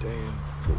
Damn 0.00 0.38
fool. 0.62 0.76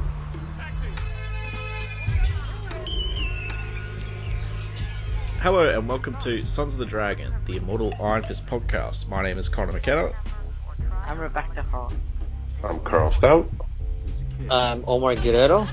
Hello 5.41 5.69
and 5.69 5.87
welcome 5.87 6.15
to 6.15 6.45
Sons 6.45 6.73
of 6.73 6.79
the 6.79 6.85
Dragon, 6.85 7.33
the 7.45 7.57
Immortal 7.57 7.93
Iron 8.01 8.23
Fist 8.23 8.45
podcast. 8.45 9.07
My 9.07 9.23
name 9.23 9.37
is 9.37 9.47
Connor 9.47 9.71
McKenna. 9.71 10.11
I'm 11.05 11.19
Rebecca 11.19 11.61
Hart. 11.63 11.93
I'm 12.63 12.79
Carl 12.81 13.11
Stout. 13.11 13.49
I'm 14.49 14.83
Omar 14.87 15.15
Guerrero. 15.15 15.67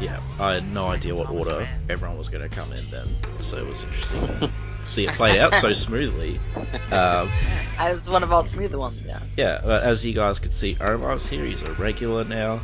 Yeah, 0.00 0.20
I 0.38 0.54
had 0.54 0.72
no 0.72 0.86
idea 0.86 1.14
what 1.14 1.30
order 1.30 1.66
everyone 1.88 2.18
was 2.18 2.28
going 2.28 2.48
to 2.48 2.54
come 2.54 2.72
in 2.72 2.88
then, 2.90 3.08
so 3.40 3.56
it 3.56 3.66
was 3.66 3.82
interesting 3.82 4.26
to 4.26 4.52
see 4.88 5.06
it 5.06 5.12
played 5.14 5.38
out 5.38 5.54
so 5.56 5.72
smoothly. 5.72 6.40
Um, 6.90 7.30
I 7.76 7.92
was 7.92 8.08
one 8.08 8.22
of 8.22 8.32
our 8.32 8.46
smoother 8.46 8.78
ones, 8.78 9.02
yeah. 9.06 9.20
yeah, 9.36 9.60
uh, 9.62 9.80
as 9.84 10.04
you 10.06 10.14
guys 10.14 10.38
could 10.38 10.54
see, 10.54 10.76
Omar's 10.80 11.26
here. 11.26 11.44
He's 11.44 11.60
a 11.60 11.72
regular 11.74 12.24
now. 12.24 12.60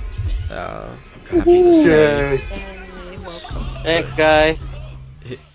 Uh, 0.50 0.96
happy 1.28 1.62
to 1.62 1.84
say. 1.84 2.36
Yay, 2.36 3.18
welcome. 3.18 3.62
Hey 3.84 4.08
guys. 4.16 4.62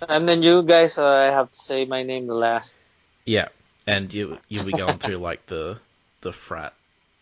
And 0.08 0.28
then 0.28 0.42
you 0.44 0.62
guys, 0.62 0.98
uh, 0.98 1.06
I 1.06 1.24
have 1.24 1.50
to 1.50 1.58
say 1.58 1.84
my 1.84 2.04
name 2.04 2.28
the 2.28 2.34
last. 2.34 2.76
Yeah, 3.24 3.48
and 3.86 4.12
you 4.14 4.38
you'll 4.48 4.64
be 4.64 4.72
going 4.72 4.98
through 4.98 5.18
like 5.18 5.46
the 5.46 5.78
the 6.20 6.32
frat 6.32 6.74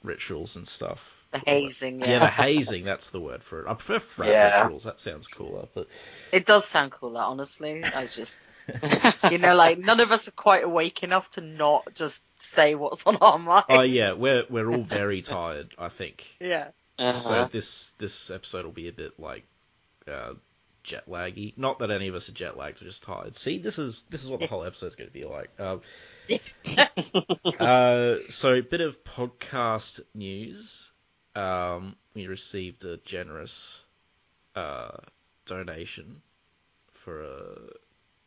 rituals 0.02 0.56
and 0.56 0.68
stuff. 0.68 1.17
The 1.32 1.38
hazing, 1.44 2.00
yeah. 2.00 2.10
Yeah, 2.12 2.18
the 2.20 2.26
hazing, 2.30 2.84
that's 2.84 3.10
the 3.10 3.20
word 3.20 3.42
for 3.42 3.60
it. 3.60 3.66
I 3.68 3.74
prefer 3.74 3.98
frat 4.00 4.28
Yeah. 4.28 4.62
rituals, 4.62 4.84
that 4.84 4.98
sounds 5.00 5.26
cooler. 5.26 5.66
But 5.74 5.88
It 6.32 6.46
does 6.46 6.64
sound 6.66 6.92
cooler, 6.92 7.20
honestly. 7.20 7.84
I 7.84 8.06
just, 8.06 8.60
you 9.30 9.38
know, 9.38 9.54
like 9.54 9.78
none 9.78 10.00
of 10.00 10.10
us 10.10 10.28
are 10.28 10.32
quite 10.32 10.64
awake 10.64 11.02
enough 11.02 11.28
to 11.32 11.40
not 11.42 11.94
just 11.94 12.22
say 12.38 12.74
what's 12.74 13.06
on 13.06 13.16
our 13.16 13.38
mind. 13.38 13.64
oh 13.68 13.82
yeah, 13.82 14.14
we're 14.14 14.44
we're 14.48 14.70
all 14.70 14.82
very 14.82 15.20
tired, 15.22 15.74
I 15.78 15.88
think. 15.88 16.24
Yeah. 16.40 16.68
So 16.98 17.04
Uh-huh. 17.04 17.48
this 17.52 17.90
this 17.98 18.30
episode 18.30 18.64
will 18.64 18.72
be 18.72 18.88
a 18.88 18.92
bit 18.92 19.20
like 19.20 19.44
uh, 20.10 20.32
jet 20.82 21.08
laggy. 21.08 21.52
Not 21.56 21.78
that 21.80 21.90
any 21.90 22.08
of 22.08 22.14
us 22.14 22.28
are 22.28 22.32
jet 22.32 22.56
lagged, 22.56 22.80
we're 22.80 22.86
just 22.88 23.02
tired. 23.02 23.36
See, 23.36 23.58
this 23.58 23.78
is 23.78 24.02
this 24.08 24.24
is 24.24 24.30
what 24.30 24.40
the 24.40 24.46
whole 24.46 24.64
episode's 24.64 24.94
going 24.96 25.08
to 25.10 25.14
be 25.14 25.24
like. 25.26 25.50
Um, 25.60 25.80
uh, 27.60 28.16
so 28.28 28.54
a 28.54 28.60
bit 28.62 28.80
of 28.80 29.02
podcast 29.04 30.00
news. 30.14 30.90
Um, 31.38 31.96
we 32.14 32.26
received 32.26 32.84
a 32.84 32.98
generous 32.98 33.84
uh, 34.56 34.98
donation 35.46 36.22
for 36.92 37.22
a 37.22 37.70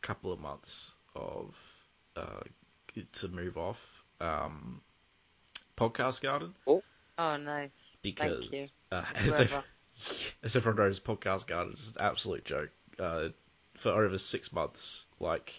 couple 0.02 0.32
of 0.32 0.40
months 0.40 0.92
of 1.14 1.54
uh, 2.16 2.40
to 3.12 3.28
move 3.28 3.56
off 3.58 4.02
um, 4.20 4.80
podcast 5.76 6.20
garden 6.20 6.54
Oh, 6.66 6.84
oh, 7.18 7.36
nice. 7.36 7.98
because 8.02 8.48
Thank 8.48 8.52
you. 8.52 8.70
uh, 8.92 9.04
as, 9.14 9.40
ev- 9.40 9.52
Whoever. 9.52 9.64
as 10.42 10.56
everyone 10.56 10.78
knows, 10.84 11.00
podcast 11.00 11.46
garden 11.46 11.74
is 11.74 11.88
an 11.88 11.94
absolute 12.00 12.44
joke. 12.44 12.70
Uh, 12.98 13.28
for 13.74 13.90
over 13.90 14.18
six 14.18 14.52
months, 14.52 15.06
like 15.20 15.54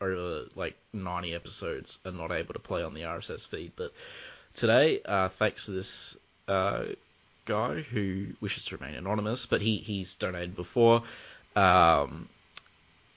over 0.00 0.46
like 0.56 0.76
ninety 0.92 1.34
episodes, 1.34 1.98
are 2.04 2.12
not 2.12 2.32
able 2.32 2.54
to 2.54 2.60
play 2.60 2.82
on 2.82 2.94
the 2.94 3.02
RSS 3.02 3.46
feed. 3.46 3.72
But 3.76 3.92
today, 4.54 5.00
uh, 5.04 5.28
thanks 5.28 5.66
to 5.66 5.72
this 5.72 6.16
uh, 6.48 6.84
guy 7.44 7.80
who 7.80 8.26
wishes 8.40 8.66
to 8.66 8.76
remain 8.76 8.94
anonymous, 8.94 9.46
but 9.46 9.60
he 9.60 9.78
he's 9.78 10.14
donated 10.14 10.56
before. 10.56 11.02
Um, 11.54 12.28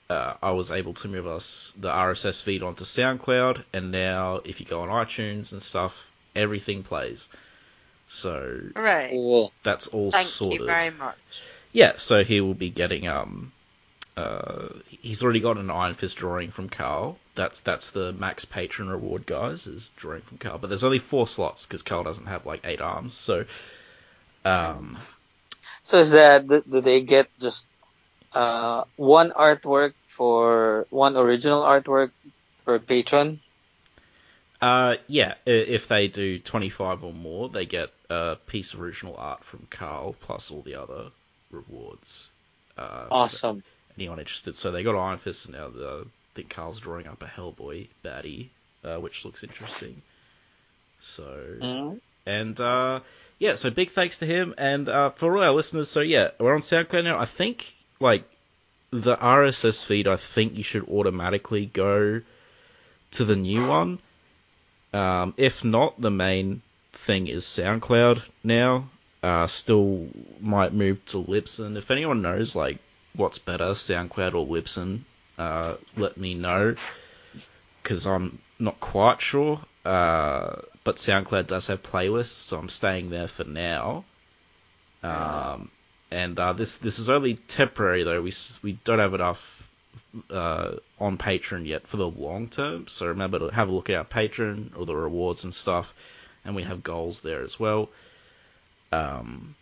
uh, 0.08 0.34
I 0.42 0.50
was 0.52 0.70
able 0.72 0.94
to 0.94 1.08
move 1.08 1.26
us 1.26 1.72
the 1.78 1.88
RSS 1.88 2.42
feed 2.42 2.62
onto 2.62 2.84
SoundCloud, 2.84 3.62
and 3.72 3.92
now 3.92 4.40
if 4.44 4.60
you 4.60 4.66
go 4.66 4.80
on 4.80 4.88
iTunes 4.88 5.52
and 5.52 5.62
stuff, 5.62 6.10
everything 6.34 6.82
plays. 6.82 7.28
So 8.08 8.60
right, 8.74 9.50
that's 9.62 9.86
all 9.88 10.10
Thank 10.10 10.26
sorted. 10.26 10.60
you 10.60 10.66
very 10.66 10.90
much. 10.90 11.16
Yeah, 11.72 11.92
so 11.96 12.24
he 12.24 12.40
will 12.40 12.54
be 12.54 12.70
getting 12.70 13.06
um 13.06 13.52
uh 14.16 14.68
he's 14.88 15.22
already 15.22 15.40
got 15.40 15.56
an 15.58 15.70
Iron 15.70 15.94
Fist 15.94 16.16
drawing 16.18 16.50
from 16.50 16.68
Carl. 16.68 17.18
That's 17.34 17.60
that's 17.60 17.90
the 17.90 18.12
max 18.12 18.44
patron 18.44 18.88
reward, 18.88 19.26
guys, 19.26 19.66
is 19.66 19.90
drawing 19.96 20.22
from 20.22 20.38
Carl. 20.38 20.58
But 20.58 20.68
there's 20.68 20.84
only 20.84 20.98
four 20.98 21.26
slots 21.28 21.66
because 21.66 21.82
Carl 21.82 22.04
doesn't 22.04 22.26
have 22.26 22.46
like 22.46 22.60
eight 22.64 22.80
arms. 22.80 23.14
So 23.14 23.44
um 24.44 24.98
So 25.82 25.98
is 25.98 26.10
that 26.10 26.46
do 26.48 26.62
do 26.62 26.80
they 26.80 27.02
get 27.02 27.28
just 27.38 27.68
uh 28.34 28.84
one 28.96 29.30
artwork 29.32 29.94
for 30.06 30.86
one 30.90 31.16
original 31.16 31.62
artwork 31.62 32.12
per 32.64 32.78
patron? 32.78 33.40
uh 34.60 34.96
yeah, 35.06 35.34
if 35.46 35.88
they 35.88 36.08
do 36.08 36.38
25 36.38 37.04
or 37.04 37.12
more, 37.12 37.48
they 37.48 37.66
get 37.66 37.90
a 38.10 38.36
piece 38.46 38.74
of 38.74 38.80
original 38.82 39.16
art 39.16 39.44
from 39.44 39.66
Carl 39.70 40.14
plus 40.20 40.50
all 40.50 40.62
the 40.62 40.74
other 40.76 41.10
rewards. 41.50 42.30
Uh, 42.76 43.06
Awesome. 43.10 43.62
Anyone 44.00 44.18
interested. 44.18 44.56
So 44.56 44.70
they 44.70 44.82
got 44.82 44.96
Iron 44.96 45.18
Fist, 45.18 45.46
and 45.46 45.54
now 45.54 45.68
the, 45.68 46.04
I 46.04 46.08
think 46.34 46.48
Carl's 46.50 46.80
drawing 46.80 47.06
up 47.06 47.22
a 47.22 47.26
Hellboy 47.26 47.88
baddie, 48.04 48.48
uh, 48.84 48.96
which 48.98 49.24
looks 49.24 49.42
interesting. 49.44 50.00
So 51.00 51.56
Mhm. 51.60 52.00
and 52.26 52.60
uh, 52.60 53.00
yeah, 53.38 53.54
so 53.54 53.70
big 53.70 53.90
thanks 53.90 54.18
to 54.18 54.26
him 54.26 54.54
and 54.58 54.88
uh, 54.88 55.10
for 55.10 55.36
all 55.36 55.42
our 55.42 55.52
listeners. 55.52 55.88
So 55.88 56.00
yeah, 56.00 56.30
we're 56.38 56.54
on 56.54 56.60
SoundCloud 56.60 57.04
now. 57.04 57.18
I 57.18 57.24
think 57.24 57.74
like 58.00 58.24
the 58.90 59.16
RSS 59.16 59.84
feed. 59.84 60.06
I 60.08 60.16
think 60.16 60.56
you 60.56 60.62
should 60.62 60.88
automatically 60.88 61.66
go 61.66 62.20
to 63.12 63.24
the 63.24 63.36
new 63.36 63.66
one. 63.66 63.98
Um, 64.92 65.34
if 65.36 65.64
not, 65.64 66.00
the 66.00 66.10
main 66.10 66.62
thing 66.92 67.28
is 67.28 67.44
SoundCloud 67.44 68.22
now. 68.44 68.88
Uh, 69.22 69.46
still 69.46 70.08
might 70.40 70.72
move 70.72 71.04
to 71.06 71.18
Libsyn. 71.22 71.76
If 71.76 71.90
anyone 71.90 72.22
knows 72.22 72.56
like 72.56 72.78
what's 73.14 73.38
better, 73.38 73.70
SoundCloud 73.70 74.34
or 74.34 74.46
Libsyn, 74.46 75.00
uh, 75.38 75.74
let 75.96 76.16
me 76.16 76.34
know 76.34 76.74
because 77.82 78.06
I'm 78.06 78.38
not 78.58 78.78
quite 78.80 79.20
sure. 79.20 79.60
Uh, 79.84 80.56
but 80.84 80.96
SoundCloud 80.96 81.46
does 81.46 81.66
have 81.68 81.82
playlists, 81.82 82.26
so 82.48 82.58
I'm 82.58 82.68
staying 82.68 83.10
there 83.10 83.28
for 83.28 83.44
now. 83.44 84.04
Um, 85.02 85.70
and 86.10 86.38
uh, 86.38 86.52
this 86.52 86.76
this 86.78 86.98
is 86.98 87.08
only 87.08 87.34
temporary 87.34 88.02
though. 88.02 88.20
We 88.20 88.32
we 88.62 88.72
don't 88.84 88.98
have 88.98 89.14
enough 89.14 89.70
uh, 90.30 90.72
on 90.98 91.16
Patreon 91.16 91.66
yet 91.66 91.86
for 91.86 91.96
the 91.96 92.08
long 92.08 92.48
term. 92.48 92.88
So 92.88 93.06
remember 93.06 93.38
to 93.38 93.48
have 93.48 93.68
a 93.68 93.72
look 93.72 93.88
at 93.90 93.96
our 93.96 94.04
Patreon 94.04 94.76
or 94.76 94.84
the 94.84 94.96
rewards 94.96 95.44
and 95.44 95.54
stuff, 95.54 95.94
and 96.44 96.54
we 96.54 96.62
have 96.64 96.82
goals 96.82 97.20
there 97.20 97.42
as 97.42 97.58
well. 97.58 97.88
Um, 98.92 99.54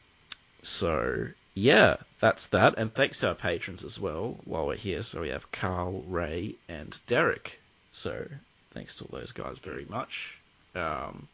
so 0.63 1.29
yeah, 1.59 1.97
that's 2.21 2.47
that. 2.49 2.75
And 2.79 2.93
thanks 2.95 3.21
to 3.21 3.29
our 3.29 3.35
patrons 3.35 3.85
as 3.85 3.99
well 3.99 4.39
while 4.45 4.67
we're 4.67 4.77
here. 4.77 5.03
So 5.03 5.21
we 5.23 5.31
have 5.31 5.51
Carl, 5.51 6.03
Ray, 6.07 6.55
and 6.69 6.97
Derek. 7.07 7.59
So 7.93 8.27
thanks 8.73 8.95
to 8.97 9.05
all 9.05 9.19
those 9.19 9.33
guys 9.33 9.59
very 9.59 9.87
much. 9.89 10.39
Um, 10.75 11.27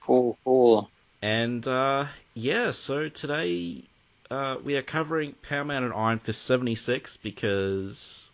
Cool, 0.00 0.36
cool. 0.44 0.90
and 1.22 1.66
uh, 1.66 2.06
yeah, 2.34 2.70
so 2.70 3.08
today 3.08 3.82
uh, 4.30 4.56
we 4.64 4.76
are 4.76 4.82
covering 4.82 5.34
Power 5.48 5.64
Man 5.64 5.82
and 5.84 5.92
Iron 5.92 6.18
Fist 6.20 6.42
76 6.44 7.16
because 7.18 8.26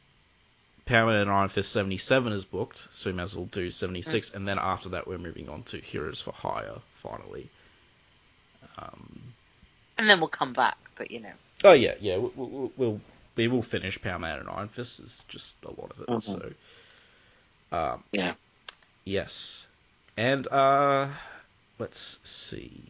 Power 0.85 1.07
Man 1.07 1.21
and 1.23 1.31
Iron 1.31 1.49
Fist 1.49 1.73
77 1.73 2.33
is 2.33 2.45
booked, 2.45 2.87
so 2.93 3.11
we 3.11 3.15
might 3.17 3.23
as 3.25 3.37
well 3.37 3.47
do 3.47 3.71
76, 3.71 4.35
and 4.35 4.47
then 4.47 4.59
after 4.59 4.91
that 4.91 5.07
we're 5.07 5.19
moving 5.19 5.49
on 5.49 5.63
to 5.65 5.79
Heroes 5.79 6.21
for 6.21 6.33
Hire, 6.33 6.77
finally. 7.03 7.49
Um, 8.79 9.23
And 9.99 10.09
then 10.09 10.19
we'll 10.21 10.29
come 10.29 10.53
back, 10.53 10.77
but 10.97 11.11
you 11.11 11.21
know. 11.21 11.33
oh 11.65 11.73
yeah, 11.73 11.95
yeah, 12.01 12.17
we- 12.19 12.31
we- 12.35 12.47
we'll, 12.47 12.73
we'll 12.77 13.01
we 13.37 13.49
will 13.49 13.63
finish 13.63 14.01
Power 14.01 14.19
Man 14.19 14.39
and 14.41 14.49
Iron 14.49 14.69
Fist. 14.69 15.01
It's 15.01 15.25
just 15.29 15.57
a 15.65 15.69
lot 15.71 15.91
of 15.93 16.01
it, 16.01 16.09
Mhm. 16.09 16.23
so 16.23 16.53
um, 17.77 18.05
Yeah. 18.13 18.35
yes, 19.05 19.67
and 20.17 20.47
uh, 20.49 21.09
let's 21.79 22.19
see, 22.25 22.83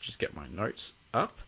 just 0.00 0.18
get 0.18 0.34
my 0.36 0.46
notes 0.48 0.92
up. 1.14 1.38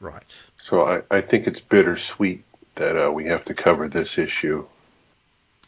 Right. 0.00 0.42
So 0.58 0.82
I, 0.86 1.02
I 1.10 1.20
think 1.22 1.46
it's 1.46 1.60
bittersweet 1.60 2.44
that 2.74 2.96
uh, 3.06 3.10
we 3.10 3.26
have 3.26 3.44
to 3.46 3.54
cover 3.54 3.88
this 3.88 4.18
issue 4.18 4.66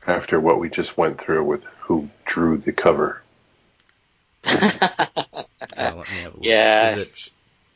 after 0.06 0.38
what 0.38 0.58
we 0.61 0.69
just 0.69 0.99
went 0.99 1.19
through 1.20 1.44
with 1.44 1.64
who 1.81 2.11
drew 2.26 2.58
the 2.58 2.72
cover. 2.72 3.22
Uh, 5.76 5.94
let 5.96 6.11
me 6.11 6.17
have 6.23 6.32
a 6.32 6.37
look. 6.37 6.44
Yeah. 6.44 6.90
Is 6.90 6.99
it 6.99 7.32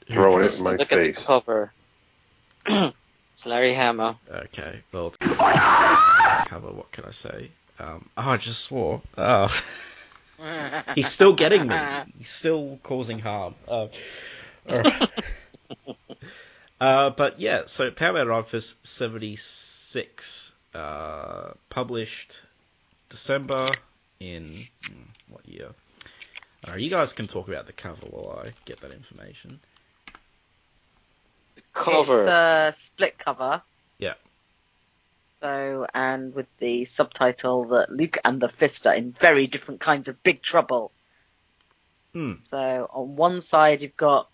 who 0.08 0.14
Throwing 0.14 0.37
drew- 0.38 0.47
it 0.47 0.58
in 0.58 0.64
my 0.64 0.70
Look 0.73 0.88
face. 0.88 1.08
at 1.08 1.14
the 1.14 1.23
cover. 1.26 1.73
it's 3.35 3.47
Larry 3.47 3.73
Hammer. 3.75 4.17
Okay. 4.31 4.81
Well, 4.93 5.12
cover. 5.20 6.70
What 6.73 6.91
can 6.93 7.05
I 7.05 7.11
say? 7.12 7.50
Um, 7.79 8.08
oh, 8.17 8.31
I 8.31 8.37
just 8.37 8.62
swore. 8.62 9.00
Oh. 9.17 9.49
He's 10.94 11.08
still 11.08 11.35
getting 11.35 11.67
me. 11.67 11.76
He's 12.19 12.29
still 12.29 12.79
causing 12.82 13.19
harm. 13.19 13.55
Uh, 13.69 13.88
alright. 14.70 15.11
uh, 16.81 17.11
but 17.11 17.38
yeah, 17.41 17.62
so 17.67 17.91
Power 17.91 18.14
Man 18.14 18.31
Office 18.31 18.76
76, 18.82 20.52
uh, 20.75 21.50
published 21.69 22.41
December 23.11 23.67
in 24.19 24.44
hmm, 24.87 25.02
what 25.31 25.47
year? 25.47 25.69
Alright, 26.67 26.83
you 26.83 26.91
guys 26.91 27.12
can 27.12 27.27
talk 27.27 27.49
about 27.49 27.67
the 27.67 27.73
cover 27.73 28.07
while 28.07 28.43
I 28.45 28.53
get 28.65 28.81
that 28.81 28.93
information. 28.93 29.61
The 31.55 31.62
Cover. 31.73 32.21
It's 32.21 32.29
a 32.29 32.73
split 32.77 33.19
cover. 33.19 33.62
Yeah. 33.99 34.15
So, 35.41 35.87
and 35.95 36.35
with 36.35 36.47
the 36.59 36.85
subtitle 36.85 37.65
that 37.69 37.91
Luke 37.91 38.19
and 38.25 38.41
the 38.41 38.49
Fist 38.49 38.87
are 38.87 38.95
in 38.95 39.12
very 39.12 39.47
different 39.47 39.81
kinds 39.81 40.09
of 40.09 40.23
big 40.23 40.43
trouble. 40.43 40.93
Hmm. 42.12 42.35
So, 42.43 42.91
on 42.93 43.17
one 43.17 43.41
side, 43.41 43.81
you've 43.81 43.97
got 43.97 44.29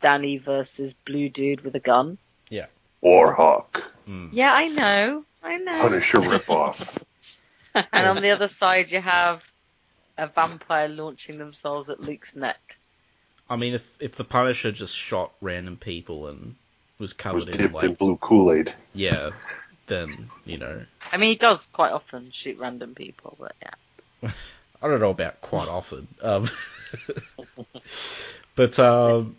Danny 0.00 0.36
versus 0.36 0.94
Blue 1.06 1.30
Dude 1.30 1.62
with 1.62 1.74
a 1.76 1.80
gun. 1.80 2.18
Yeah. 2.50 2.66
Warhawk. 3.02 3.82
Hmm. 4.04 4.28
Yeah, 4.32 4.52
I 4.52 4.68
know. 4.68 5.24
I 5.42 5.56
know. 5.56 5.80
Punisher 5.80 6.18
ripoff. 6.18 7.02
And 7.72 8.08
on 8.08 8.20
the 8.20 8.30
other 8.30 8.48
side, 8.48 8.90
you 8.90 9.00
have 9.00 9.44
a 10.18 10.28
vampire 10.28 10.88
launching 10.88 11.38
themselves 11.38 11.88
at 11.90 12.00
Luke's 12.00 12.34
neck. 12.36 12.78
I 13.48 13.56
mean, 13.56 13.74
if 13.74 13.96
if 14.00 14.16
the 14.16 14.24
Punisher 14.24 14.70
just 14.72 14.96
shot 14.96 15.32
random 15.40 15.76
people 15.76 16.28
and 16.28 16.54
was 16.98 17.10
was 17.10 17.12
covered 17.14 17.48
in 17.48 17.56
dipped 17.56 17.62
in 17.62 17.72
like 17.72 17.98
blue 17.98 18.16
Kool-Aid. 18.16 18.72
yeah, 18.94 19.30
then 19.86 20.30
you 20.44 20.58
know 20.58 20.84
I 21.12 21.16
mean, 21.16 21.30
he 21.30 21.36
does 21.36 21.68
quite 21.72 21.92
often 21.92 22.30
shoot 22.30 22.58
random 22.58 22.94
people, 22.94 23.36
but 23.38 23.54
yeah. 23.62 24.30
I 24.82 24.88
don't 24.88 25.00
know 25.00 25.10
about 25.10 25.40
quite 25.40 25.68
often. 25.68 26.06
Um, 26.22 26.48
but 28.54 28.78
um, 28.78 29.36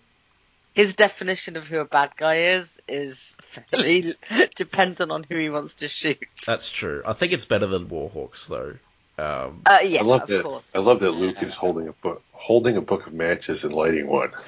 His 0.74 0.96
definition 0.96 1.56
of 1.56 1.68
who 1.68 1.80
a 1.80 1.86
bad 1.86 2.12
guy 2.18 2.54
is 2.56 2.80
is 2.88 3.38
fairly 3.42 4.16
dependent 4.56 5.12
on 5.12 5.24
who 5.24 5.38
he 5.38 5.50
wants 5.50 5.76
to 5.76 5.88
shoot. 5.88 6.20
that's 6.46 6.70
true. 6.70 7.02
I 7.06 7.14
think 7.14 7.34
it's 7.34 7.46
better 7.46 7.68
than 7.68 7.88
Warhawks 7.88 8.48
though. 8.48 8.76
Um, 9.22 9.62
Uh, 9.66 9.80
yeah, 9.84 10.02
I 10.02 10.04
love 10.04 10.24
of 10.24 10.30
that. 10.30 10.44
course. 10.44 10.72
I 10.76 10.80
love 10.80 11.00
that 11.02 11.12
Luke 11.12 11.44
is 11.44 11.54
holding 11.54 11.88
a 11.88 11.94
book, 11.94 12.24
holding 12.32 12.76
a 12.78 12.82
book 12.82 13.06
of 13.08 13.14
matches 13.14 13.64
and 13.64 13.74
lighting 13.74 14.08
one. 14.08 14.32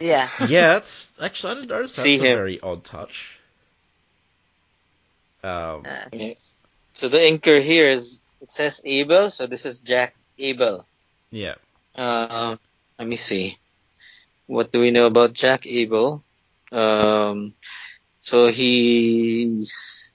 Yeah. 0.00 0.28
yeah, 0.48 0.74
that's 0.74 1.12
actually 1.20 1.50
I 1.50 1.54
didn't 1.56 1.68
notice 1.68 1.96
that's 1.96 2.04
See 2.04 2.14
a 2.16 2.18
him. 2.18 2.36
very 2.38 2.60
odd 2.60 2.82
touch. 2.84 3.36
Um, 5.44 5.82
Uh, 5.84 6.08
Yes. 6.12 6.60
So 6.94 7.08
the 7.08 7.18
inker 7.18 7.60
here 7.62 7.86
is 7.88 8.22
it 8.40 8.50
says 8.52 8.80
Abel, 8.84 9.30
so 9.30 9.46
this 9.46 9.66
is 9.66 9.80
Jack 9.80 10.14
Abel. 10.38 10.86
yeah, 11.30 11.56
Uh, 11.94 12.56
let 12.98 13.08
me 13.08 13.16
see. 13.16 13.58
What 14.46 14.72
do 14.72 14.80
we 14.80 14.90
know 14.92 15.06
about 15.06 15.32
Jack 15.34 15.66
Abel? 15.66 16.22
Um, 16.72 17.52
so 18.22 18.46
he's 18.48 20.12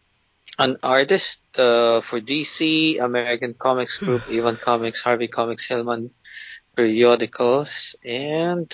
an 0.57 0.77
artist 0.83 1.41
uh, 1.57 2.01
for 2.01 2.19
DC, 2.19 3.01
American 3.01 3.53
Comics 3.53 3.98
Group, 4.03 4.24
Avon 4.30 4.57
Comics, 4.57 5.01
Harvey 5.01 5.27
Comics, 5.27 5.68
Hillman 5.68 6.12
periodicals, 6.75 7.95
and 8.06 8.71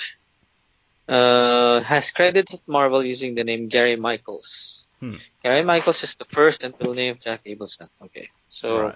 uh, 1.07 1.81
has 1.81 2.11
credited 2.11 2.59
Marvel 2.67 3.03
using 3.03 3.35
the 3.35 3.43
name 3.43 3.67
Gary 3.67 3.95
Michaels. 3.95 4.85
Hmm. 4.99 5.15
Gary 5.43 5.63
Michaels 5.63 6.03
is 6.03 6.15
the 6.15 6.25
first 6.25 6.63
and 6.63 6.73
middle 6.79 6.93
name 6.93 7.11
of 7.11 7.19
Jack 7.19 7.41
Abel's 7.45 7.75
son. 7.75 7.89
Okay, 8.03 8.29
so 8.49 8.81
right. 8.81 8.95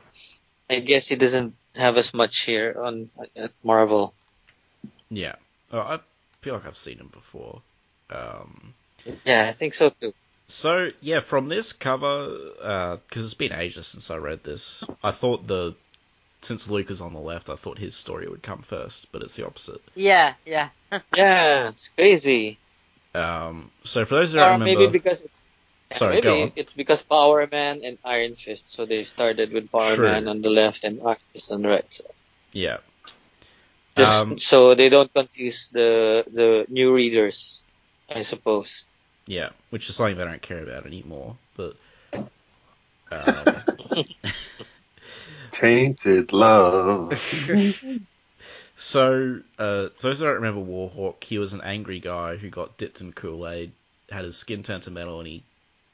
I 0.69 0.80
guess 0.80 1.07
he 1.07 1.16
doesn't 1.16 1.56
have 1.75 1.98
as 1.98 2.13
much 2.13 2.39
here 2.42 2.75
on 2.81 3.10
at 3.36 3.51
Marvel. 3.63 4.13
Yeah, 5.10 5.36
oh, 5.72 5.80
I 5.80 6.00
feel 6.42 6.56
like 6.56 6.66
I've 6.66 6.77
seen 6.77 6.98
him 6.98 7.10
before. 7.12 7.62
Um, 8.10 8.74
Yeah, 9.25 9.48
I 9.50 9.54
think 9.54 9.74
so 9.74 9.89
too. 9.89 10.13
So 10.51 10.92
yeah, 11.01 11.21
from 11.21 11.48
this 11.48 11.74
cover, 11.74 12.98
because 13.07 13.25
it's 13.25 13.33
been 13.33 13.53
ages 13.53 13.88
since 13.88 14.12
I 14.12 14.18
read 14.18 14.44
this, 14.44 14.83
I 15.03 15.09
thought 15.12 15.48
the 15.48 15.75
since 16.42 16.69
Luke 16.69 16.92
is 16.92 17.01
on 17.01 17.13
the 17.13 17.21
left, 17.21 17.50
I 17.50 17.56
thought 17.56 17.80
his 17.80 17.95
story 17.95 18.27
would 18.30 18.44
come 18.44 18.62
first, 18.63 19.12
but 19.12 19.24
it's 19.24 19.36
the 19.36 19.45
opposite. 19.48 19.81
yeah, 19.95 20.36
yeah. 20.45 20.69
Yeah, 21.15 21.69
it's 21.69 21.88
crazy. 21.89 22.59
Um, 23.13 23.71
so 23.83 24.06
for 24.06 24.15
those 24.15 24.31
who 24.31 24.38
Or 24.38 24.53
don't 24.53 24.59
remember, 24.59 24.88
maybe 24.88 24.88
because 24.88 25.25
yeah, 25.92 26.00
Sorry, 26.00 26.06
maybe 26.06 26.31
go 26.31 26.42
on. 26.44 26.53
it's 26.56 26.74
because 26.74 27.01
Power 27.03 27.48
Man 27.51 27.83
and 27.83 28.00
Iron 28.03 28.36
Fist, 28.36 28.69
so 28.71 28.86
they 28.86 29.03
started 29.06 29.53
with 29.53 29.71
Power 29.71 29.98
True. 29.98 30.00
Man 30.00 30.27
on 30.27 30.42
the 30.42 30.50
left 30.51 30.83
and 30.83 31.01
Iron 31.01 31.18
Fist 31.33 31.51
on 31.51 31.63
the 31.63 31.69
right. 31.69 31.94
So, 31.94 32.06
yeah, 32.53 32.77
just 33.95 34.25
Um, 34.25 34.39
so 34.39 34.75
they 34.75 34.89
don't 34.89 35.13
confuse 35.13 35.69
the 35.69 36.25
the 36.31 36.65
new 36.69 36.94
readers, 36.94 37.65
I 38.09 38.21
suppose. 38.24 38.88
Yeah, 39.31 39.50
which 39.69 39.88
is 39.89 39.95
something 39.95 40.18
they 40.18 40.25
don't 40.25 40.42
care 40.42 40.62
about 40.62 40.86
anymore. 40.86 41.38
But 41.56 41.75
um, 43.12 43.63
Tainted 45.51 46.33
love. 46.33 47.13
so 48.78 49.39
uh, 49.57 49.88
for 49.98 50.01
those 50.01 50.19
that 50.19 50.25
don't 50.25 50.36
remember 50.36 50.60
Warhawk, 50.62 51.24
he 51.24 51.39
was 51.39 51.54
an 51.54 51.62
angry 51.62 52.00
guy 52.00 52.36
who 52.36 52.50
got 52.50 52.78
dipped 52.78 53.00
in 53.00 53.13
Kool 53.13 53.48
Aid, 53.48 53.72
had 54.10 54.25
his 54.25 54.36
skin 54.36 54.63
turned 54.63 54.83
to 54.83 54.92
metal, 54.92 55.19
and 55.19 55.28
he 55.28 55.44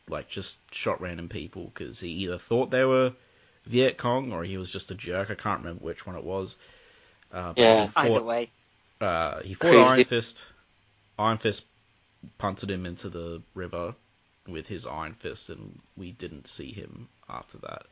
like 0.09 0.29
just 0.29 0.57
shot 0.73 0.99
random 0.99 1.29
people 1.29 1.71
because 1.73 1.99
he 1.99 2.09
either 2.09 2.39
thought 2.39 2.71
they 2.71 2.85
were 2.85 3.13
Viet 3.67 3.97
Cong 3.97 4.31
or 4.31 4.43
he 4.43 4.57
was 4.57 4.71
just 4.71 4.89
a 4.89 4.95
jerk. 4.95 5.29
I 5.29 5.35
can't 5.35 5.59
remember 5.59 5.83
which 5.85 6.07
one 6.07 6.15
it 6.15 6.23
was. 6.23 6.57
Uh, 7.31 7.53
but 7.53 7.61
Yeah. 7.61 7.85
he 7.85 7.91
Either 7.95 8.23
way. 8.23 8.49
uh, 9.01 9.41
he 9.41 9.53
fought 9.53 9.69
Crazy. 9.69 9.89
Iron 9.89 10.05
Fist. 10.05 10.45
Iron 11.19 11.37
Fist 11.37 11.65
punted 12.37 12.69
him 12.69 12.85
into 12.85 13.09
the 13.09 13.41
river 13.53 13.95
with 14.47 14.67
his 14.67 14.87
Iron 14.87 15.13
Fist, 15.13 15.49
and 15.49 15.79
we 15.95 16.11
didn't 16.11 16.47
see 16.47 16.71
him 16.71 17.09
after 17.29 17.57
that. 17.59 17.83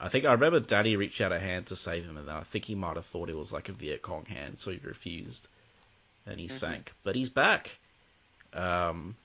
I 0.00 0.08
think 0.08 0.24
I 0.24 0.32
remember 0.32 0.60
Danny 0.60 0.96
reached 0.96 1.20
out 1.20 1.32
a 1.32 1.38
hand 1.38 1.66
to 1.66 1.76
save 1.76 2.04
him, 2.04 2.16
and 2.16 2.28
then 2.28 2.34
I 2.34 2.42
think 2.42 2.64
he 2.64 2.74
might 2.74 2.96
have 2.96 3.06
thought 3.06 3.28
it 3.28 3.36
was 3.36 3.52
like 3.52 3.68
a 3.68 3.72
Viet 3.72 4.02
Cong 4.02 4.24
hand, 4.26 4.60
so 4.60 4.70
he 4.70 4.78
refused, 4.82 5.46
and 6.26 6.40
he 6.40 6.48
sank. 6.48 6.92
But 7.04 7.14
he's 7.14 7.30
back, 7.30 7.70
um, 8.52 9.16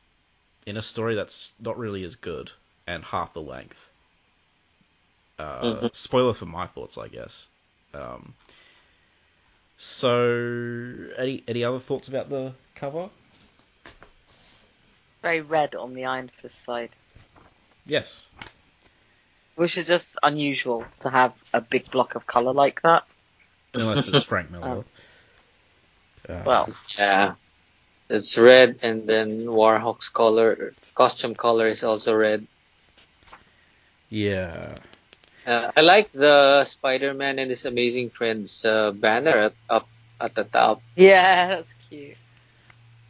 in 0.65 0.77
a 0.77 0.81
story 0.81 1.15
that's 1.15 1.51
not 1.59 1.77
really 1.77 2.03
as 2.03 2.15
good 2.15 2.51
and 2.85 3.03
half 3.03 3.33
the 3.33 3.41
length. 3.41 3.89
Uh, 5.39 5.61
Mhm. 5.61 5.95
Spoiler 5.95 6.33
for 6.33 6.45
my 6.45 6.67
thoughts, 6.67 6.97
I 6.97 7.07
guess. 7.07 7.47
Um, 7.93 8.33
so, 9.77 11.09
any 11.17 11.43
any 11.47 11.63
other 11.63 11.79
thoughts 11.79 12.07
about 12.07 12.29
the 12.29 12.53
cover? 12.75 13.09
Very 15.21 15.41
red 15.41 15.75
on 15.75 15.93
the 15.93 16.05
Iron 16.05 16.29
Fist 16.41 16.63
side. 16.63 16.89
Yes. 17.85 18.27
Which 19.55 19.77
is 19.77 19.87
just 19.87 20.17
unusual 20.21 20.85
to 20.99 21.09
have 21.09 21.33
a 21.53 21.61
big 21.61 21.89
block 21.89 22.15
of 22.15 22.27
colour 22.27 22.53
like 22.53 22.81
that. 22.83 23.03
Unless 23.73 24.07
it's 24.07 24.23
Frank 24.23 24.51
Miller. 24.51 24.67
Um, 24.79 24.85
Uh, 26.29 26.43
Well, 26.45 26.69
Yeah, 26.97 27.35
it's 28.09 28.37
red, 28.37 28.79
and 28.81 29.07
then 29.07 29.45
Warhawk's 29.45 30.09
color 30.09 30.73
costume 30.93 31.35
color 31.35 31.67
is 31.67 31.83
also 31.83 32.13
red. 32.15 32.45
yeah. 34.09 34.75
Uh, 35.45 35.71
I 35.77 35.79
like 35.81 36.11
the 36.11 36.65
Spider-Man 36.65 37.39
and 37.39 37.49
his 37.49 37.63
amazing 37.63 38.09
friends 38.09 38.65
uh, 38.65 38.91
banner 38.91 39.37
at, 39.37 39.53
up 39.69 39.87
at 40.19 40.35
the 40.35 40.43
top. 40.43 40.81
yeah, 40.97 41.47
that's 41.47 41.73
cute. 41.87 42.17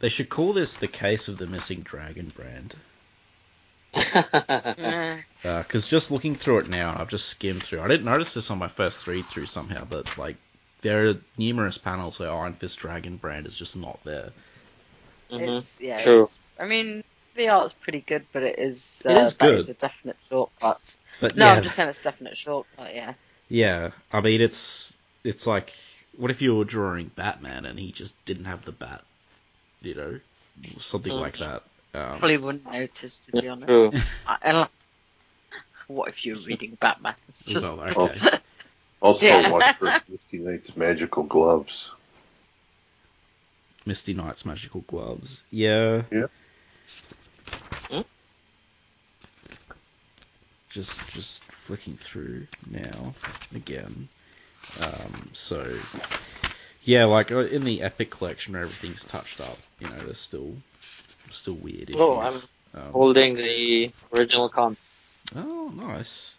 They 0.00 0.08
should 0.08 0.28
call 0.28 0.52
this 0.52 0.76
the 0.76 0.88
case 0.88 1.28
of 1.28 1.38
the 1.38 1.46
missing 1.46 1.80
dragon 1.80 2.32
brand. 2.34 2.76
Because 5.42 5.86
just 5.88 6.10
looking 6.10 6.34
through 6.34 6.58
it 6.58 6.68
now, 6.68 6.96
I've 6.98 7.08
just 7.08 7.28
skimmed 7.28 7.62
through. 7.62 7.80
I 7.80 7.88
didn't 7.88 8.04
notice 8.04 8.34
this 8.34 8.50
on 8.50 8.58
my 8.58 8.68
first 8.68 9.06
read 9.06 9.24
through 9.26 9.46
somehow, 9.46 9.84
but 9.84 10.16
like 10.18 10.36
there 10.82 11.08
are 11.08 11.14
numerous 11.36 11.78
panels 11.78 12.18
where 12.18 12.30
Iron 12.30 12.54
Fist 12.54 12.78
Dragon 12.78 13.16
brand 13.16 13.46
is 13.46 13.56
just 13.56 13.76
not 13.76 13.98
there. 14.04 14.30
Mhm. 15.30 15.56
It's 15.56 15.80
yeah. 15.80 16.02
True. 16.02 16.24
It's, 16.24 16.38
I 16.58 16.66
mean, 16.66 17.02
the 17.34 17.48
art's 17.48 17.72
pretty 17.72 18.00
good, 18.00 18.26
but 18.32 18.42
it 18.42 18.58
is. 18.58 19.02
Uh, 19.06 19.10
It 19.12 19.16
is 19.18 19.34
good. 19.34 19.58
is 19.58 19.68
a 19.68 19.74
definite 19.74 20.16
shortcut. 20.28 20.96
But 21.20 21.36
No, 21.36 21.46
yeah, 21.46 21.52
I'm 21.54 21.62
just 21.62 21.76
saying 21.76 21.88
it's 21.88 22.00
a 22.00 22.04
definite 22.04 22.36
shortcut. 22.36 22.94
Yeah. 22.94 23.14
yeah. 23.48 23.90
I 24.12 24.20
mean, 24.20 24.40
it's 24.40 24.96
it's 25.24 25.46
like 25.46 25.72
what 26.16 26.30
if 26.30 26.42
you 26.42 26.54
were 26.56 26.64
drawing 26.64 27.10
Batman 27.14 27.64
and 27.64 27.78
he 27.78 27.92
just 27.92 28.14
didn't 28.24 28.46
have 28.46 28.64
the 28.64 28.72
bat, 28.72 29.02
you 29.82 29.94
know, 29.94 30.20
something 30.78 31.12
like 31.12 31.38
that. 31.38 31.62
Um, 31.94 32.18
Probably 32.18 32.36
wouldn't 32.36 32.70
notice, 32.70 33.18
to 33.20 33.32
be 33.32 33.48
honest. 33.48 33.68
True. 33.68 33.92
I, 34.26 34.36
and, 34.42 34.68
what 35.86 36.08
if 36.10 36.24
you're 36.26 36.36
reading 36.36 36.76
Batman? 36.80 37.14
It's 37.28 37.46
just. 37.46 37.64
well, 37.76 37.80
okay. 37.88 38.38
Also, 39.00 39.26
Yeah. 39.26 39.52
watch 39.52 39.76
for 39.76 39.92
Misty 40.08 40.38
Knight's 40.38 40.76
magical 40.76 41.22
gloves. 41.22 41.92
Misty 43.86 44.12
Knight's 44.12 44.44
magical 44.44 44.80
gloves. 44.82 45.44
Yeah. 45.52 46.02
Yeah. 46.10 46.26
Hmm? 47.88 48.00
Just 50.68 51.00
just 51.12 51.44
flicking 51.44 51.96
through 51.96 52.48
now 52.68 53.14
again. 53.54 54.08
Um, 54.82 55.30
so 55.32 55.72
yeah, 56.84 57.04
like 57.04 57.30
uh, 57.32 57.40
in 57.40 57.64
the 57.64 57.82
Epic 57.82 58.10
collection 58.10 58.54
where 58.54 58.62
everything's 58.62 59.04
touched 59.04 59.40
up, 59.40 59.58
you 59.80 59.88
know, 59.88 59.96
there's 60.04 60.18
still 60.18 60.52
still 61.30 61.54
weird 61.54 61.90
issues. 61.90 62.00
Oh, 62.00 62.18
I'm 62.20 62.34
Um, 62.74 62.92
Holding 62.92 63.34
the 63.34 63.90
original 64.12 64.48
comic. 64.48 64.78
Oh, 65.36 65.72
nice. 65.74 66.34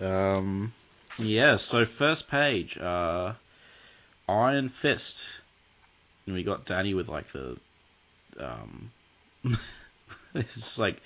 Um, 0.00 0.72
yeah. 1.18 1.56
So 1.56 1.84
first 1.84 2.28
page. 2.30 2.78
Uh, 2.78 3.32
Iron 4.28 4.68
Fist, 4.68 5.24
and 6.26 6.34
we 6.34 6.42
got 6.42 6.66
Danny 6.66 6.92
with 6.94 7.08
like 7.08 7.32
the, 7.32 7.56
um, 8.38 8.90
it's 10.34 10.78
like 10.78 11.00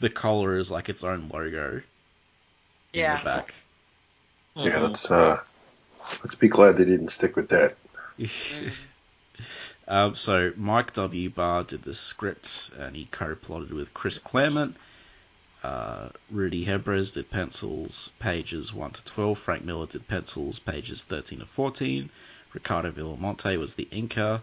the 0.00 0.08
collar 0.08 0.58
is 0.58 0.70
like 0.70 0.88
its 0.88 1.04
own 1.04 1.28
logo 1.32 1.82
Yeah. 2.92 3.00
in 3.00 3.00
Yeah. 3.00 3.18
the 3.18 3.24
back. 3.24 3.54
Yeah, 4.56 4.78
that's 4.80 5.10
uh, 5.10 5.40
let's 6.22 6.34
be 6.34 6.48
glad 6.48 6.76
they 6.76 6.84
didn't 6.84 7.10
stick 7.10 7.36
with 7.36 7.48
that. 7.48 7.76
um, 9.88 10.14
so 10.14 10.52
Mike 10.56 10.94
W. 10.94 11.30
Barr 11.30 11.64
did 11.64 11.82
the 11.82 11.94
script, 11.94 12.70
and 12.78 12.94
he 12.94 13.06
co-plotted 13.10 13.72
with 13.72 13.94
Chris 13.94 14.18
Claremont. 14.18 14.76
Uh, 15.62 16.10
Rudy 16.30 16.66
Nebres 16.66 17.14
did 17.14 17.30
pencils 17.30 18.10
pages 18.18 18.74
1 18.74 18.90
to 18.90 19.04
12. 19.06 19.38
Frank 19.38 19.64
Miller 19.64 19.86
did 19.86 20.06
pencils 20.06 20.58
pages 20.58 21.02
13 21.04 21.38
to 21.38 21.46
14. 21.46 22.10
Ricardo 22.52 22.90
Villamonte 22.90 23.58
was 23.58 23.74
the 23.74 23.88
inker. 23.90 24.42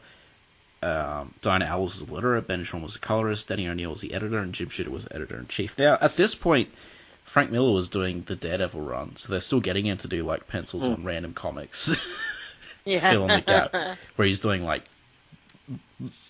Um, 0.82 1.36
Diana 1.42 1.66
Albers 1.66 1.80
was 1.80 2.00
the 2.00 2.06
letterer. 2.08 2.46
Ben 2.46 2.64
Sean 2.64 2.82
was 2.82 2.94
the 2.94 3.00
colorist. 3.00 3.48
Denny 3.48 3.68
O'Neil 3.68 3.92
was 3.92 4.02
the 4.02 4.16
editor. 4.16 4.40
And 4.40 4.52
Jim 4.54 4.70
Shooter 4.70 4.90
was 4.90 5.06
the 5.06 5.16
editor 5.16 5.38
in 5.38 5.48
chief. 5.48 5.78
Now, 5.78 5.98
at 6.02 6.16
this 6.16 6.34
point, 6.34 6.70
Frank 7.26 7.50
Miller 7.52 7.72
was 7.72 7.88
doing 7.90 8.24
the 8.24 8.36
Daredevil 8.36 8.82
run, 8.82 9.16
so 9.16 9.32
they're 9.32 9.40
still 9.42 9.62
getting 9.62 9.86
him 9.86 9.98
to 10.00 10.08
do 10.08 10.24
like 10.24 10.48
pencils 10.48 10.86
on 10.88 11.04
random 11.04 11.34
comics. 11.34 11.96
Yeah. 12.84 13.12
fill 13.12 13.26
in 13.26 13.36
the 13.36 13.42
gap 13.42 13.76
where 14.16 14.28
he's 14.28 14.40
doing 14.40 14.64
like 14.64 14.84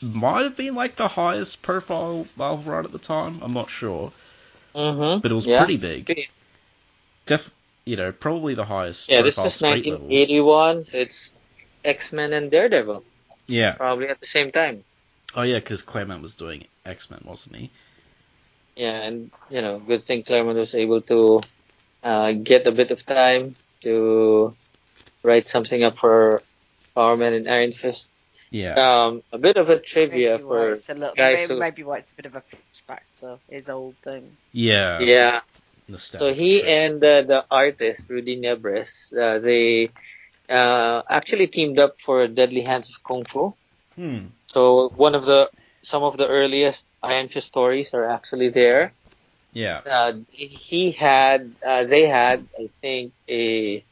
might 0.02 0.44
have 0.44 0.58
been 0.58 0.76
like 0.76 0.98
the 0.98 1.08
highest 1.08 1.62
profile 1.62 2.28
Marvel 2.36 2.74
run 2.74 2.84
at 2.84 2.92
the 2.92 3.00
time. 3.00 3.40
I'm 3.42 3.54
not 3.54 3.70
sure, 3.70 4.12
Mhm. 4.76 5.22
but 5.22 5.32
it 5.32 5.34
was 5.34 5.48
Yeah. 5.48 5.60
pretty 5.60 5.78
big. 5.78 6.30
Def, 7.26 7.50
you 7.86 7.96
know, 7.96 8.12
probably 8.12 8.54
the 8.54 8.66
highest 8.66 9.08
Yeah, 9.10 9.22
this 9.22 9.36
profile 9.36 9.48
is 9.48 9.56
street 9.56 9.86
level. 9.86 10.08
1981. 10.10 10.84
It's 10.94 11.34
X 11.86 12.12
Men 12.12 12.34
and 12.34 12.52
Daredevil 12.52 13.02
Yeah. 13.48 13.72
probably 13.76 14.10
at 14.10 14.20
the 14.20 14.28
same 14.28 14.52
time. 14.52 14.84
Oh 15.36 15.44
yeah, 15.44 15.60
because 15.60 15.82
Claremont 15.82 16.22
was 16.22 16.36
doing 16.36 16.68
X 16.86 17.10
Men, 17.10 17.22
wasn't 17.24 17.56
he? 17.56 17.70
Yeah, 18.76 19.02
and 19.02 19.32
you 19.50 19.62
know, 19.62 19.80
good 19.80 20.06
thing 20.06 20.24
Claremont 20.24 20.58
was 20.58 20.76
able 20.76 21.02
to 21.02 21.42
uh, 22.04 22.32
get 22.34 22.68
a 22.68 22.72
bit 22.72 22.92
of 22.92 23.06
time 23.06 23.56
to 23.82 24.56
write 25.24 25.50
something 25.50 25.84
up 25.84 25.98
for 25.98 26.42
Power 26.96 27.18
Man 27.18 27.34
and 27.34 27.50
Iron 27.50 27.74
Fist. 27.74 28.08
Yeah. 28.50 28.74
Um, 28.76 29.24
a 29.32 29.38
bit 29.38 29.58
of 29.58 29.70
a 29.70 29.80
trivia 29.80 30.32
maybe 30.32 30.44
for 30.44 30.72
it's 30.72 30.90
a 30.90 30.94
little, 30.94 31.16
guys 31.16 31.48
maybe, 31.48 31.54
who- 31.54 31.60
maybe 31.60 31.84
why 31.84 31.98
it's 32.00 32.12
a 32.12 32.16
bit 32.16 32.26
of 32.26 32.36
a 32.36 32.42
flashback 32.42 33.02
to 33.20 33.40
his 33.50 33.70
old 33.70 33.96
thing. 34.04 34.36
yeah. 34.52 35.00
yeah. 35.00 35.42
So 35.98 36.34
he 36.34 36.60
trip. 36.60 36.70
and 36.70 37.04
uh, 37.04 37.22
the 37.24 37.46
artist 37.52 38.10
Rudy 38.10 38.40
Nebres, 38.40 39.12
uh, 39.12 39.40
they 39.40 39.90
uh, 40.48 41.02
actually 41.10 41.48
teamed 41.48 41.80
up 41.80 42.00
for 42.00 42.28
Deadly 42.28 42.62
Hands 42.62 42.88
of 42.88 43.04
Kung 43.04 43.26
Fu. 43.26 43.54
Hmm. 43.96 44.28
So 44.48 44.90
one 44.96 45.16
of 45.16 45.26
the 45.26 45.50
some 45.82 46.04
of 46.04 46.18
the 46.18 46.28
earliest 46.28 46.88
Iron 47.02 47.28
Fist 47.28 47.48
stories 47.48 47.94
are 47.94 48.06
actually 48.06 48.50
there. 48.50 48.94
Yeah. 49.54 49.82
uh, 49.86 50.14
he 50.30 50.92
had 50.92 51.52
uh, 51.66 51.84
they 51.84 52.08
had 52.08 52.48
I 52.58 52.70
think 52.82 53.14
a 53.28 53.84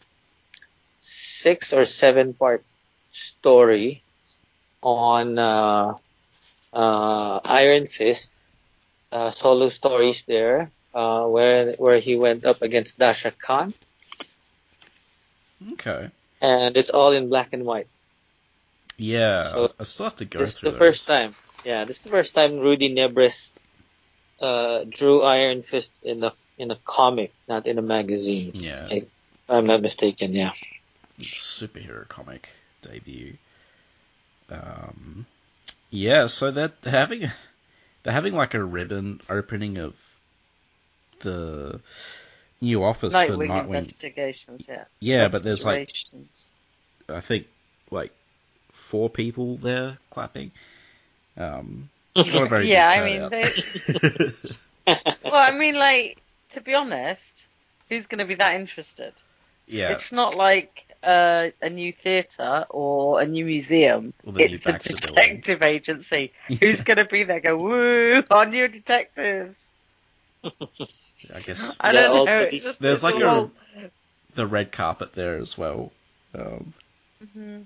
six 0.99 1.73
or 1.73 1.85
seven 1.85 2.33
part 2.33 2.63
story 3.11 4.03
on 4.81 5.37
uh, 5.37 5.93
uh, 6.71 7.39
Iron 7.43 7.85
Fist 7.87 8.29
uh, 9.11 9.31
solo 9.31 9.69
stories 9.69 10.23
there 10.25 10.71
uh, 10.93 11.25
where 11.25 11.73
where 11.73 11.99
he 11.99 12.15
went 12.15 12.45
up 12.45 12.61
against 12.61 12.97
Dasha 12.97 13.31
Khan 13.31 13.73
Okay. 15.73 16.09
and 16.41 16.77
it's 16.77 16.89
all 16.89 17.11
in 17.11 17.29
black 17.29 17.53
and 17.53 17.65
white. 17.65 17.87
Yeah. 18.97 19.43
So, 19.43 19.73
I 19.79 19.83
still 19.83 20.05
have 20.05 20.15
to 20.17 20.25
go 20.25 20.39
This 20.39 20.49
is 20.49 20.55
through 20.55 20.71
the 20.71 20.77
first 20.77 21.07
time. 21.07 21.35
Yeah, 21.63 21.85
this 21.85 21.97
is 21.97 22.03
the 22.03 22.09
first 22.09 22.35
time 22.35 22.59
Rudy 22.59 22.93
Nebres 22.93 23.51
uh, 24.41 24.85
drew 24.87 25.21
Iron 25.21 25.61
Fist 25.61 25.97
in 26.03 26.23
a 26.23 26.31
in 26.57 26.71
a 26.71 26.75
comic, 26.75 27.33
not 27.47 27.67
in 27.67 27.77
a 27.77 27.81
magazine. 27.81 28.51
Yeah. 28.55 28.87
If 28.89 29.09
I'm 29.47 29.65
not 29.65 29.81
mistaken. 29.81 30.33
Yeah. 30.33 30.51
superhero 31.19 32.07
comic 32.07 32.49
debut. 32.81 33.35
Um, 34.49 35.25
yeah, 35.89 36.27
so 36.27 36.51
they're 36.51 36.71
having 36.83 37.31
they're 38.03 38.13
having 38.13 38.33
like 38.33 38.53
a 38.53 38.63
ribbon 38.63 39.21
opening 39.29 39.77
of 39.77 39.95
the 41.19 41.81
new 42.61 42.83
office 42.83 43.13
for 43.13 43.19
Nightwing 43.19 43.47
Nightwing. 43.47 43.77
investigations, 43.77 44.67
yeah. 44.69 44.85
Yeah, 44.99 45.27
but 45.27 45.43
there's 45.43 45.65
like 45.65 45.93
I 47.07 47.21
think 47.21 47.47
like 47.91 48.11
four 48.71 49.09
people 49.09 49.57
there 49.57 49.97
clapping. 50.11 50.51
Um, 51.39 51.89
not 52.15 52.27
a 52.43 52.45
very 52.47 52.67
Yeah, 52.69 52.89
good 52.89 52.99
I 53.01 53.05
mean, 53.05 53.29
turnout. 53.29 54.33
Well, 55.23 55.33
I 55.35 55.51
mean, 55.51 55.75
like 55.75 56.17
to 56.49 56.61
be 56.61 56.73
honest, 56.73 57.47
who's 57.89 58.07
going 58.07 58.19
to 58.19 58.25
be 58.25 58.35
that 58.35 58.59
interested? 58.59 59.13
yeah, 59.67 59.91
It's 59.91 60.11
not 60.11 60.35
like 60.35 60.85
uh, 61.03 61.49
a 61.61 61.69
new 61.69 61.93
theatre 61.93 62.65
or 62.69 63.21
a 63.21 63.27
new 63.27 63.45
museum. 63.45 64.13
Or 64.25 64.33
the 64.33 64.39
new 64.39 64.55
it's 64.55 64.65
a 64.65 64.71
Baxter 64.73 64.97
building. 64.97 65.15
detective 65.35 65.61
agency. 65.61 66.33
Who's 66.59 66.81
going 66.81 66.97
to 66.97 67.05
be 67.05 67.23
there? 67.23 67.39
Go 67.39 67.57
woo! 67.57 68.23
Our 68.31 68.45
new 68.47 68.67
detectives. 68.67 69.67
I 70.43 71.39
guess 71.45 71.75
I 71.79 71.91
don't 71.91 72.15
all 72.17 72.25
know. 72.25 72.39
It's 72.41 72.65
just, 72.65 72.79
There's 72.79 72.95
it's 72.95 73.03
like 73.03 73.15
a 73.21 73.25
a- 73.25 73.29
whole- 73.29 73.51
the 74.35 74.47
red 74.47 74.71
carpet 74.71 75.13
there 75.13 75.37
as 75.37 75.57
well. 75.57 75.91
Um, 76.33 76.73
Mhm. 77.23 77.65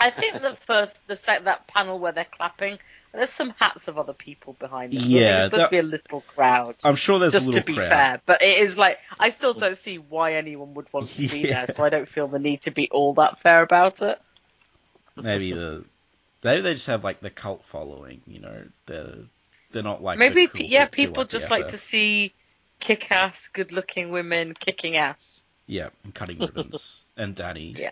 I 0.00 0.10
think 0.10 0.40
the 0.40 0.56
first, 0.66 1.06
the 1.06 1.16
set, 1.16 1.44
that 1.44 1.66
panel 1.66 1.98
where 1.98 2.12
they're 2.12 2.24
clapping, 2.24 2.78
there's 3.12 3.30
some 3.30 3.54
hats 3.60 3.86
of 3.86 3.98
other 3.98 4.12
people 4.12 4.54
behind 4.54 4.92
them. 4.92 5.02
So 5.02 5.06
Yeah, 5.08 5.36
it's 5.36 5.44
supposed 5.44 5.60
that- 5.60 5.66
to 5.66 5.70
be 5.70 5.78
a 5.78 5.82
little 5.82 6.20
crowd. 6.22 6.76
I'm 6.84 6.96
sure 6.96 7.18
there's 7.18 7.32
just 7.34 7.48
a 7.50 7.52
to 7.52 7.64
be 7.64 7.74
crowd. 7.74 7.88
fair, 7.88 8.20
but 8.26 8.42
it 8.42 8.58
is 8.58 8.76
like 8.78 8.98
I 9.20 9.30
still 9.30 9.54
don't 9.54 9.76
see 9.76 9.96
why 9.98 10.34
anyone 10.34 10.74
would 10.74 10.92
want 10.92 11.10
to 11.10 11.28
be 11.28 11.42
there, 11.46 11.66
so 11.72 11.84
I 11.84 11.90
don't 11.90 12.08
feel 12.08 12.26
the 12.28 12.38
need 12.38 12.62
to 12.62 12.70
be 12.70 12.88
all 12.90 13.14
that 13.14 13.40
fair 13.40 13.62
about 13.62 14.02
it. 14.02 14.20
maybe 15.16 15.52
the 15.52 15.84
maybe 16.42 16.62
they 16.62 16.74
just 16.74 16.86
have 16.88 17.04
like 17.04 17.20
the 17.20 17.30
cult 17.30 17.64
following. 17.66 18.20
You 18.26 18.40
know, 18.40 18.64
they're 18.86 19.14
they're 19.70 19.82
not 19.82 20.02
like 20.02 20.18
Maybe, 20.18 20.46
cool 20.46 20.64
yeah, 20.64 20.86
people 20.86 21.24
just 21.24 21.50
like 21.50 21.68
to 21.68 21.78
see 21.78 22.32
kick-ass, 22.80 23.48
good-looking 23.48 24.10
women 24.10 24.54
kicking 24.54 24.96
ass. 24.96 25.42
yeah, 25.66 25.88
and 26.04 26.14
cutting 26.14 26.38
ribbons 26.38 27.00
and 27.16 27.34
Danny. 27.34 27.74
Yeah. 27.78 27.90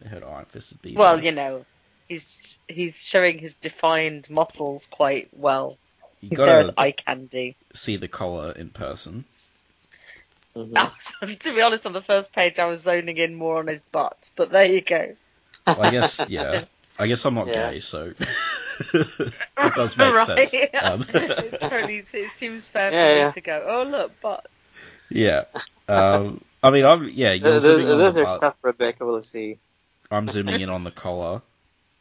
They 0.00 0.08
heard 0.08 0.22
Iron 0.24 0.44
Fist 0.46 0.72
would 0.72 0.82
be. 0.82 0.94
Well, 0.94 1.16
there. 1.16 1.24
you 1.26 1.32
know, 1.32 1.64
he's 2.08 2.58
he's 2.68 3.02
showing 3.04 3.38
his 3.38 3.54
defined 3.54 4.28
muscles 4.30 4.86
quite 4.90 5.28
well. 5.32 5.76
you 6.20 6.30
He's 6.30 6.38
there 6.38 6.58
as 6.58 6.70
eye 6.76 6.92
candy. 6.92 7.56
see 7.74 7.96
the 7.96 8.08
collar 8.08 8.52
in 8.52 8.70
person. 8.70 9.24
Mhm. 10.56 10.70
Was- 10.70 11.38
to 11.40 11.54
be 11.54 11.62
honest, 11.62 11.86
on 11.86 11.92
the 11.92 12.02
first 12.02 12.32
page, 12.32 12.58
I 12.58 12.66
was 12.66 12.82
zoning 12.82 13.16
in 13.18 13.34
more 13.34 13.58
on 13.58 13.66
his 13.68 13.82
butt, 13.92 14.30
but 14.36 14.50
there 14.50 14.66
you 14.66 14.80
go. 14.80 15.14
Well, 15.66 15.82
I 15.82 15.90
guess 15.90 16.20
yeah. 16.28 16.64
I 16.98 17.06
guess 17.06 17.24
I'm 17.24 17.34
not 17.34 17.46
Yeah. 17.46 17.70
gay, 17.70 17.80
so 17.80 18.12
it 18.94 19.74
does 19.76 19.96
make 19.96 20.12
right? 20.14 20.26
sense. 20.26 20.54
Um, 20.82 21.04
it 21.14 21.60
totally 21.60 22.02
it 22.12 22.30
seems 22.32 22.66
fair 22.66 22.92
Yeah, 22.92 23.04
for 23.12 23.16
yeah. 23.18 23.26
me 23.28 23.32
to 23.34 23.40
go. 23.40 23.64
Oh 23.68 23.82
look, 23.84 24.20
butt. 24.20 24.46
yeah. 25.08 25.44
Um, 25.88 26.40
I 26.62 26.70
mean, 26.70 26.84
I'm 26.84 27.08
yeah. 27.10 27.32
You're 27.34 27.52
Th- 27.52 27.52
th- 27.52 27.62
zooming 27.62 27.88
on 27.92 27.98
Those 27.98 28.16
are 28.16 28.24
butt. 28.24 28.36
stuff 28.38 28.54
Rebecca 28.62 29.04
will 29.04 29.22
see. 29.22 29.58
I'm 30.10 30.28
zooming 30.28 30.60
in 30.60 30.70
on 30.70 30.84
the 30.84 30.90
collar. 30.90 31.42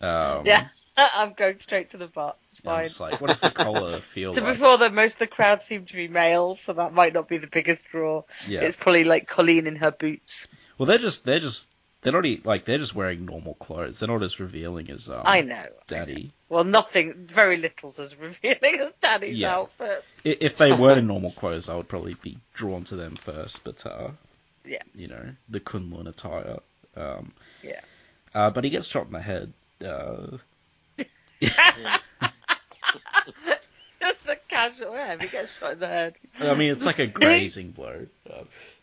Um, 0.02 0.46
Yeah, 0.46 0.68
I'm 0.98 1.34
going 1.34 1.60
straight 1.60 1.92
to 1.92 1.98
the 1.98 2.08
butt. 2.08 2.38
It's 2.52 2.62
fine. 2.62 2.86
just 2.86 3.00
like, 3.00 3.20
what 3.22 3.28
does 3.28 3.42
the 3.42 3.52
collar 3.52 4.00
feel 4.14 4.34
To 4.34 4.42
like? 4.42 4.54
before 4.54 4.78
that, 4.80 4.94
most 4.94 5.14
of 5.14 5.20
the 5.20 5.28
crowd 5.28 5.62
seem 5.64 5.86
to 5.86 5.94
be 5.96 6.08
males, 6.08 6.62
so 6.62 6.74
that 6.74 6.94
might 6.94 7.14
not 7.14 7.28
be 7.28 7.38
the 7.38 7.48
biggest 7.48 7.86
draw. 7.88 8.24
Yeah. 8.48 8.62
It's 8.62 8.76
probably 8.76 9.04
like 9.04 9.28
Colleen 9.28 9.68
in 9.68 9.76
her 9.78 9.92
boots. 9.92 10.48
Well, 10.78 10.86
they're 10.88 10.98
just 11.00 11.26
they're 11.26 11.40
just 11.40 11.68
they're 12.02 12.14
not 12.14 12.26
e- 12.26 12.42
like 12.44 12.66
they're 12.66 12.78
just 12.78 12.96
wearing 12.96 13.26
normal 13.26 13.56
clothes. 13.56 14.00
They're 14.00 14.08
not 14.08 14.22
as 14.24 14.40
revealing 14.40 14.90
as 14.92 15.10
um, 15.10 15.24
I 15.26 15.42
know. 15.42 15.66
Danny. 15.88 16.32
Well, 16.50 16.64
nothing, 16.64 17.26
very 17.28 17.58
little's 17.58 18.00
as 18.00 18.16
revealing 18.20 18.80
as 18.80 18.92
Danny's 19.02 19.38
Yeah. 19.38 19.56
outfit. 19.56 20.06
If 20.24 20.58
they 20.58 20.72
were 20.72 20.98
in 20.98 21.08
normal 21.08 21.32
clothes, 21.32 21.68
I 21.68 21.76
would 21.76 21.88
probably 21.90 22.14
be 22.16 22.38
drawn 22.54 22.84
to 22.86 22.96
them 22.96 23.16
first. 23.16 23.64
But 23.64 23.86
uh, 23.86 24.10
Yeah. 24.66 24.84
you 24.96 25.08
know, 25.08 25.30
the 25.50 25.60
Kunlun 25.60 26.08
attire. 26.08 26.60
Um, 26.96 27.34
Yeah. 27.64 27.82
Uh, 28.38 28.50
but 28.51 28.63
he 28.63 28.70
gets 28.70 28.86
shot 28.86 29.08
in 29.08 29.13
the 29.13 29.20
head. 29.20 29.51
Uh, 29.84 30.38
Just 34.00 34.25
the 34.25 34.38
casual, 34.48 34.94
yeah, 34.94 35.17
he 35.20 35.27
gets 35.27 35.58
shot 35.60 35.74
in 35.74 35.79
the 35.79 35.88
head. 35.88 36.15
I 36.39 36.53
mean, 36.53 36.72
it's 36.72 36.86
like 36.86 37.00
a 37.00 37.08
grazing 37.08 37.72
blow. 37.72 38.06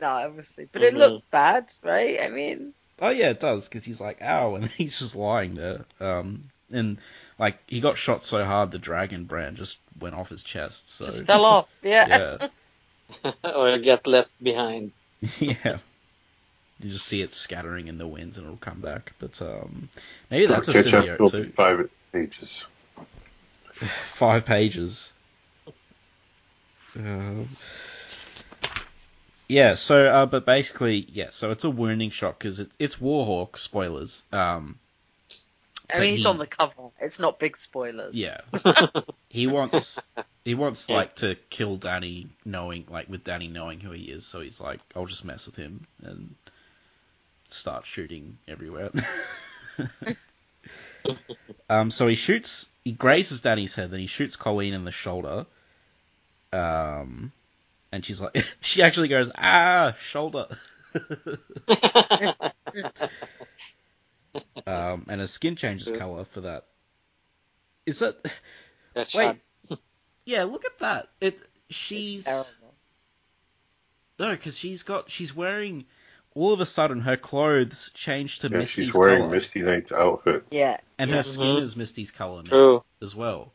No, 0.01 0.09
obviously. 0.09 0.67
But 0.73 0.83
it 0.83 0.95
Mhm. 0.95 0.99
looks 0.99 1.23
bad, 1.31 1.73
right? 1.83 2.21
I 2.21 2.29
mean, 2.29 2.75
oh 3.01 3.11
yeah, 3.11 3.31
it 3.31 3.39
does 3.41 3.69
because 3.69 3.85
he's 3.85 4.01
like, 4.01 4.21
ow, 4.23 4.57
and 4.57 4.67
he's 4.71 4.99
just 4.99 5.15
lying 5.15 5.55
there. 5.55 5.85
Um, 6.01 6.45
and 6.73 6.99
like 7.39 7.59
he 7.69 7.81
got 7.81 7.97
shot 7.97 8.25
so 8.25 8.45
hard, 8.45 8.73
the 8.73 8.79
dragon 8.79 9.25
brand 9.25 9.57
just 9.57 9.79
went 10.01 10.17
off 10.17 10.31
his 10.31 10.43
chest. 10.43 10.91
So 10.91 11.05
just 11.05 11.25
fell 11.27 11.45
off. 11.45 11.69
Yeah. 11.83 12.39
yeah, 13.25 13.33
or 13.55 13.79
get 13.79 14.07
left 14.09 14.33
behind. 14.43 14.91
yeah. 15.39 15.79
You 16.81 16.91
just 16.91 17.07
see 17.07 17.23
it 17.23 17.33
scattering 17.33 17.89
in 17.89 17.99
the 17.99 18.07
winds 18.07 18.39
and 18.39 18.47
it'll 18.47 18.57
come 18.59 18.81
back. 18.81 19.13
But 19.19 19.41
um, 19.41 19.89
maybe 20.31 20.47
that's 20.47 20.69
a 20.69 20.73
Catch 20.73 20.93
up 20.95 21.05
symbiote 21.05 21.19
will 21.19 21.31
too. 21.31 21.45
be 21.45 21.51
five 21.57 21.89
pages. 22.13 22.65
Five 23.73 24.45
pages. 24.45 25.13
Um, 26.97 27.49
yeah. 29.49 29.75
So, 29.75 30.09
uh, 30.09 30.27
but 30.27 30.47
basically, 30.47 31.07
yeah. 31.11 31.31
So 31.31 31.51
it's 31.51 31.65
a 31.65 31.71
wounding 31.71 32.11
shot 32.11 32.39
because 32.39 32.61
it, 32.61 32.71
it's 32.79 32.97
Warhawk. 32.97 33.57
Spoilers. 33.59 34.23
Um, 34.33 34.79
I 35.93 36.01
mean, 36.01 36.11
he's 36.13 36.21
he- 36.21 36.27
on 36.27 36.39
the 36.39 36.47
cover. 36.47 36.73
It's 37.01 37.19
not 37.19 37.39
big 37.39 37.59
spoilers. 37.59 38.15
Yeah. 38.15 38.41
he 39.29 39.47
wants 39.47 40.01
he 40.45 40.55
wants 40.55 40.89
like 40.89 41.17
to 41.17 41.37
kill 41.51 41.77
Danny 41.77 42.29
knowing 42.45 42.87
like 42.89 43.09
with 43.09 43.25
Danny 43.25 43.49
knowing 43.49 43.81
who 43.81 43.91
he 43.91 44.05
is, 44.05 44.27
so 44.27 44.41
he's 44.41 44.61
like, 44.61 44.81
I'll 44.97 45.07
just 45.07 45.25
mess 45.25 45.47
with 45.47 45.57
him 45.57 45.87
and 46.03 46.35
start 47.55 47.87
shooting 47.87 48.39
everywhere. 48.49 48.91
um 51.71 51.91
so 51.91 52.07
he 52.07 52.15
shoots 52.15 52.69
he 52.85 52.93
grazes 52.93 53.41
Danny's 53.41 53.75
head, 53.75 53.91
then 53.91 54.01
he 54.01 54.07
shoots 54.07 54.37
Colleen 54.37 54.75
in 54.75 54.85
the 54.85 54.91
shoulder. 54.91 55.47
Um 56.53 57.33
and 57.93 58.05
she's 58.05 58.21
like 58.21 58.37
she 58.61 58.83
actually 58.83 59.09
goes, 59.09 59.31
Ah, 59.37 59.95
shoulder 59.99 60.47
Um 64.67 65.07
and 65.09 65.21
her 65.21 65.27
skin 65.27 65.57
changes 65.57 65.89
Good. 65.89 65.99
colour 65.99 66.25
for 66.25 66.41
that. 66.43 66.65
Is 67.87 67.99
that 67.99 68.25
That 68.95 69.13
Wait. 69.15 69.41
Yeah, 70.27 70.45
look 70.45 70.65
at 70.65 70.79
that. 70.79 71.09
It 71.21 71.39
she's 71.69 72.27
no, 74.19 74.31
because 74.31 74.57
she's 74.57 74.83
got 74.83 75.11
she's 75.11 75.35
wearing 75.35 75.85
all 76.35 76.53
of 76.53 76.61
a 76.61 76.67
sudden 76.67 77.01
her 77.01 77.17
clothes 77.17 77.91
change 77.95 78.41
to 78.41 78.49
Yeah, 78.49 78.59
Misty's 78.59 78.87
she's 78.87 78.95
wearing 78.95 79.23
color, 79.23 79.31
Misty 79.35 79.63
Knight's 79.63 79.93
outfit. 79.93 80.45
Yeah. 80.51 80.79
and 80.99 81.11
her 81.11 81.23
skin 81.23 81.57
Mhm. 81.57 81.63
is 81.63 81.77
Misty's 81.77 82.11
color 82.11 82.43
now 82.43 82.49
True. 82.51 82.85
as 83.03 83.15
well. 83.15 83.53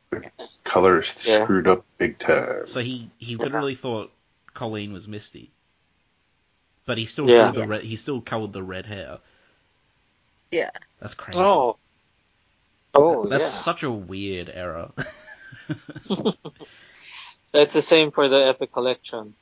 Colorist 0.63 1.25
Yeah. 1.25 1.43
screwed 1.43 1.67
up 1.67 1.83
big 1.98 2.19
time. 2.19 2.65
So 2.67 2.79
he 2.81 3.09
he 3.17 3.36
literally 3.36 3.75
thought 3.75 4.12
Colleen 4.53 4.93
was 4.93 5.07
Misty, 5.07 5.51
but 6.86 6.98
he 6.98 7.05
still 7.05 7.29
Yeah. 7.29 7.51
the 7.51 7.67
red. 7.67 7.83
He 7.83 7.95
still 7.95 8.21
colored 8.21 8.53
the 8.53 8.63
red 8.63 8.86
hair. 8.86 9.19
Yeah. 10.51 10.71
That's 11.00 11.13
crazy. 11.15 11.39
Oh. 11.39 11.77
Oh, 12.95 13.27
That's 13.27 13.43
yeah. 13.43 13.62
such 13.62 13.83
a 13.83 13.91
weird 13.91 14.50
error. 14.50 14.91
So 17.51 17.57
it's 17.57 17.74
the 17.74 17.81
same 17.81 18.12
for 18.12 18.27
the 18.27 18.45
Epic 18.45 18.71
Collection. 18.71 19.33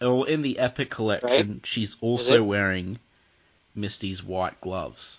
Well, 0.00 0.24
in 0.24 0.42
the 0.42 0.58
Epic 0.58 0.90
collection, 0.90 1.60
she's 1.64 1.96
also 2.00 2.42
wearing 2.42 2.98
Misty's 3.74 4.22
white 4.22 4.60
gloves, 4.60 5.18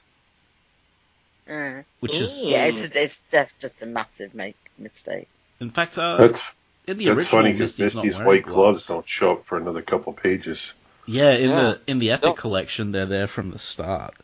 Mm. 1.48 1.86
which 2.00 2.16
is 2.20 2.44
Yeah, 2.44 2.66
it's, 2.66 2.96
it's 2.96 3.20
def- 3.30 3.54
just 3.60 3.82
a 3.84 3.86
massive 3.86 4.34
make 4.34 4.56
mistake. 4.78 5.28
in 5.60 5.70
fact 5.70 5.98
uh, 5.98 6.18
That's 6.18 6.42
in 6.88 6.98
the 6.98 7.06
that's 7.06 7.18
original 7.18 7.42
funny 7.42 7.54
because 7.54 7.78
Misty's, 7.78 7.96
Misty's 7.96 8.18
not 8.18 8.28
white 8.28 8.44
gloves 8.44 8.88
don't 8.88 9.08
show 9.08 9.34
up 9.34 9.46
for 9.46 9.58
another 9.58 9.82
couple 9.82 10.14
pages. 10.14 10.74
Yeah, 11.06 11.32
in 11.34 11.50
Yeah. 11.52 11.62
the 11.62 11.82
in 11.88 12.00
the 12.00 12.12
Epic 12.12 12.24
No. 12.30 12.34
collection, 12.34 12.92
they're 12.92 13.06
there 13.06 13.28
from 13.28 13.52
the 13.52 13.60
start, 13.60 14.16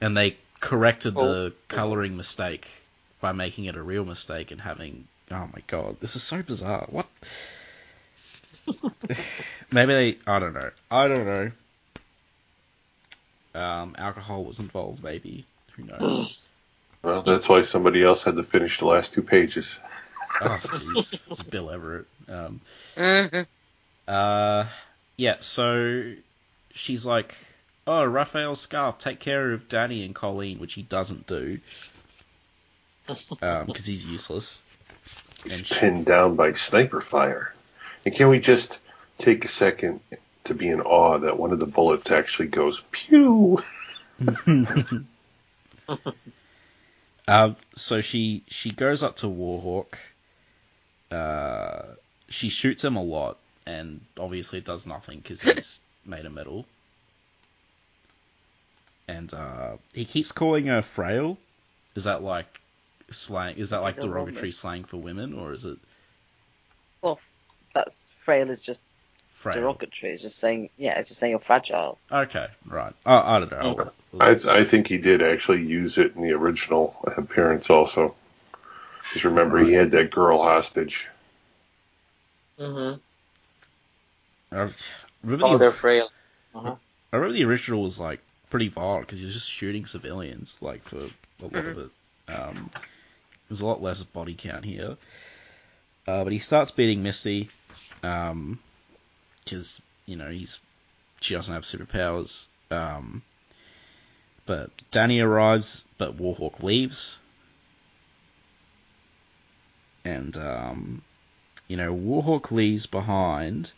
and 0.00 0.16
they 0.16 0.36
corrected 0.60 1.14
the 1.14 1.52
coloring 1.68 2.16
mistake 2.16 2.66
by 3.20 3.32
making 3.32 3.66
it 3.66 3.76
a 3.76 3.82
real 3.82 4.04
mistake 4.04 4.50
and 4.50 4.60
having. 4.60 5.06
Oh 5.30 5.48
my 5.52 5.62
god, 5.68 5.96
this 6.00 6.16
is 6.16 6.22
so 6.22 6.42
bizarre. 6.42 6.86
What? 6.88 7.06
Maybe 9.70 9.92
they. 9.92 10.16
I 10.26 10.38
don't 10.38 10.54
know. 10.54 10.70
I 10.90 11.08
don't 11.08 11.26
know. 11.26 11.50
Um, 13.60 13.94
alcohol 13.98 14.44
was 14.44 14.58
involved. 14.58 15.02
Maybe. 15.02 15.44
Who 15.76 15.84
knows? 15.84 16.38
Well, 17.02 17.22
that's 17.22 17.48
why 17.48 17.62
somebody 17.62 18.02
else 18.02 18.24
had 18.24 18.34
to 18.34 18.42
finish 18.42 18.80
the 18.80 18.86
last 18.86 19.12
two 19.12 19.22
pages. 19.22 19.78
oh, 20.40 20.58
jeez, 20.64 21.12
it's 21.30 21.42
Bill 21.42 21.70
Everett. 21.70 22.06
Um, 22.28 22.60
hmm 22.96 23.42
Uh, 24.08 24.66
yeah, 25.16 25.36
so 25.40 26.14
she's 26.74 27.06
like, 27.06 27.36
oh, 27.86 28.04
Rafael 28.04 28.56
Scarfe, 28.56 28.98
take 28.98 29.20
care 29.20 29.52
of 29.52 29.68
Danny 29.68 30.04
and 30.04 30.16
Colleen, 30.16 30.58
which 30.58 30.74
he 30.74 30.82
doesn't 30.82 31.28
do. 31.28 31.60
Um, 33.40 33.66
because 33.66 33.86
he's 33.86 34.04
useless. 34.04 34.58
And 35.48 35.64
she, 35.64 35.74
Pinned 35.76 36.06
down 36.06 36.34
by 36.34 36.54
sniper 36.54 37.00
fire. 37.00 37.54
And 38.06 38.14
can 38.14 38.28
we 38.28 38.38
just 38.38 38.78
take 39.18 39.44
a 39.44 39.48
second 39.48 39.98
to 40.44 40.54
be 40.54 40.68
in 40.68 40.80
awe 40.80 41.18
that 41.18 41.36
one 41.40 41.50
of 41.50 41.58
the 41.58 41.66
bullets 41.66 42.12
actually 42.12 42.46
goes 42.46 42.80
pew? 42.92 43.60
um, 47.26 47.56
so 47.74 48.00
she, 48.00 48.44
she 48.46 48.70
goes 48.70 49.02
up 49.02 49.16
to 49.16 49.26
Warhawk. 49.26 49.96
Uh, 51.10 51.96
she 52.28 52.48
shoots 52.48 52.84
him 52.84 52.94
a 52.94 53.02
lot, 53.02 53.38
and 53.66 54.00
obviously 54.16 54.60
it 54.60 54.64
does 54.64 54.86
nothing 54.86 55.18
because 55.18 55.42
he's 55.42 55.80
made 56.06 56.26
of 56.26 56.32
metal. 56.32 56.64
And, 59.08 59.34
uh, 59.34 59.78
he 59.92 60.04
keeps 60.04 60.30
calling 60.30 60.66
her 60.66 60.82
frail. 60.82 61.38
Is 61.96 62.04
that 62.04 62.22
like 62.22 62.60
slang? 63.10 63.56
Is 63.56 63.70
that 63.70 63.82
like 63.82 63.96
derogatory 63.96 64.52
slang 64.52 64.84
for 64.84 64.98
women, 64.98 65.34
or 65.34 65.52
is 65.52 65.64
it 65.64 65.78
Well, 67.02 67.18
that's 67.76 68.02
frail 68.08 68.50
is 68.50 68.62
just 68.62 68.82
frail? 69.30 69.56
derogatory. 69.56 70.12
It's 70.12 70.22
just 70.22 70.38
saying, 70.38 70.70
yeah, 70.76 70.98
it's 70.98 71.08
just 71.08 71.20
saying 71.20 71.30
you're 71.30 71.40
fragile. 71.40 71.98
Okay, 72.10 72.48
right. 72.66 72.94
I, 73.04 73.36
I 73.36 73.38
don't 73.40 73.50
know. 73.50 73.90
I, 74.20 74.30
I 74.48 74.64
think 74.64 74.88
he 74.88 74.98
did 74.98 75.22
actually 75.22 75.62
use 75.64 75.98
it 75.98 76.16
in 76.16 76.22
the 76.22 76.32
original 76.32 76.96
appearance 77.16 77.70
also. 77.70 78.14
Because 79.02 79.24
remember, 79.24 79.64
he 79.64 79.72
had 79.72 79.92
that 79.92 80.10
girl 80.10 80.42
hostage. 80.42 81.06
Mm-hmm. 82.58 82.98
I 84.54 84.70
remember, 85.22 85.46
Oh, 85.46 85.52
the, 85.52 85.58
they're 85.58 85.72
frail. 85.72 86.08
Uh-huh. 86.54 86.74
I 87.12 87.16
remember 87.16 87.36
the 87.36 87.44
original 87.44 87.82
was 87.82 88.00
like 88.00 88.20
pretty 88.50 88.68
violent 88.68 89.06
because 89.06 89.20
he 89.20 89.26
was 89.26 89.34
just 89.34 89.50
shooting 89.50 89.86
civilians, 89.86 90.56
like 90.60 90.82
for 90.84 90.96
a 90.98 91.42
lot 91.42 91.54
of 91.54 91.78
it. 91.78 91.90
Um, 92.28 92.70
there's 93.48 93.60
a 93.60 93.66
lot 93.66 93.82
less 93.82 94.02
body 94.02 94.34
count 94.34 94.64
here. 94.64 94.96
Uh, 96.08 96.24
but 96.24 96.32
he 96.32 96.38
starts 96.38 96.70
beating 96.70 97.02
Misty, 97.02 97.50
um, 98.02 98.58
because 99.44 99.80
you 100.06 100.16
know 100.16 100.30
he's 100.30 100.58
she 101.20 101.34
doesn't 101.34 101.52
have 101.54 101.64
superpowers. 101.64 102.46
Um, 102.70 103.22
but 104.44 104.70
Danny 104.90 105.20
arrives, 105.20 105.84
but 105.98 106.16
Warhawk 106.16 106.62
leaves, 106.62 107.18
and 110.04 110.36
um, 110.36 111.02
you 111.68 111.76
know 111.76 111.94
Warhawk 111.94 112.50
leaves 112.50 112.86
behind 112.86 113.72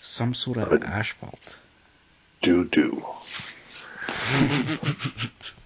some 0.00 0.34
sort 0.34 0.58
of 0.58 0.82
asphalt. 0.82 1.58
Doo 2.42 2.64
doo. 2.64 3.04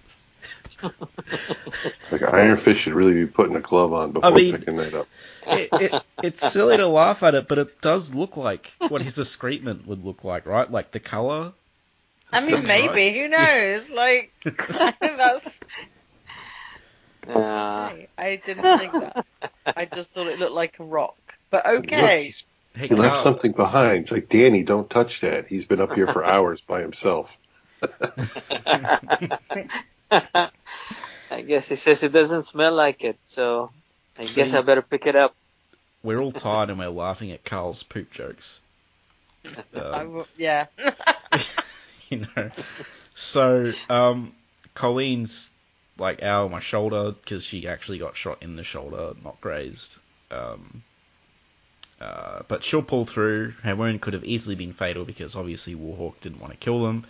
like 0.83 2.21
Iron 2.33 2.57
Fist 2.57 2.81
should 2.81 2.93
really 2.93 3.13
be 3.13 3.25
putting 3.25 3.55
a 3.55 3.59
glove 3.61 3.93
on 3.93 4.11
before 4.11 4.31
mean- 4.31 4.57
picking 4.57 4.77
that 4.77 4.93
up. 4.93 5.07
it, 5.47 5.69
it, 5.73 6.03
it's 6.23 6.51
silly 6.51 6.77
to 6.77 6.87
laugh 6.87 7.23
at 7.23 7.33
it, 7.35 7.47
but 7.47 7.57
it 7.57 7.81
does 7.81 8.13
look 8.13 8.35
like 8.37 8.71
what 8.89 9.01
his 9.01 9.17
excrement 9.17 9.87
would 9.87 10.03
look 10.05 10.23
like, 10.23 10.45
right? 10.45 10.69
Like 10.69 10.91
the 10.91 10.99
color. 10.99 11.53
I 12.31 12.45
mean, 12.45 12.55
Right? 12.65 12.93
maybe. 12.93 13.17
Who 13.17 13.27
knows? 13.29 13.89
Like, 13.89 14.33
that's. 14.99 15.59
Uh, 17.27 17.93
I 18.17 18.41
didn't 18.45 18.79
think 18.79 18.91
that. 18.91 19.25
I 19.75 19.85
just 19.85 20.11
thought 20.11 20.27
it 20.27 20.37
looked 20.39 20.51
like 20.53 20.79
a 20.79 20.83
rock. 20.83 21.17
But 21.49 21.65
okay. 21.65 22.23
he's- 22.25 22.43
he 22.75 22.89
left 22.89 23.13
Carl, 23.15 23.23
something 23.23 23.53
behind. 23.53 24.03
It's 24.03 24.11
like, 24.11 24.29
Danny, 24.29 24.61
don't 24.61 24.87
touch 24.87 25.21
that. 25.21 25.47
He's 25.47 25.65
been 25.65 25.81
up 25.81 25.93
here 25.93 26.05
for 26.05 26.23
hours 26.33 26.61
by 26.61 26.81
himself. 26.81 27.35
I 31.31 31.41
guess 31.41 31.67
he 31.67 31.75
says 31.75 32.03
it 32.03 32.11
doesn't 32.11 32.43
smell 32.43 32.73
like 32.73 33.03
it, 33.03 33.17
so 33.25 33.71
I 34.17 34.25
So 34.25 34.35
guess 34.35 34.53
I 34.53 34.61
better 34.61 34.81
pick 34.81 35.05
it 35.05 35.15
up. 35.15 35.35
We're 36.03 36.19
all 36.19 36.31
tired 36.31 36.69
and 36.69 36.79
we're 36.79 36.89
laughing 36.89 37.31
at 37.31 37.43
Carl's 37.43 37.83
poop 37.83 38.11
jokes. 38.11 38.59
I 39.45 39.79
Um, 39.79 39.91
w- 39.91 40.25
yeah. 40.37 40.67
you 42.09 42.25
know. 42.35 42.51
So, 43.15 43.73
um, 43.89 44.33
Colleen's 44.73 45.49
like, 45.97 46.21
out 46.21 46.45
ow, 46.45 46.47
my 46.47 46.59
shoulder, 46.59 47.11
because 47.11 47.43
she 47.43 47.67
actually 47.67 47.97
got 47.97 48.15
shot 48.15 48.37
in 48.41 48.55
the 48.55 48.63
shoulder, 48.63 49.13
not 49.23 49.41
grazed. 49.41 49.97
Um, 50.31 50.83
uh, 51.99 52.43
but 52.47 52.63
she'll 52.63 52.83
pull 52.83 53.05
through. 53.05 53.53
Her 53.63 53.75
wound 53.75 54.01
could 54.01 54.13
have 54.13 54.23
easily 54.23 54.55
been 54.55 54.73
fatal 54.73 55.03
because 55.03 55.35
obviously 55.35 55.75
Warhawk 55.75 56.19
didn't 56.21 56.39
want 56.39 56.53
to 56.53 56.57
kill 56.57 56.83
them. 56.83 57.05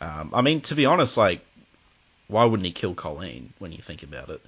Um, 0.00 0.30
I 0.32 0.42
mean, 0.42 0.60
to 0.62 0.74
be 0.74 0.86
honest, 0.86 1.16
like, 1.16 1.44
why 2.28 2.44
wouldn't 2.44 2.66
he 2.66 2.72
kill 2.72 2.94
Colleen 2.94 3.52
when 3.58 3.72
you 3.72 3.78
think 3.78 4.02
about 4.02 4.30
it? 4.30 4.40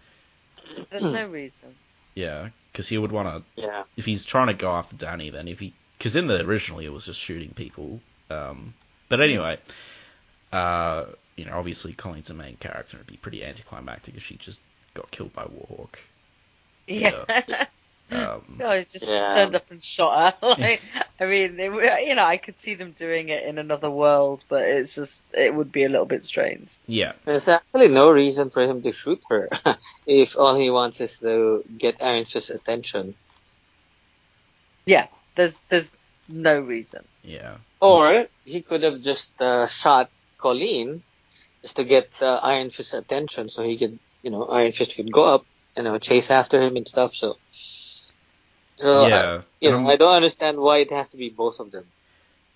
There's 0.90 1.02
no 1.02 1.26
reason. 1.26 1.74
Yeah, 2.14 2.48
because 2.72 2.88
he 2.88 2.98
would 2.98 3.12
want 3.12 3.28
to 3.56 3.60
Yeah. 3.62 3.84
if 3.96 4.04
he's 4.04 4.24
trying 4.24 4.46
to 4.48 4.54
go 4.54 4.72
after 4.72 4.96
Danny, 4.96 5.30
then 5.30 5.48
if 5.48 5.58
he, 5.58 5.74
because 5.98 6.16
in 6.16 6.26
the 6.26 6.40
originally 6.40 6.86
it 6.86 6.92
was 6.92 7.06
just 7.06 7.20
shooting 7.20 7.50
people. 7.50 8.00
Um, 8.30 8.74
but 9.08 9.20
anyway, 9.20 9.58
uh, 10.52 11.04
you 11.36 11.44
know, 11.44 11.58
obviously 11.58 11.92
Colleen's 11.92 12.30
a 12.30 12.34
main 12.34 12.56
character. 12.56 12.96
And 12.96 13.00
it'd 13.00 13.06
be 13.12 13.18
pretty 13.18 13.44
anticlimactic 13.44 14.16
if 14.16 14.24
she 14.24 14.36
just 14.36 14.60
got 14.94 15.10
killed 15.10 15.32
by 15.34 15.44
Warhawk. 15.44 15.96
Yeah. 16.86 17.66
Um, 18.10 18.42
no, 18.58 18.70
he 18.72 18.84
just 18.84 19.08
Yeah. 19.08 19.26
turned 19.26 19.54
up 19.54 19.70
and 19.70 19.82
shot 19.82 20.34
her. 20.40 20.48
Like, 20.60 20.82
I 21.20 21.24
mean, 21.26 21.58
it, 21.58 22.06
you 22.08 22.14
know, 22.14 22.24
I 22.24 22.36
could 22.36 22.56
see 22.58 22.74
them 22.74 22.92
doing 22.92 23.28
it 23.28 23.44
in 23.44 23.58
another 23.58 23.90
world, 23.90 24.44
but 24.48 24.62
it's 24.64 24.94
just, 24.94 25.24
it 25.32 25.54
would 25.54 25.72
be 25.72 25.84
a 25.84 25.88
little 25.88 26.06
bit 26.06 26.24
strange. 26.24 26.76
yeah, 26.86 27.12
There's 27.24 27.48
actually 27.48 27.88
no 27.88 28.10
reason 28.10 28.50
for 28.50 28.62
him 28.62 28.82
to 28.82 28.92
shoot 28.92 29.22
her 29.30 29.48
if 30.06 30.36
all 30.38 30.54
he 30.56 30.70
wants 30.70 31.00
is 31.00 31.18
to 31.18 31.64
get 31.76 32.02
Iron 32.02 32.24
Fist's 32.26 32.50
attention. 32.50 33.16
Yeah, 34.86 35.08
there's, 35.34 35.60
there's 35.68 35.92
no 36.28 36.58
reason. 36.60 37.06
yeah, 37.22 37.58
Or 37.80 38.28
he 38.44 38.62
could 38.62 38.82
have 38.82 39.02
just 39.02 39.40
uh, 39.40 39.66
shot 39.66 40.10
Colleen 40.40 41.02
just 41.62 41.76
to 41.76 41.84
get 41.84 42.10
uh, 42.20 42.40
Iron 42.42 42.70
Fist's 42.70 42.94
attention 42.94 43.48
so 43.48 43.62
he 43.62 43.78
could, 43.78 43.98
you 44.22 44.30
know, 44.30 44.44
Iron 44.46 44.72
Fist 44.72 44.96
would 44.98 45.12
go 45.12 45.24
up 45.34 45.46
and 45.76 45.86
you 45.86 45.92
know, 45.92 45.98
chase 45.98 46.30
after 46.30 46.60
him 46.60 46.76
and 46.76 46.86
stuff. 46.88 47.14
So, 47.14 47.36
so 48.76 49.06
yeah. 49.06 49.16
uh, 49.16 49.42
you 49.60 49.70
know, 49.70 49.76
I'm- 49.78 49.86
I 49.88 49.96
don't 49.96 50.14
understand 50.14 50.58
why 50.58 50.78
it 50.78 50.90
has 50.90 51.08
to 51.10 51.16
be 51.16 51.28
both 51.30 51.60
of 51.60 51.70
them. 51.70 51.84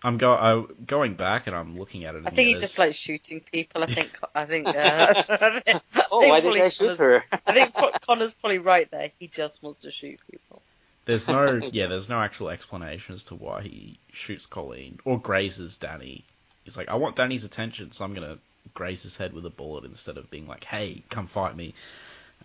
I'm 0.02 0.16
go 0.16 0.33
I, 0.35 0.64
going 0.87 1.12
back 1.14 1.46
and 1.46 1.54
I'm 1.54 1.78
looking 1.78 2.04
at 2.06 2.14
it. 2.14 2.22
I 2.24 2.30
think 2.30 2.48
he 2.48 2.54
just 2.54 2.76
there's- 2.76 2.78
likes 2.78 2.96
shooting 2.96 3.40
people. 3.40 3.83
I 3.83 3.87
think, 3.94 4.11
I 4.35 4.44
think, 4.46 4.66
uh, 4.66 4.72
I 5.28 5.61
think 5.61 5.83
Oh, 6.11 6.20
why 6.26 6.40
did 6.40 6.44
probably 6.44 6.62
I 6.62 6.68
shoot 6.70 6.96
Connor's- 6.96 6.98
her? 6.98 7.24
I 7.46 7.52
think 7.52 7.74
Connor's 8.06 8.33
probably 8.35 8.59
right 8.59 8.90
there. 8.90 9.11
He 9.18 9.26
just 9.26 9.62
wants 9.62 9.80
to 9.80 9.90
shoot 9.90 10.18
people. 10.30 10.62
There's 11.04 11.28
no, 11.28 11.61
yeah, 11.72 11.87
there's 11.88 12.09
no 12.09 12.20
actual 12.20 12.48
explanation 12.50 13.14
as 13.14 13.24
to 13.24 13.35
why 13.35 13.62
he 13.62 13.98
shoots 14.12 14.46
Colleen 14.46 14.98
or 15.04 15.18
grazes 15.18 15.76
Danny. 15.76 16.24
He's 16.64 16.76
like, 16.76 16.88
I 16.88 16.94
want 16.94 17.16
Danny's 17.16 17.44
attention, 17.44 17.92
so 17.92 18.04
I'm 18.04 18.14
gonna 18.14 18.38
graze 18.74 19.02
his 19.02 19.16
head 19.16 19.33
with 19.33 19.44
a 19.44 19.50
bullet 19.50 19.85
instead 19.85 20.16
of 20.16 20.30
being 20.30 20.46
like, 20.46 20.64
Hey, 20.64 21.02
come 21.11 21.26
fight 21.26 21.54
me. 21.56 21.74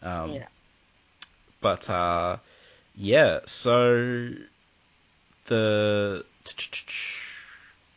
Um, 0.02 0.34
Yeah. 0.34 0.48
But 1.62 1.90
uh, 1.90 2.38
yeah, 2.98 3.40
so 3.46 4.32
the 5.48 6.26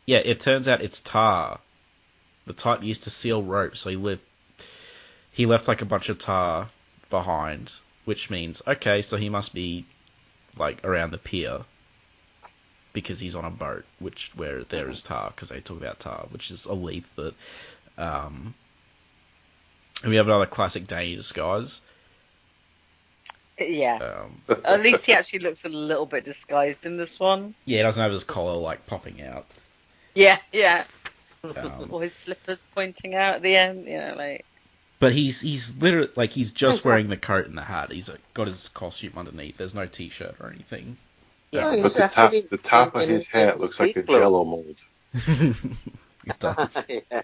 yeah, 0.05 0.17
it 0.17 0.39
turns 0.39 0.67
out 0.67 0.81
it's 0.81 0.99
tar. 0.99 1.59
The 2.45 2.53
type 2.53 2.83
used 2.83 3.03
to 3.03 3.09
seal 3.09 3.43
rope, 3.43 3.77
so 3.77 3.89
he 3.89 3.95
lived. 3.95 4.21
He 5.31 5.45
left 5.45 5.67
like 5.67 5.81
a 5.81 5.85
bunch 5.85 6.09
of 6.09 6.19
tar 6.19 6.69
behind, 7.09 7.73
which 8.05 8.29
means 8.29 8.61
okay, 8.67 9.01
so 9.01 9.17
he 9.17 9.29
must 9.29 9.53
be 9.53 9.85
like 10.57 10.83
around 10.83 11.11
the 11.11 11.17
pier 11.17 11.61
because 12.91 13.19
he's 13.19 13.35
on 13.35 13.45
a 13.45 13.51
boat, 13.51 13.85
which 13.99 14.31
where 14.35 14.63
there 14.63 14.89
is 14.89 15.01
tar 15.01 15.29
because 15.29 15.49
they 15.49 15.61
talk 15.61 15.77
about 15.77 15.99
tar, 15.99 16.25
which 16.31 16.51
is 16.51 16.65
a 16.65 16.73
leaf 16.73 17.07
that. 17.15 17.33
Um, 17.97 18.53
and 20.01 20.09
we 20.09 20.15
have 20.15 20.27
another 20.27 20.45
classic 20.45 20.87
Danny 20.87 21.15
disguise. 21.15 21.81
Yeah. 23.59 24.23
Um, 24.49 24.61
At 24.63 24.81
least 24.81 25.05
he 25.05 25.13
actually 25.13 25.39
looks 25.39 25.65
a 25.65 25.69
little 25.69 26.05
bit 26.05 26.23
disguised 26.23 26.85
in 26.85 26.97
this 26.97 27.19
one. 27.19 27.53
yeah, 27.65 27.77
he 27.77 27.83
doesn't 27.83 28.01
have 28.01 28.11
his 28.11 28.23
collar 28.23 28.55
like 28.57 28.85
popping 28.87 29.21
out. 29.21 29.45
Yeah, 30.15 30.39
yeah. 30.51 30.83
Um, 31.43 31.87
Or 31.89 32.01
his 32.01 32.13
slippers 32.13 32.63
pointing 32.75 33.15
out 33.15 33.35
at 33.35 33.41
the 33.41 33.55
end, 33.55 33.85
you 33.85 33.97
know, 33.97 34.13
like. 34.17 34.45
But 34.99 35.13
he's 35.13 35.39
he's 35.39 35.75
literally 35.77 36.09
like 36.17 36.31
he's 36.31 36.51
just 36.51 36.83
wearing 36.83 37.07
the 37.07 37.15
coat 37.15 37.45
and 37.47 37.57
the 37.57 37.61
hat. 37.63 37.89
He's 37.91 38.09
like, 38.09 38.19
got 38.33 38.47
his 38.47 38.67
costume 38.69 39.13
underneath. 39.15 39.55
There's 39.57 39.73
no 39.73 39.85
t-shirt 39.85 40.35
or 40.41 40.49
anything. 40.49 40.97
Yeah, 41.51 41.77
But 41.81 41.93
the 41.93 42.07
top, 42.07 42.31
the 42.49 42.57
top 42.57 42.95
of 42.95 43.07
his 43.07 43.21
in- 43.21 43.27
hat 43.31 43.59
looks 43.59 43.79
like 43.79 43.95
a 43.95 44.01
street 44.03 44.07
jello 44.07 44.43
mold. 44.43 44.75
it 45.13 46.39
does. 46.39 46.83
yeah. 46.89 47.21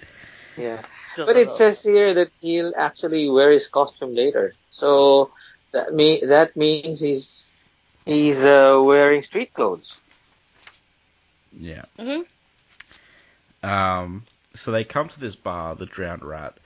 yeah. 0.57 0.81
does 1.17 1.27
But 1.27 1.35
it 1.35 1.51
says 1.51 1.83
here 1.83 2.13
that 2.13 2.31
he'll 2.39 2.73
actually 2.77 3.29
wear 3.29 3.51
his 3.51 3.67
costume 3.67 4.15
later. 4.15 4.55
So 4.69 5.31
that 5.75 5.93
me 5.93 6.21
that 6.25 6.57
means 6.57 7.01
he's 7.01 7.47
he's 8.05 8.45
uh, 8.45 8.81
wearing 8.83 9.23
street 9.23 9.53
clothes. 9.53 10.01
Yeah. 11.57 11.85
Mhm. 11.99 12.25
Um. 13.63 14.23
So 14.55 14.71
they 14.71 14.83
come 14.85 15.09
to 15.09 15.19
this 15.19 15.35
bar, 15.35 15.75
the 15.75 15.85
Drowned 15.85 16.23
Rat, 16.23 16.57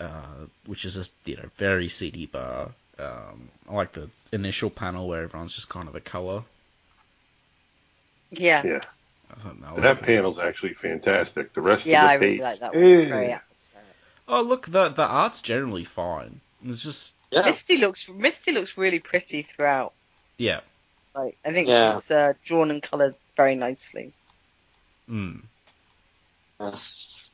uh, 0.00 0.46
which 0.66 0.84
is 0.84 0.96
a 0.98 1.06
you 1.24 1.36
know 1.36 1.50
very 1.56 1.88
seedy 1.88 2.26
bar. 2.26 2.72
Um, 2.98 3.50
I 3.68 3.74
like 3.74 3.92
the 3.92 4.10
initial 4.32 4.70
panel 4.70 5.08
where 5.08 5.24
everyone's 5.24 5.54
just 5.54 5.68
kind 5.68 5.88
of 5.88 5.96
a 5.96 6.00
color. 6.00 6.44
Yeah. 8.30 8.64
Yeah, 8.64 8.80
I 9.30 9.40
thought 9.40 9.60
that 9.62 9.76
was 9.76 9.82
that 9.84 9.98
cool. 9.98 10.06
panel's 10.06 10.38
actually 10.38 10.74
fantastic. 10.74 11.52
The 11.54 11.62
rest 11.62 11.86
Yeah, 11.86 12.06
I 12.06 12.14
of 12.14 12.20
the 12.20 12.26
really 12.26 12.38
page, 12.38 12.40
like 12.40 12.60
that 12.60 12.76
one. 12.76 12.90
It's 12.90 13.02
eh. 13.02 13.08
very 13.08 13.32
atmospheric. 13.32 13.98
Oh 14.28 14.42
look, 14.42 14.66
the 14.66 14.88
the 14.90 15.06
art's 15.06 15.42
generally 15.42 15.84
fine. 15.84 16.40
It's 16.64 16.82
just 16.82 17.14
Yeah. 17.32 17.42
Misty 17.46 17.78
looks 17.78 18.08
Misty 18.08 18.52
looks 18.52 18.76
really 18.76 18.98
pretty 19.00 19.42
throughout. 19.42 19.92
yeah. 20.38 20.60
Like 21.14 21.36
I 21.44 21.52
think 21.52 21.68
Yeah. 21.68 21.94
she's 21.94 22.10
uh, 22.10 22.34
drawn 22.44 22.70
and 22.70 22.82
coloured 22.82 23.14
very 23.36 23.54
nicely. 23.54 24.12
Mm. 25.10 25.42
Yes. 26.60 27.28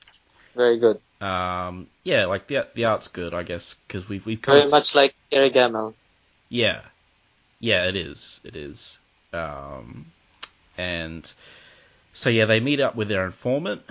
Very 0.55 0.79
good. 0.79 1.01
Um. 1.21 1.89
Yeah, 2.05 2.27
like 2.27 2.47
the 2.47 2.67
the 2.75 2.87
art's 2.87 3.09
good, 3.09 3.35
I 3.35 3.43
guess, 3.43 3.75
because 3.87 4.09
we've 4.09 4.25
we've 4.25 4.41
Very 4.41 4.61
covered 4.61 4.71
much 4.71 4.95
like 4.95 5.15
Gary 5.31 5.51
Gamel. 5.51 5.95
Yeah, 6.49 6.81
yeah, 7.61 7.87
it 7.89 7.97
is. 7.97 8.41
It 8.45 8.57
is. 8.57 8.99
Um, 9.33 10.07
and 10.77 11.31
so 12.15 12.31
yeah, 12.31 12.47
they 12.47 12.61
meet 12.61 12.81
up 12.81 12.95
with 12.97 13.09
their 13.09 13.27
informant, 13.27 13.83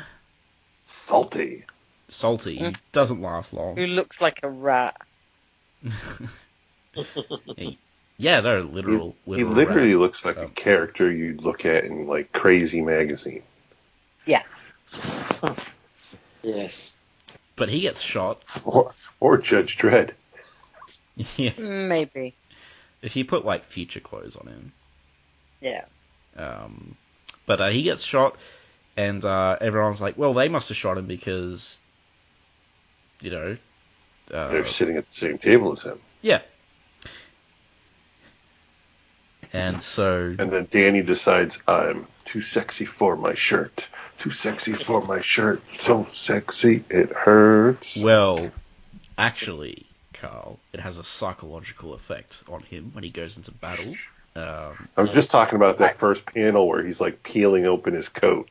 salty. 0.88 1.66
Salty. 2.10 2.60
Mm. 2.60 2.78
doesn't 2.94 3.22
last 3.22 3.54
long. 3.54 3.76
Who 3.76 3.86
looks 3.88 4.22
like 4.22 4.40
a 4.44 4.50
rat. 4.50 4.96
He- 7.56 7.78
yeah, 8.18 8.42
they're 8.42 8.64
literal. 8.64 9.16
he 9.26 9.32
literal 9.32 9.54
literally 9.54 9.90
rat. 9.94 10.00
looks 10.00 10.26
like 10.26 10.38
a 10.38 10.46
Um, 10.46 10.50
character 10.52 11.12
you'd 11.12 11.44
look 11.44 11.66
at 11.66 11.84
in 11.84 12.08
like 12.08 12.32
Crazy 12.34 12.82
magazine. 12.82 13.44
Yeah. 14.26 14.44
yes. 16.44 16.96
but 17.56 17.70
he 17.70 17.82
gets 17.82 18.02
shot. 18.02 18.42
Or, 18.64 18.94
or 19.20 19.38
Judge 19.38 19.78
Dredd. 19.78 20.12
yeah, 21.38 21.54
Maybe. 21.60 22.36
if 23.02 23.16
you 23.16 23.26
put 23.26 23.46
like 23.46 23.66
future 23.66 24.00
clothes 24.00 24.36
on 24.36 24.48
him. 24.48 24.72
Yeah. 25.62 25.86
Um, 26.36 26.96
but 27.48 27.60
uh, 27.62 27.70
he 27.70 27.82
gets 27.82 28.04
shot, 28.04 28.36
and 28.96 29.24
uh, 29.26 29.58
everyone's 29.60 30.00
like, 30.02 30.18
"Well, 30.18 30.34
they 30.36 30.50
must 30.50 30.68
have 30.70 30.78
shot 30.78 30.98
him 31.00 31.06
because, 31.08 31.80
you 33.22 33.32
know, 33.32 33.58
uh, 34.34 34.48
They're 34.50 34.66
sitting 34.66 34.98
at 34.98 35.08
the 35.08 35.16
same 35.16 35.38
table 35.38 35.74
as 35.74 35.84
him. 35.84 36.00
yeah." 36.22 36.42
And 39.54 39.82
so 39.82 40.36
And 40.38 40.52
then 40.52 40.68
Danny 40.72 41.02
decides, 41.02 41.58
I'm 41.68 42.08
too 42.26 42.42
sexy 42.42 42.86
for 42.86 43.16
my 43.16 43.34
shirt. 43.34 43.88
Too 44.20 44.32
sexy 44.32 44.74
for 44.74 45.02
my 45.02 45.22
shirt. 45.22 45.62
So 45.80 46.06
sexy 46.12 46.84
it 46.90 47.12
hurts. 47.12 47.96
Well, 47.98 48.52
actually, 49.18 49.86
Carl, 50.14 50.60
it 50.74 50.80
has 50.80 50.98
a 50.98 51.04
psychological 51.04 51.94
effect 51.94 52.44
on 52.50 52.62
him 52.62 52.92
when 52.94 53.04
he 53.04 53.10
goes 53.10 53.38
into 53.38 53.52
battle. 53.52 53.96
Um, 54.36 54.90
I 54.98 55.02
was 55.02 55.12
just 55.12 55.32
talking 55.32 55.56
about 55.56 55.80
that 55.80 55.98
first 55.98 56.26
panel 56.26 56.68
where 56.68 56.86
he's 56.86 57.00
like 57.00 57.24
peeling 57.24 57.66
open 57.66 57.94
his 57.94 58.10
coat. 58.10 58.50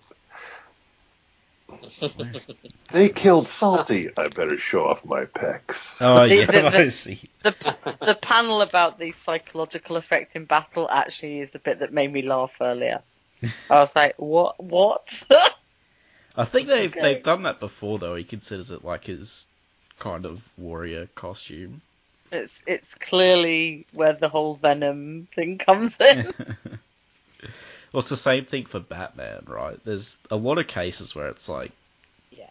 They 2.92 3.08
killed 3.08 3.48
Salty. 3.48 4.10
I 4.16 4.28
better 4.28 4.56
show 4.56 4.86
off 4.86 5.04
my 5.04 5.24
pecs. 5.24 5.98
oh, 6.00 6.26
The- 6.28 6.34
yeah, 6.36 6.46
the- 6.46 6.52
the- 6.52 6.76
I 6.84 6.88
see. 6.88 7.28
The 7.42 7.54
the 8.00 8.14
panel 8.14 8.62
about 8.62 8.98
the 8.98 9.10
psychological 9.12 9.96
effect 9.96 10.36
in 10.36 10.44
battle 10.44 10.88
actually 10.90 11.40
is 11.40 11.50
the 11.50 11.58
bit 11.58 11.80
that 11.80 11.92
made 11.92 12.12
me 12.12 12.22
laugh 12.22 12.56
earlier. 12.60 13.02
I 13.68 13.74
was 13.80 13.94
like, 13.96 14.14
what? 14.18 14.62
What? 14.62 15.24
I 16.36 16.44
think 16.44 16.68
they've 16.68 16.90
Okay. 16.90 17.00
they've 17.02 17.22
done 17.22 17.42
that 17.42 17.58
before, 17.60 17.98
though. 17.98 18.14
He 18.14 18.24
considers 18.24 18.70
it 18.70 18.84
like 18.84 19.04
his 19.04 19.46
kind 19.98 20.24
of 20.26 20.40
warrior 20.56 21.08
costume. 21.14 21.80
it's 22.30 22.62
it's 22.66 22.94
clearly 22.94 23.86
where 23.92 24.12
the 24.12 24.28
whole 24.28 24.54
Venom 24.54 25.26
thing 25.34 25.58
comes 25.58 25.98
in. 26.00 26.32
well, 27.96 28.02
it's 28.02 28.10
the 28.10 28.16
same 28.18 28.44
thing 28.44 28.66
for 28.66 28.78
Batman, 28.78 29.44
right? 29.46 29.82
There's 29.82 30.18
a 30.30 30.36
lot 30.36 30.58
of 30.58 30.66
cases 30.66 31.14
where 31.14 31.28
it's 31.28 31.48
like, 31.48 31.72
yeah. 32.30 32.44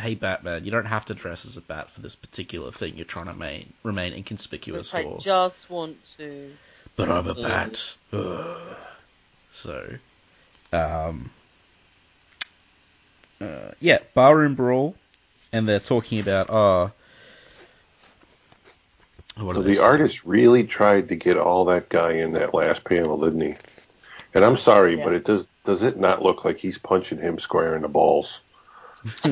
hey, 0.00 0.16
Batman, 0.16 0.64
you 0.64 0.72
don't 0.72 0.84
have 0.86 1.04
to 1.04 1.14
dress 1.14 1.46
as 1.46 1.56
a 1.56 1.60
bat 1.60 1.92
for 1.92 2.00
this 2.00 2.16
particular 2.16 2.72
thing 2.72 2.96
you're 2.96 3.04
trying 3.04 3.26
to 3.26 3.34
main, 3.34 3.72
remain 3.84 4.14
inconspicuous 4.14 4.92
Which 4.92 5.06
I 5.06 5.08
for. 5.08 5.20
just 5.20 5.70
want 5.70 5.96
to. 6.18 6.50
but 6.96 7.08
I'm 7.08 7.28
a 7.28 7.34
bat. 7.36 7.94
Ugh. 8.12 8.76
So, 9.52 9.94
um, 10.72 11.30
uh, 13.40 13.70
yeah, 13.78 13.98
barroom 14.14 14.56
brawl, 14.56 14.96
and 15.52 15.68
they're 15.68 15.78
talking 15.78 16.18
about 16.18 16.48
what 16.48 16.92
Well, 19.38 19.60
are 19.60 19.62
the 19.62 19.76
saying? 19.76 19.88
artist 19.88 20.24
really 20.24 20.64
tried 20.64 21.10
to 21.10 21.14
get 21.14 21.36
all 21.36 21.64
that 21.66 21.90
guy 21.90 22.14
in 22.14 22.32
that 22.32 22.54
last 22.54 22.82
panel, 22.82 23.20
didn't 23.20 23.40
he? 23.40 23.54
And 24.34 24.44
I'm 24.44 24.56
sorry, 24.56 24.96
Yeah. 24.98 25.04
but 25.04 25.14
it 25.14 25.24
does 25.24 25.46
does 25.64 25.82
it 25.82 25.98
not 25.98 26.22
look 26.22 26.44
like 26.44 26.58
he's 26.58 26.78
punching 26.78 27.18
him 27.18 27.38
square 27.38 27.74
in 27.76 27.82
the 27.82 27.88
balls? 27.88 28.40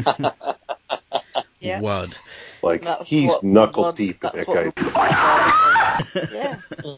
Yeah. 1.61 1.81
Wud. 1.81 2.17
Like 2.63 2.85
That's 2.85 3.09
he's 3.09 3.31
what- 3.31 3.43
knuckle 3.43 3.83
what- 3.85 3.97
deep 3.97 4.23
in 4.23 4.31
that 4.33 4.47
what 4.47 4.75
guy's. 4.77 6.33
yeah. 6.33 6.61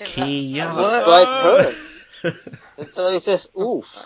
Yeah, 0.00 0.06
that- 0.06 0.14
Kia. 0.14 0.64
that 0.64 0.76
works. 1.06 1.78
Quite 2.20 2.34
That's 2.76 2.96
he 3.14 3.20
says 3.20 3.48
oof. 3.58 4.04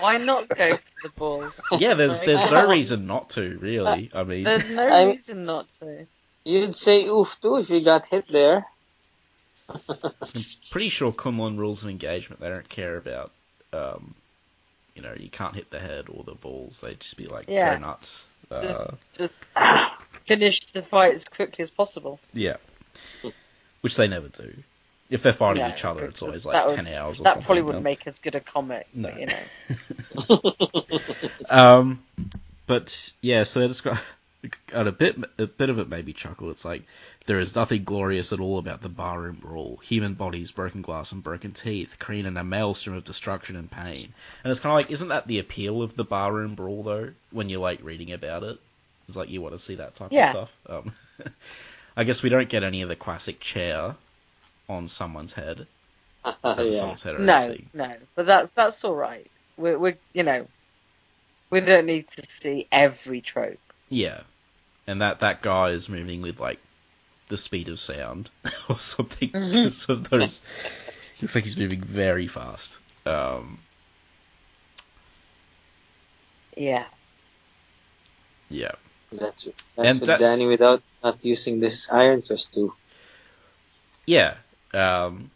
Why 0.00 0.18
not 0.18 0.48
go 0.48 0.76
for 0.76 0.82
the 1.02 1.08
balls? 1.16 1.60
yeah, 1.78 1.94
there's 1.94 2.20
there's 2.22 2.50
no 2.50 2.68
reason 2.68 3.06
not 3.06 3.30
to, 3.30 3.58
really. 3.60 4.10
I 4.14 4.22
mean, 4.24 4.44
There's 4.44 4.68
no 4.70 4.86
I'm- 4.86 5.08
reason 5.08 5.44
not 5.44 5.70
to. 5.80 6.06
You'd 6.44 6.74
say 6.76 7.06
oof 7.06 7.38
too 7.40 7.56
if 7.58 7.70
you 7.70 7.80
got 7.84 8.06
hit 8.06 8.26
there. 8.28 8.64
Pretty 10.70 10.88
sure 10.88 11.12
Kunlun 11.12 11.58
rules 11.58 11.82
of 11.82 11.90
engagement, 11.90 12.40
they 12.40 12.48
don't 12.48 12.68
care 12.68 12.96
about, 12.96 13.30
um, 13.72 14.14
you 14.94 15.02
know, 15.02 15.14
you 15.18 15.28
can't 15.28 15.54
hit 15.54 15.70
the 15.70 15.78
head 15.80 16.06
or 16.08 16.24
the 16.24 16.34
balls. 16.34 16.80
They 16.80 16.94
just 16.94 17.16
be 17.16 17.26
like, 17.26 17.46
Yeah. 17.48 17.74
go 17.74 17.80
nuts. 17.80 18.26
Uh, 18.50 18.60
Just, 18.62 18.90
just 19.16 19.44
finish 20.26 20.60
the 20.72 20.82
fight 20.82 21.14
as 21.14 21.24
quickly 21.24 21.62
as 21.62 21.70
possible. 21.70 22.18
yeah. 22.32 22.56
Which 23.82 23.96
they 23.96 24.08
never 24.08 24.28
do. 24.28 24.52
If 25.08 25.22
they're 25.22 25.32
fighting 25.32 25.62
No, 25.62 25.68
each 25.70 25.84
other, 25.84 26.04
it's 26.04 26.20
always 26.22 26.44
like 26.44 26.54
that 26.54 26.66
would- 26.66 26.76
10 26.76 26.86
hours 26.88 27.18
or 27.20 27.24
That 27.24 27.40
probably 27.42 27.62
wouldn't 27.62 27.82
make 27.84 28.06
as 28.06 28.18
good 28.18 28.34
a 28.34 28.40
comic. 28.40 28.86
No. 28.94 29.10
But, 29.10 29.20
you 29.20 29.26
know. 29.26 30.54
Um, 31.50 32.02
but 32.66 33.12
yeah, 33.20 33.42
so 33.44 33.60
they 33.60 33.68
describe 33.68 33.98
and 34.72 34.88
a 34.88 34.92
bit 34.92 35.16
a 35.38 35.46
bit 35.46 35.70
of 35.70 35.78
it 35.78 35.88
made 35.88 36.06
me 36.06 36.12
chuckle. 36.12 36.50
It's 36.50 36.64
like 36.64 36.84
there 37.26 37.40
is 37.40 37.54
nothing 37.54 37.84
glorious 37.84 38.32
at 38.32 38.40
all 38.40 38.58
about 38.58 38.80
the 38.82 38.88
barroom 38.88 39.36
brawl. 39.36 39.78
Human 39.84 40.14
bodies, 40.14 40.50
broken 40.50 40.82
glass, 40.82 41.12
and 41.12 41.22
broken 41.22 41.52
teeth, 41.52 41.96
creating 41.98 42.26
in 42.26 42.36
a 42.36 42.44
maelstrom 42.44 42.96
of 42.96 43.04
destruction 43.04 43.56
and 43.56 43.70
pain. 43.70 44.14
And 44.44 44.50
it's 44.50 44.60
kind 44.60 44.72
of 44.72 44.76
like, 44.76 44.90
isn't 44.90 45.08
that 45.08 45.26
the 45.26 45.38
appeal 45.40 45.82
of 45.82 45.94
the 45.96 46.04
barroom 46.04 46.54
brawl 46.54 46.82
though? 46.82 47.12
When 47.30 47.48
you're 47.48 47.60
like 47.60 47.82
reading 47.82 48.12
about 48.12 48.42
it, 48.44 48.58
it's 49.08 49.16
like 49.16 49.28
you 49.30 49.42
want 49.42 49.54
to 49.54 49.58
see 49.58 49.76
that 49.76 49.96
type 49.96 50.12
Yeah. 50.12 50.32
of 50.32 50.48
stuff. 50.48 50.52
Um, 50.66 50.92
I 51.96 52.04
guess 52.04 52.22
we 52.22 52.30
don't 52.30 52.48
get 52.48 52.62
any 52.64 52.82
of 52.82 52.88
the 52.88 52.96
classic 52.96 53.40
chair 53.40 53.96
on 54.68 54.88
someone's 54.88 55.32
head. 55.32 55.66
over 56.44 56.64
yeah. 56.64 56.72
someone's 56.72 57.02
head 57.02 57.14
or 57.16 57.18
No, 57.18 57.34
anything. 57.46 57.70
no, 57.74 57.96
but 58.14 58.26
that's 58.26 58.50
that's 58.52 58.84
all 58.84 58.94
right. 58.94 59.30
We're, 59.56 59.78
we're 59.78 59.98
you 60.14 60.22
know, 60.22 60.48
we 61.50 61.60
don't 61.60 61.86
need 61.86 62.08
to 62.12 62.22
see 62.30 62.68
every 62.72 63.20
trope. 63.20 63.58
Yeah, 63.88 64.22
and 64.90 65.00
that 65.00 65.20
that 65.20 65.40
guy 65.42 65.70
is 65.70 65.88
moving 65.88 66.20
with 66.22 66.40
like 66.40 66.58
the 67.28 67.38
speed 67.38 67.68
of 67.68 67.78
sound 67.78 68.28
or 68.68 68.78
something. 68.80 69.30
Mm-hmm. 69.30 69.92
of 69.92 70.10
those, 70.10 70.40
looks 71.22 71.34
like 71.34 71.44
he's 71.44 71.56
moving 71.56 71.80
very 71.82 72.26
fast. 72.26 72.76
Um, 73.06 73.58
Yeah, 76.56 76.84
yeah, 78.50 78.72
That's 79.12 79.44
that's 79.44 79.64
And 79.76 80.00
with 80.00 80.08
that- 80.08 80.18
Danny 80.18 80.46
without 80.46 80.82
not 81.02 81.18
using 81.22 81.60
this 81.60 81.90
Iron 81.90 82.22
Fist 82.22 82.52
too. 82.52 82.72
yeah. 84.04 84.34
Um, 84.74 85.30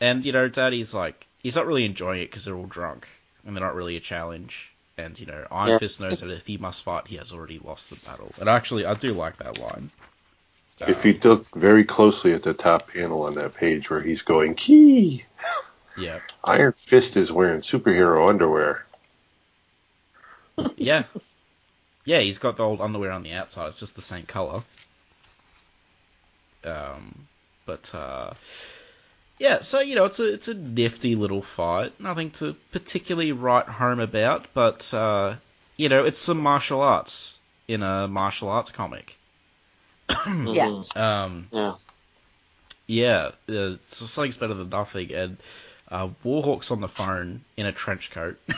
and 0.00 0.24
you 0.24 0.32
know, 0.32 0.48
Danny's 0.48 0.92
like 0.92 1.26
he's 1.38 1.54
not 1.56 1.66
really 1.66 1.84
enjoying 1.84 2.20
it 2.22 2.30
because 2.30 2.44
they're 2.44 2.56
all 2.56 2.66
drunk 2.66 3.06
and 3.46 3.56
they're 3.56 3.64
not 3.64 3.74
really 3.74 3.96
a 3.96 4.00
challenge. 4.00 4.70
And 5.00 5.18
you 5.18 5.26
know, 5.26 5.46
Iron 5.50 5.70
Yeah. 5.70 5.78
Fist 5.78 6.00
knows 6.00 6.20
that 6.20 6.30
if 6.30 6.46
he 6.46 6.56
must 6.56 6.82
fight, 6.82 7.06
he 7.06 7.16
has 7.16 7.32
already 7.32 7.58
lost 7.58 7.90
the 7.90 7.96
battle. 7.96 8.32
And 8.38 8.48
actually, 8.48 8.84
I 8.84 8.94
do 8.94 9.12
like 9.12 9.38
that 9.38 9.58
line. 9.58 9.90
If 10.80 11.04
you 11.04 11.18
look 11.22 11.46
very 11.54 11.84
closely 11.84 12.32
at 12.32 12.42
the 12.42 12.54
top 12.54 12.92
panel 12.92 13.24
on 13.24 13.34
that 13.34 13.54
page 13.54 13.90
where 13.90 14.00
he's 14.00 14.22
going 14.22 14.54
key, 14.54 15.24
Yeah, 15.96 16.20
Iron 16.44 16.72
Fist 16.72 17.16
is 17.16 17.30
wearing 17.30 17.60
superhero 17.60 18.28
underwear. 18.30 18.86
yeah, 20.76 21.04
yeah. 22.04 22.20
He's 22.20 22.38
got 22.38 22.56
the 22.56 22.62
old 22.62 22.80
underwear 22.80 23.12
on 23.12 23.22
the 23.22 23.32
outside. 23.32 23.68
It's 23.68 23.80
just 23.80 23.94
the 23.94 24.02
same 24.02 24.24
color. 24.24 24.62
Um, 26.64 27.26
but 27.66 27.94
uh, 27.94 28.32
yeah. 29.40 29.62
So 29.62 29.80
you 29.80 29.96
know, 29.96 30.04
it's 30.04 30.20
a 30.20 30.32
it's 30.32 30.46
a 30.46 30.54
nifty 30.54 31.16
little 31.16 31.42
fight. 31.42 31.98
Nothing 31.98 32.30
to 32.32 32.54
particularly 32.70 33.32
write 33.32 33.66
home 33.66 33.98
about, 33.98 34.46
but 34.54 34.92
uh, 34.94 35.34
you 35.76 35.88
know, 35.88 36.04
it's 36.04 36.20
some 36.20 36.38
martial 36.38 36.80
arts 36.82 37.40
in 37.66 37.82
a 37.82 38.06
martial 38.06 38.48
arts 38.48 38.70
comic. 38.70 39.16
Yeah. 40.26 40.82
Um, 40.94 41.48
Yeah. 41.50 41.74
yeah, 42.86 43.30
uh, 43.48 43.76
so 43.86 44.06
something's 44.06 44.36
better 44.36 44.54
than 44.54 44.68
nothing. 44.68 45.12
And 45.14 45.36
uh, 45.90 46.08
Warhawk's 46.24 46.70
on 46.70 46.80
the 46.80 46.88
phone 46.88 47.42
in 47.56 47.66
a 47.66 47.72
trench 47.72 48.10
coat. 48.10 48.38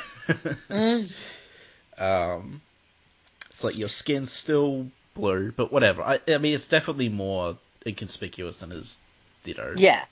Mm. 0.70 1.10
um, 1.98 2.60
it's 3.50 3.64
like 3.64 3.76
your 3.76 3.88
skin's 3.88 4.32
still 4.32 4.86
blue, 5.14 5.52
but 5.52 5.72
whatever. 5.72 6.02
I, 6.02 6.20
I 6.28 6.38
mean, 6.38 6.54
it's 6.54 6.68
definitely 6.68 7.08
more 7.08 7.56
inconspicuous 7.84 8.60
than 8.60 8.70
his, 8.70 8.96
you 9.44 9.54
know, 9.54 9.74
yeah, 9.76 10.04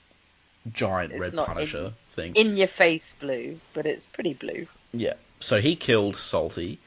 giant 0.73 1.11
It's 1.13 1.21
red 1.21 1.33
not 1.33 1.47
Punisher 1.47 1.85
in- 1.87 1.93
thing. 2.13 2.35
in 2.35 2.57
your 2.57 2.67
face 2.67 3.13
blue, 3.19 3.59
but 3.73 3.85
it's 3.85 4.05
pretty 4.05 4.33
blue. 4.33 4.67
Yeah. 4.93 5.13
So 5.39 5.61
he 5.61 5.75
killed 5.75 6.15
Salty. 6.17 6.79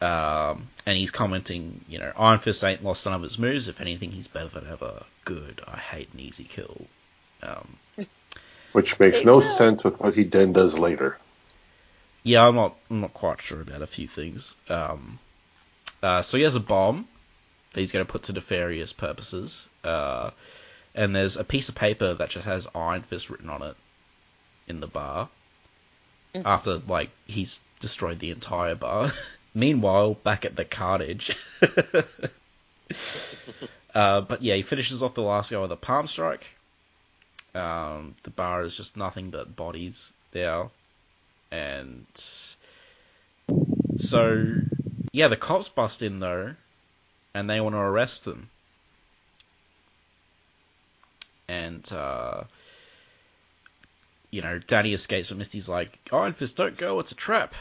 Um, 0.00 0.68
and 0.86 0.96
he's 0.96 1.10
commenting, 1.10 1.84
you 1.88 1.98
know, 1.98 2.12
Iron 2.16 2.38
Fist 2.38 2.62
ain't 2.62 2.84
lost 2.84 3.04
none 3.04 3.14
of 3.14 3.22
his 3.22 3.36
moves. 3.38 3.66
If 3.66 3.80
anything, 3.80 4.12
he's 4.12 4.28
better 4.28 4.48
than 4.48 4.66
ever. 4.68 5.02
Good. 5.24 5.60
I 5.66 5.76
hate 5.76 6.08
an 6.14 6.20
easy 6.20 6.44
kill. 6.44 6.86
Um, 7.42 7.76
Which 8.72 8.98
makes 9.00 9.24
no 9.24 9.42
Yeah. 9.42 9.56
sense 9.56 9.82
with 9.82 9.98
what 9.98 10.14
he 10.14 10.22
then 10.24 10.52
does 10.52 10.78
later. 10.78 11.18
yeah, 12.22 12.46
I'm 12.46 12.54
not, 12.54 12.76
I'm 12.90 13.00
not 13.00 13.12
quite 13.14 13.40
sure 13.42 13.60
about 13.60 13.82
a 13.82 13.86
few 13.88 14.06
things. 14.06 14.54
Um, 14.68 15.18
uh, 16.00 16.22
so 16.22 16.36
he 16.36 16.44
has 16.44 16.54
a 16.54 16.60
bomb 16.60 17.08
that 17.72 17.80
he's 17.80 17.90
going 17.90 18.04
to 18.06 18.10
put 18.12 18.24
to 18.24 18.32
nefarious 18.32 18.92
purposes. 18.92 19.68
Uh, 19.82 20.30
and 20.94 21.14
there's 21.14 21.36
a 21.36 21.44
piece 21.44 21.68
of 21.68 21.74
paper 21.74 22.14
that 22.14 22.30
just 22.30 22.46
has 22.46 22.68
Iron 22.74 23.02
Fist 23.02 23.30
written 23.30 23.50
on 23.50 23.62
it 23.62 23.76
in 24.66 24.80
the 24.80 24.86
bar. 24.86 25.28
After, 26.34 26.78
like, 26.86 27.10
he's 27.26 27.60
destroyed 27.80 28.18
the 28.18 28.30
entire 28.30 28.74
bar. 28.74 29.12
Meanwhile, 29.54 30.14
back 30.14 30.44
at 30.44 30.56
the 30.56 30.64
carnage. 30.64 31.36
uh, 33.94 34.20
but 34.20 34.42
yeah, 34.42 34.54
he 34.54 34.62
finishes 34.62 35.02
off 35.02 35.14
the 35.14 35.22
last 35.22 35.50
guy 35.50 35.58
with 35.58 35.72
a 35.72 35.76
palm 35.76 36.06
strike. 36.06 36.46
Um, 37.54 38.14
the 38.22 38.30
bar 38.30 38.62
is 38.62 38.76
just 38.76 38.96
nothing 38.96 39.30
but 39.30 39.56
bodies 39.56 40.12
there. 40.32 40.68
And 41.50 42.06
so, 43.96 44.54
yeah, 45.12 45.28
the 45.28 45.36
cops 45.36 45.68
bust 45.68 46.02
in 46.02 46.20
though, 46.20 46.54
and 47.34 47.48
they 47.48 47.60
want 47.60 47.74
to 47.74 47.80
arrest 47.80 48.24
them. 48.24 48.50
And, 51.48 51.90
uh, 51.92 52.44
you 54.30 54.42
know, 54.42 54.58
Danny 54.58 54.92
escapes, 54.92 55.30
but 55.30 55.38
Misty's 55.38 55.68
like, 55.68 55.98
Iron 56.12 56.34
Fist, 56.34 56.56
don't 56.56 56.76
go, 56.76 57.00
it's 57.00 57.12
a 57.12 57.16
trap. 57.16 57.54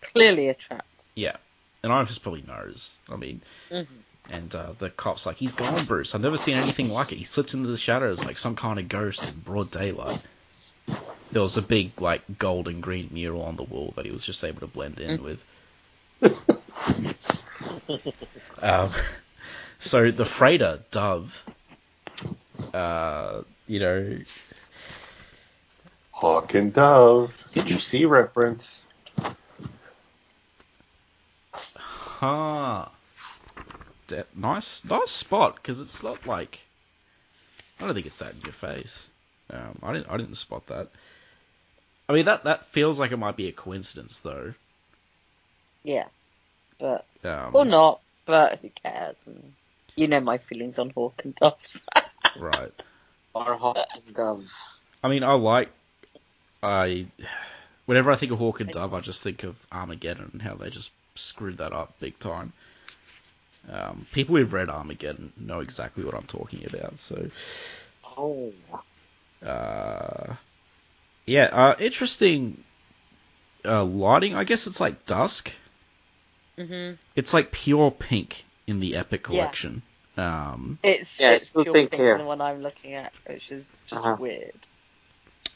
Clearly 0.00 0.48
a 0.48 0.54
trap. 0.54 0.86
Yeah. 1.14 1.36
And 1.82 1.92
Iron 1.92 2.06
Fist 2.06 2.22
probably 2.22 2.44
knows. 2.46 2.94
I 3.10 3.16
mean, 3.16 3.40
Mhm. 3.70 3.86
and 4.30 4.54
uh, 4.54 4.72
the 4.78 4.90
cop's 4.90 5.26
like, 5.26 5.36
he's 5.36 5.52
gone, 5.52 5.84
Bruce. 5.84 6.14
I've 6.14 6.20
never 6.20 6.38
seen 6.38 6.56
anything 6.56 6.90
like 6.90 7.12
it. 7.12 7.16
He 7.16 7.24
slipped 7.24 7.54
into 7.54 7.68
the 7.68 7.76
shadows 7.76 8.24
like 8.24 8.38
some 8.38 8.56
kind 8.56 8.78
of 8.78 8.88
ghost 8.88 9.26
in 9.26 9.40
broad 9.40 9.70
daylight. 9.70 10.22
There 11.32 11.42
was 11.42 11.56
a 11.56 11.62
big, 11.62 12.00
like, 12.00 12.38
gold 12.38 12.68
and 12.68 12.80
green 12.80 13.08
mural 13.10 13.42
on 13.42 13.56
the 13.56 13.64
wall 13.64 13.92
that 13.96 14.04
he 14.04 14.12
was 14.12 14.24
just 14.24 14.44
able 14.44 14.60
to 14.60 14.68
blend 14.68 15.00
in 15.00 15.20
with. 15.22 15.42
um, 18.62 18.90
so 19.80 20.12
the 20.12 20.24
freighter, 20.24 20.80
Dove, 20.92 21.44
uh, 22.74 23.42
you 23.66 23.80
know, 23.80 24.18
Hawk 26.12 26.54
and 26.54 26.72
Dove. 26.72 27.32
Did 27.52 27.70
you 27.70 27.78
see 27.78 28.04
reference? 28.06 28.84
Huh. 31.76 32.86
De- 34.08 34.26
nice, 34.34 34.84
nice 34.84 35.10
spot 35.10 35.56
because 35.56 35.80
it's 35.80 36.02
not 36.02 36.26
like 36.26 36.60
I 37.80 37.84
don't 37.84 37.94
think 37.94 38.06
it's 38.06 38.18
that 38.18 38.34
in 38.34 38.40
your 38.42 38.52
face. 38.52 39.06
Um, 39.50 39.78
I 39.82 39.92
didn't, 39.92 40.10
I 40.10 40.16
didn't 40.16 40.34
spot 40.36 40.66
that. 40.68 40.88
I 42.08 42.12
mean 42.14 42.24
that 42.26 42.44
that 42.44 42.66
feels 42.66 42.98
like 42.98 43.12
it 43.12 43.16
might 43.16 43.36
be 43.36 43.48
a 43.48 43.52
coincidence 43.52 44.20
though. 44.20 44.54
Yeah, 45.84 46.06
but 46.78 47.06
Um, 47.24 47.54
or 47.54 47.64
not. 47.64 48.00
But 48.26 48.58
who 48.60 48.70
cares? 48.70 49.16
And 49.26 49.52
you 49.96 50.08
know 50.08 50.20
my 50.20 50.38
feelings 50.38 50.78
on 50.78 50.90
Hawk 50.90 51.22
and 51.24 51.34
Doves. 51.34 51.80
Right. 52.38 52.72
Or 53.34 53.54
Hawk 53.54 53.86
and 53.94 54.14
Dove. 54.14 54.50
I 55.02 55.08
mean, 55.08 55.22
I 55.22 55.32
like. 55.32 55.70
I 56.62 57.06
whenever 57.86 58.10
I 58.10 58.16
think 58.16 58.32
of 58.32 58.38
Hawk 58.38 58.60
and 58.60 58.70
Dove, 58.70 58.94
I 58.94 59.00
just 59.00 59.22
think 59.22 59.44
of 59.44 59.56
Armageddon 59.70 60.30
and 60.32 60.42
how 60.42 60.54
they 60.54 60.70
just 60.70 60.90
screwed 61.14 61.58
that 61.58 61.72
up 61.72 61.98
big 62.00 62.18
time. 62.18 62.52
Um, 63.70 64.06
people 64.12 64.36
who've 64.36 64.52
read 64.52 64.68
Armageddon 64.68 65.32
know 65.36 65.60
exactly 65.60 66.04
what 66.04 66.14
I'm 66.14 66.26
talking 66.26 66.64
about. 66.66 66.98
So. 67.00 67.28
Oh. 68.16 68.52
Uh, 69.44 70.34
yeah, 71.26 71.44
uh, 71.52 71.74
interesting 71.78 72.62
uh, 73.64 73.84
lighting. 73.84 74.34
I 74.34 74.44
guess 74.44 74.66
it's 74.66 74.80
like 74.80 75.06
dusk. 75.06 75.52
hmm 76.56 76.92
It's 77.14 77.34
like 77.34 77.52
pure 77.52 77.90
pink 77.90 78.44
in 78.66 78.80
the 78.80 78.96
Epic 78.96 79.26
Yeah. 79.30 79.50
Collection. 80.16 80.34
Um, 80.52 80.78
It's 80.82 81.20
Yeah, 81.20 81.32
it's 81.32 81.46
it's 81.46 81.54
blue 81.54 81.64
pure 81.64 81.74
pink 81.74 81.90
pink 81.90 82.00
here. 82.00 82.10
than 82.12 82.18
the 82.18 82.24
one 82.26 82.40
I'm 82.40 82.62
looking 82.62 82.94
at, 82.94 83.12
which 83.26 83.50
is 83.52 83.70
just 83.86 84.02
Uh-huh. 84.04 84.16
weird. 84.18 84.54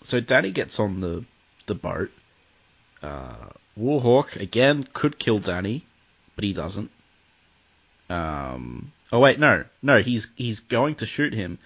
so 0.03 0.20
Danny 0.20 0.51
gets 0.51 0.79
on 0.81 1.01
the 1.01 1.25
the 1.66 1.75
boat. 1.75 2.11
Uh, 3.03 3.51
Warhawk 3.79 4.37
again 4.37 4.85
could 4.92 5.18
kill 5.18 5.38
Danny, 5.38 5.85
but 6.35 6.44
he 6.44 6.53
doesn't. 6.53 6.90
Um, 8.09 8.92
oh 9.12 9.20
wait, 9.20 9.38
no, 9.38 9.64
no, 9.83 10.03
he's 10.03 10.29
he's 10.37 10.61
going 10.61 10.96
to 10.96 11.07
shoot 11.07 11.33
him, 11.33 11.59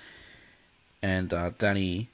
and 1.03 1.33
uh, 1.33 1.51
Danny 1.59 2.09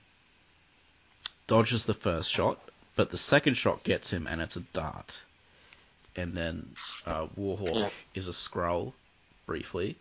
dodges 1.49 1.85
the 1.85 1.95
first 1.95 2.31
shot, 2.33 2.59
but 2.97 3.11
the 3.11 3.19
second 3.19 3.55
shot 3.55 3.83
gets 3.83 4.11
him, 4.13 4.27
and 4.29 4.41
it's 4.41 4.57
a 4.57 4.61
dart. 4.73 5.21
And 6.17 6.35
then 6.35 6.69
uh, 7.07 7.27
Warhawk 7.39 7.77
Yeah. 7.81 7.91
is 8.15 8.29
a 8.29 8.33
scroll, 8.33 8.95
briefly. 9.47 9.97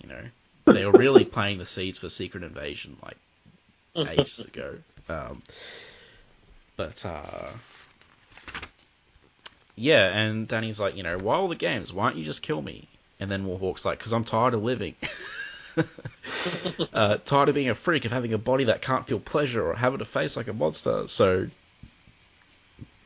You 0.00 0.08
know, 0.08 0.72
they 0.72 0.86
were 0.86 0.98
really 0.98 1.24
playing 1.24 1.58
the 1.58 1.66
seeds 1.66 1.98
for 1.98 2.08
Secret 2.08 2.42
Invasion 2.42 2.96
like 3.02 3.16
ages 4.08 4.38
ago. 4.46 4.76
Um, 5.08 5.42
but 6.76 7.04
uh, 7.04 7.50
yeah, 9.76 10.16
and 10.16 10.48
Danny's 10.48 10.80
like, 10.80 10.96
you 10.96 11.02
know, 11.02 11.18
why 11.18 11.36
all 11.36 11.48
the 11.48 11.56
games? 11.56 11.92
Why 11.92 12.08
don't 12.08 12.18
you 12.18 12.24
just 12.24 12.42
kill 12.42 12.62
me? 12.62 12.88
And 13.20 13.30
then 13.30 13.44
Warhawk's 13.46 13.84
like, 13.84 13.98
because 13.98 14.12
I'm 14.12 14.24
tired 14.24 14.54
of 14.54 14.62
living. 14.62 14.94
uh, 16.92 17.18
tired 17.24 17.48
of 17.48 17.54
being 17.54 17.70
a 17.70 17.74
freak, 17.74 18.04
of 18.04 18.12
having 18.12 18.32
a 18.32 18.38
body 18.38 18.64
that 18.64 18.82
can't 18.82 19.06
feel 19.06 19.20
pleasure, 19.20 19.64
or 19.66 19.74
having 19.74 20.00
a 20.00 20.04
face 20.04 20.36
like 20.36 20.48
a 20.48 20.52
monster. 20.52 21.06
So 21.08 21.48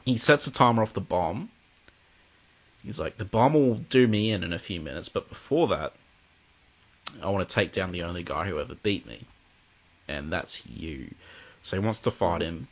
he 0.05 0.16
sets 0.16 0.46
a 0.46 0.53
timer 0.53 0.83
off 0.83 0.92
the 0.92 1.01
bomb. 1.01 1.51
He's 2.83 3.01
like, 3.01 3.18
the 3.18 3.25
bomb 3.25 3.55
will 3.55 3.75
do 3.75 4.07
me 4.07 4.31
in 4.31 4.44
in 4.44 4.53
a 4.53 4.59
few 4.59 4.81
minutes, 4.81 5.09
but 5.09 5.29
before 5.29 5.68
that, 5.68 5.92
I 7.22 7.31
want 7.31 7.48
to 7.48 7.55
take 7.55 7.72
down 7.72 7.92
the 7.92 8.05
only 8.05 8.22
guy 8.22 8.46
who 8.48 8.61
ever 8.61 8.74
beat 8.74 9.07
me. 9.07 9.20
And 10.09 10.33
that's 10.33 10.66
you. 10.66 11.11
So 11.62 11.79
he 11.79 11.85
wants 11.85 12.00
to 12.00 12.11
fight 12.11 12.42
him. 12.42 12.68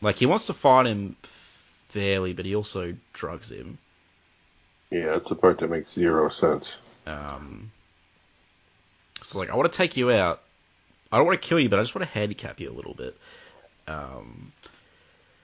Like, 0.00 0.16
he 0.16 0.26
wants 0.26 0.46
to 0.46 0.54
fight 0.54 0.86
him 0.86 1.16
fairly, 1.22 2.32
but 2.32 2.44
he 2.44 2.54
also 2.56 2.94
drugs 3.12 3.50
him. 3.50 3.78
Yeah, 4.90 5.06
that's 5.12 5.28
the 5.28 5.34
part 5.34 5.58
that 5.58 5.70
makes 5.70 5.92
zero 5.92 6.28
sense. 6.28 6.76
Um, 7.06 7.70
so, 9.22 9.38
like, 9.38 9.50
I 9.50 9.56
want 9.56 9.72
to 9.72 9.76
take 9.76 9.96
you 9.96 10.10
out. 10.10 10.42
I 11.12 11.18
don't 11.18 11.26
want 11.26 11.40
to 11.40 11.48
kill 11.48 11.60
you, 11.60 11.68
but 11.68 11.78
I 11.78 11.82
just 11.82 11.94
want 11.94 12.08
to 12.08 12.12
handicap 12.18 12.60
you 12.60 12.70
a 12.70 12.74
little 12.74 12.94
bit. 12.94 13.16
Um, 13.86 14.52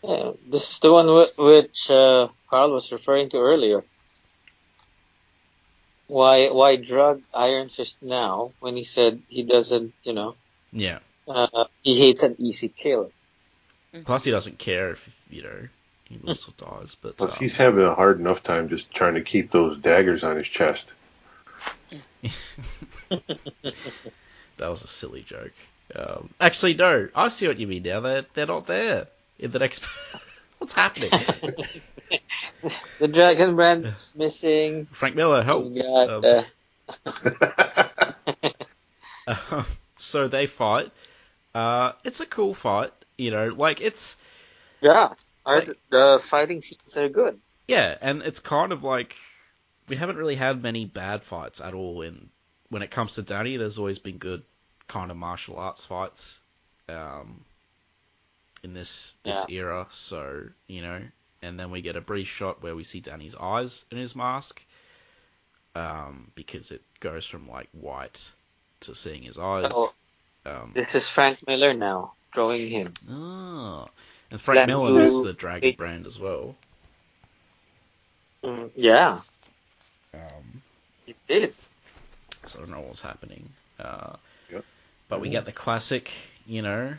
Yeah, 0.02 0.32
this 0.48 0.70
is 0.70 0.78
the 0.80 0.92
one 0.92 1.06
whi- 1.06 1.34
which 1.38 1.90
uh, 1.90 2.28
Carl 2.48 2.72
was 2.72 2.90
referring 2.92 3.28
to 3.30 3.38
earlier. 3.38 3.82
Why 6.10 6.48
why 6.48 6.76
drug 6.76 7.22
Iron 7.34 7.68
Fist 7.68 8.02
now 8.02 8.52
when 8.60 8.76
he 8.76 8.84
said 8.84 9.22
he 9.28 9.42
doesn't, 9.42 9.94
you 10.02 10.12
know, 10.12 10.34
yeah. 10.72 10.98
uh, 11.28 11.64
he 11.82 11.98
hates 11.98 12.22
an 12.22 12.36
easy 12.38 12.68
kill. 12.68 13.12
Plus, 14.04 14.24
he 14.24 14.30
doesn't 14.30 14.58
care 14.58 14.92
if, 14.92 15.08
you 15.30 15.42
know, 15.42 15.68
he 16.04 16.18
lives 16.22 16.46
or 16.48 16.52
dies. 16.56 16.96
But 17.00 17.16
Plus, 17.16 17.32
um, 17.32 17.38
he's 17.38 17.56
having 17.56 17.84
a 17.84 17.94
hard 17.94 18.20
enough 18.20 18.42
time 18.42 18.68
just 18.68 18.92
trying 18.92 19.14
to 19.14 19.22
keep 19.22 19.50
those 19.50 19.78
daggers 19.78 20.22
on 20.22 20.36
his 20.36 20.48
chest. 20.48 20.86
that 23.10 23.20
was 24.58 24.84
a 24.84 24.88
silly 24.88 25.22
joke. 25.22 25.52
Um, 25.94 26.30
actually, 26.40 26.74
no. 26.74 27.08
I 27.14 27.28
see 27.28 27.48
what 27.48 27.58
you 27.58 27.66
mean 27.66 27.82
now. 27.82 28.00
They're, 28.00 28.26
they're 28.34 28.46
not 28.46 28.66
there 28.66 29.08
in 29.38 29.50
the 29.50 29.58
next. 29.58 29.84
What's 30.58 30.74
happening? 30.74 31.10
The 33.00 33.08
Dragon 33.08 33.56
Brand 33.56 33.86
is 33.86 34.14
missing. 34.16 34.86
Frank 34.92 35.16
Miller, 35.16 35.42
help. 35.42 35.64
We 35.66 35.82
got, 35.82 36.10
Um, 36.10 36.44
uh, 37.06 38.50
Um, 39.50 39.64
so 39.96 40.28
they 40.28 40.46
fight. 40.46 40.90
Uh, 41.54 41.92
it's 42.04 42.20
a 42.20 42.26
cool 42.26 42.54
fight, 42.54 42.92
you 43.16 43.30
know. 43.30 43.46
Like 43.48 43.80
it's 43.80 44.16
yeah, 44.80 45.14
Are 45.46 45.56
like- 45.56 45.66
the, 45.66 45.76
the 45.90 46.20
fighting 46.22 46.62
scenes 46.62 46.96
are 46.96 47.08
good. 47.08 47.38
yeah, 47.68 47.96
and 48.00 48.22
it's 48.22 48.38
kind 48.40 48.72
of 48.72 48.82
like 48.82 49.14
we 49.88 49.96
haven't 49.96 50.16
really 50.16 50.36
had 50.36 50.62
many 50.62 50.84
bad 50.84 51.22
fights 51.22 51.60
at 51.60 51.74
all. 51.74 52.02
In 52.02 52.28
when 52.70 52.82
it 52.82 52.90
comes 52.90 53.12
to 53.14 53.22
Danny, 53.22 53.56
there's 53.56 53.78
always 53.78 53.98
been 53.98 54.18
good 54.18 54.42
kind 54.88 55.10
of 55.10 55.16
martial 55.16 55.56
arts 55.58 55.84
fights. 55.84 56.38
Um, 56.88 57.44
in 58.64 58.74
this 58.74 59.16
this 59.22 59.44
era, 59.48 59.86
so 59.92 60.42
you 60.66 60.82
know, 60.82 61.00
and 61.42 61.58
then 61.58 61.70
we 61.70 61.80
get 61.82 61.96
a 61.96 62.00
brief 62.00 62.28
shot 62.28 62.62
where 62.62 62.74
we 62.76 62.84
see 62.84 63.00
Danny's 63.00 63.34
eyes 63.34 63.84
in 63.90 63.98
his 63.98 64.14
mask, 64.16 64.62
um, 65.74 66.30
because 66.34 66.70
it 66.70 66.82
goes 67.00 67.26
from 67.26 67.48
like 67.48 67.68
white 67.72 68.30
to 68.80 68.94
seeing 68.94 69.22
his 69.22 69.38
eyes. 69.38 69.70
Oh. 69.74 69.92
Um, 70.46 70.72
This 70.74 70.94
is 70.94 71.08
Frank 71.08 71.46
Miller 71.46 71.74
now 71.74 72.12
drawing 72.32 72.68
him. 72.68 72.92
Oh. 73.10 73.88
And 74.30 74.40
Frank 74.40 74.58
Slash 74.58 74.68
Miller 74.68 75.02
is 75.02 75.22
the 75.22 75.32
Dragon 75.32 75.68
It- 75.70 75.76
brand 75.76 76.06
as 76.06 76.18
well. 76.18 76.54
Mm, 78.42 78.70
yeah, 78.74 79.20
Um, 80.14 80.62
he 81.04 81.14
did. 81.28 81.54
so 82.46 82.58
I 82.58 82.60
don't 82.62 82.70
know 82.70 82.80
what's 82.80 83.02
happening. 83.02 83.50
Uh, 83.78 84.16
Yep. 84.50 84.64
But 85.08 85.20
we 85.20 85.28
get 85.28 85.44
the 85.44 85.52
classic, 85.52 86.10
you 86.46 86.62
know, 86.62 86.96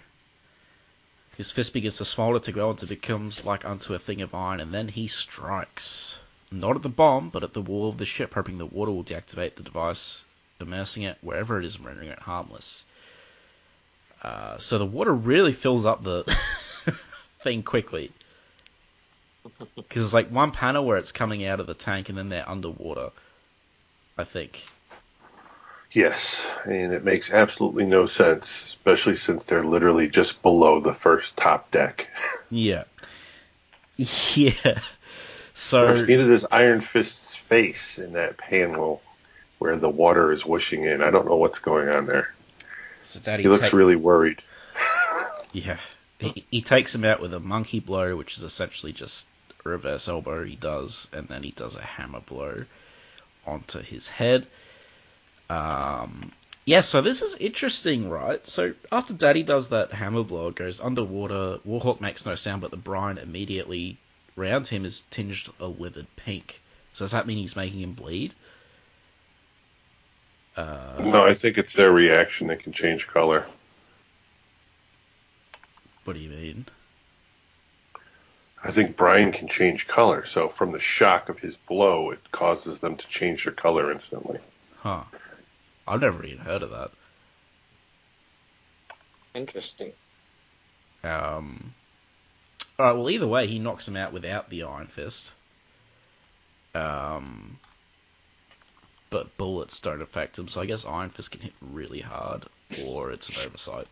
his 1.38 1.52
fist 1.52 1.74
begins 1.74 1.98
to 1.98 2.06
smolder 2.06 2.39
to 2.39 2.52
glow 2.52 2.70
until 2.72 2.86
it 2.91 3.02
becomes 3.02 3.46
like 3.46 3.65
unto 3.65 3.94
a 3.94 4.00
thing 4.00 4.22
of 4.22 4.36
iron, 4.36 4.60
and 4.60 4.74
then 4.74 4.88
he 4.89 5.08
strikes. 5.08 6.17
Not 6.52 6.76
at 6.76 6.82
the 6.82 6.89
bomb, 6.89 7.30
but 7.30 7.44
at 7.44 7.54
the 7.54 7.62
wall 7.62 7.88
of 7.88 7.98
the 7.98 8.06
ship, 8.06 8.34
hoping 8.34 8.58
the 8.58 8.65
water 8.65 8.91
will 8.91 9.04
deactivate 9.04 9.56
the 9.56 9.63
device, 9.63 10.24
immersing 10.60 11.04
it 11.04 11.17
wherever 11.22 11.58
it 11.58 11.65
is 11.65 11.78
and 11.78 11.86
rendering 11.86 12.10
it 12.10 12.20
harmless. 12.20 12.84
Uh, 14.22 14.58
so 14.58 14.78
the 14.78 14.86
water 14.86 15.13
really 15.13 15.54
fills 15.54 15.86
up 15.86 16.04
the 16.04 16.24
thing 17.44 17.63
quickly. 17.63 18.12
Because 19.76 20.04
it's 20.04 20.13
like 20.13 20.30
one 20.30 20.52
panel 20.52 20.86
where 20.86 20.98
it's 20.98 21.12
coming 21.12 21.46
out 21.46 21.60
of 21.60 21.65
the 21.65 21.74
tank 21.74 22.10
and 22.10 22.17
then 22.17 22.30
they're 22.30 22.48
underwater. 22.48 23.10
I 24.15 24.24
think. 24.24 24.63
Yes, 25.93 26.45
and 26.63 26.93
it 26.93 27.04
makes 27.04 27.32
absolutely 27.32 27.86
no 27.86 28.06
sense, 28.06 28.49
especially 28.65 29.17
since 29.17 29.43
they're 29.43 29.63
literally 29.65 30.08
just 30.08 30.41
below 30.41 30.80
the 30.80 30.93
first 30.93 31.36
top 31.38 31.71
deck. 31.71 32.08
Yeah. 32.54 32.84
Yeah. 33.95 34.82
So 35.56 35.86
Whereas 35.86 36.04
neither 36.08 36.27
does 36.27 36.45
Iron 36.51 36.82
Fist's 36.82 37.34
face 37.36 37.97
in 37.97 38.13
that 38.13 38.38
panel 38.38 39.01
where 39.60 39.77
the 39.77 39.88
water 39.89 40.34
is 40.34 40.45
whooshing 40.45 40.84
in. 40.84 41.01
I 41.01 41.12
don't 41.12 41.25
know 41.27 41.38
what's 41.38 41.60
going 41.60 41.88
on 41.88 42.08
there. 42.08 42.34
So 43.04 43.19
Danny 43.21 43.43
He 43.43 43.49
looks 43.49 43.63
take- 43.65 43.73
really 43.73 43.95
worried. 43.95 44.41
Yeah. 45.54 45.77
He, 46.19 46.45
he 46.51 46.62
takes 46.62 46.93
him 46.95 47.04
out 47.06 47.21
with 47.21 47.34
a 47.34 47.39
monkey 47.39 47.80
blow, 47.80 48.15
which 48.15 48.38
is 48.38 48.43
essentially 48.43 48.91
just 48.93 49.25
a 49.65 49.69
reverse 49.69 50.08
elbow 50.08 50.43
he 50.43 50.56
does, 50.56 51.08
and 51.13 51.27
then 51.27 51.43
he 51.43 51.51
does 51.51 51.75
a 51.75 51.82
hammer 51.82 52.19
blow 52.21 52.63
onto 53.45 53.80
his 53.80 54.08
head. 54.08 54.45
Um, 55.52 56.32
yeah, 56.64 56.82
so 56.82 57.02
this 57.02 57.22
is 57.22 57.36
interesting, 57.36 58.10
right? 58.10 58.46
So 58.48 58.74
after 58.92 59.14
Danny 59.14 59.44
does 59.44 59.70
that 59.70 59.92
hammer 59.92 60.24
blow, 60.24 60.48
it 60.48 60.56
goes 60.56 60.80
underwater. 60.80 61.60
Warhawk 61.68 62.00
makes 62.00 62.26
no 62.26 62.36
sound, 62.36 62.62
but 62.62 62.72
the 62.72 62.78
brine 62.78 63.18
immediately 63.18 63.98
around 64.38 64.68
him 64.68 64.86
is 64.86 65.02
tinged 65.10 65.50
a 65.60 65.70
withered 65.70 66.08
pink. 66.16 66.62
So 66.94 67.04
does 67.04 67.12
that 67.12 67.28
mean 67.28 67.38
he's 67.38 67.56
making 67.56 67.82
him 67.82 67.94
bleed? 67.94 68.34
Uh, 70.56 71.02
No, 71.04 71.25
I 71.25 71.34
think 71.34 71.58
it's 71.58 71.73
their 71.73 71.92
reaction 71.92 72.48
that 72.48 72.63
can 72.63 72.73
change 72.73 73.08
color. 73.08 73.46
what 76.06 76.13
do 76.13 76.19
you 76.19 76.30
mean? 76.30 76.65
I 78.63 78.71
think 78.71 78.96
Brian 78.96 79.32
can 79.32 79.48
change 79.48 79.88
color, 79.88 80.25
so 80.25 80.48
from 80.48 80.71
the 80.71 80.80
shock 80.80 81.30
of 81.30 81.40
his 81.40 81.58
blow, 81.58 82.12
it 82.12 82.32
causes 82.32 82.80
them 82.80 82.96
to 82.96 83.08
change 83.08 83.44
their 83.46 83.54
color 83.54 83.92
instantly. 83.92 84.40
Huh. 84.78 85.04
I've 85.92 86.00
never 86.00 86.23
even 86.23 86.37
heard 86.37 86.63
of 86.63 86.71
that. 86.71 86.92
Interesting. 89.35 89.92
Um, 91.04 91.73
all 92.79 92.85
right. 92.85 92.94
Well, 92.94 93.10
either 93.10 93.27
way, 93.27 93.48
he 93.48 93.60
knocks 93.60 93.89
him 93.89 93.98
out 93.98 94.13
without 94.13 94.50
the 94.50 94.63
Iron 94.63 94.87
Fist. 94.87 95.33
Um, 96.73 97.60
but 99.10 99.35
bullets 99.35 99.81
don't 99.81 100.02
affect 100.02 100.39
him, 100.39 100.48
so 100.48 100.62
I 100.62 100.65
guess 100.65 100.85
Iron 100.85 101.10
Fist 101.10 101.31
can 101.31 101.42
hit 101.42 101.52
really 101.60 102.00
hard, 102.00 102.46
or 102.85 103.12
it's 103.12 103.27
an 103.27 103.35
oversight. 103.46 103.87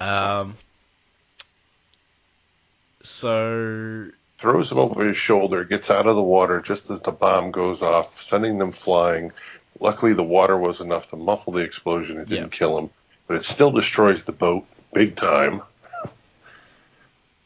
um. 0.00 0.56
So 3.02 4.10
Throws 4.44 4.70
him 4.70 4.76
over 4.76 5.06
his 5.06 5.16
shoulder, 5.16 5.64
gets 5.64 5.88
out 5.88 6.06
of 6.06 6.16
the 6.16 6.22
water 6.22 6.60
just 6.60 6.90
as 6.90 7.00
the 7.00 7.12
bomb 7.12 7.50
goes 7.50 7.80
off, 7.80 8.22
sending 8.22 8.58
them 8.58 8.72
flying. 8.72 9.32
Luckily, 9.80 10.12
the 10.12 10.22
water 10.22 10.54
was 10.54 10.82
enough 10.82 11.08
to 11.08 11.16
muffle 11.16 11.54
the 11.54 11.62
explosion. 11.62 12.18
It 12.18 12.28
didn't 12.28 12.52
Yeah. 12.52 12.58
kill 12.58 12.76
him, 12.76 12.90
but 13.26 13.38
it 13.38 13.44
still 13.46 13.70
destroys 13.70 14.26
the 14.26 14.32
boat 14.32 14.66
big 14.92 15.16
time. 15.16 15.62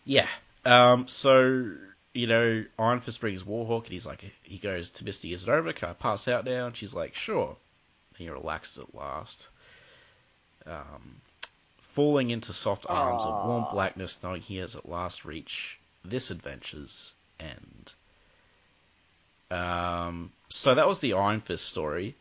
Yeah. 0.05 0.27
Um. 0.65 1.07
So 1.07 1.71
you 2.15 2.27
know, 2.27 2.65
Iron 2.81 2.99
Fist 2.99 3.21
brings 3.21 3.45
Warhawk, 3.45 3.85
and 3.85 3.93
he's 3.93 4.05
like, 4.05 4.25
he 4.43 4.59
goes 4.59 4.91
to 4.91 5.05
Misty, 5.05 5.33
"Is 5.33 5.45
it 5.45 5.51
over? 5.53 5.73
Can 5.73 5.91
I 5.91 5.93
pass 5.93 6.27
out 6.27 6.45
now?" 6.47 6.67
And 6.67 6.77
she's 6.77 6.95
like, 6.95 7.15
"Sure." 7.15 7.55
And 8.11 8.19
he 8.19 8.29
relaxes 8.29 8.79
at 8.83 8.93
last. 8.93 9.49
Um, 10.67 11.21
falling 11.83 12.31
into 12.31 12.53
soft 12.53 12.87
arms 12.89 13.23
of 13.23 13.47
warm 13.47 13.67
blackness, 13.71 14.21
knowing 14.21 14.43
he 14.43 14.57
has 14.57 14.75
at 14.75 14.89
last 14.89 15.25
reached 15.25 15.78
this 16.05 16.31
adventure's 16.31 17.15
end. 17.41 17.93
Um. 19.51 20.33
So 20.51 20.75
that 20.75 20.89
was 20.89 21.01
the 21.01 21.15
Iron 21.15 21.41
Fist 21.41 21.67
story. 21.67 22.17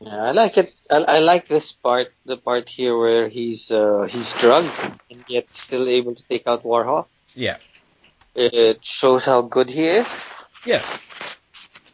Yeah, 0.00 0.24
I 0.24 0.32
like 0.32 0.58
it. 0.58 0.74
I, 0.90 1.04
I 1.08 1.18
like 1.20 1.46
this 1.46 1.72
part, 1.72 2.12
the 2.26 2.36
part 2.36 2.68
here 2.68 2.96
where 2.98 3.28
he's 3.28 3.70
uh, 3.70 4.06
he's 4.10 4.32
drugged 4.34 4.70
and 5.10 5.24
yet 5.28 5.46
still 5.56 5.88
able 5.88 6.14
to 6.14 6.22
take 6.24 6.46
out 6.46 6.64
Warhawk. 6.64 7.06
Yeah. 7.34 7.56
It 8.34 8.84
shows 8.84 9.24
how 9.24 9.40
good 9.40 9.70
he 9.70 9.86
is, 9.86 10.24
Yeah. 10.66 10.82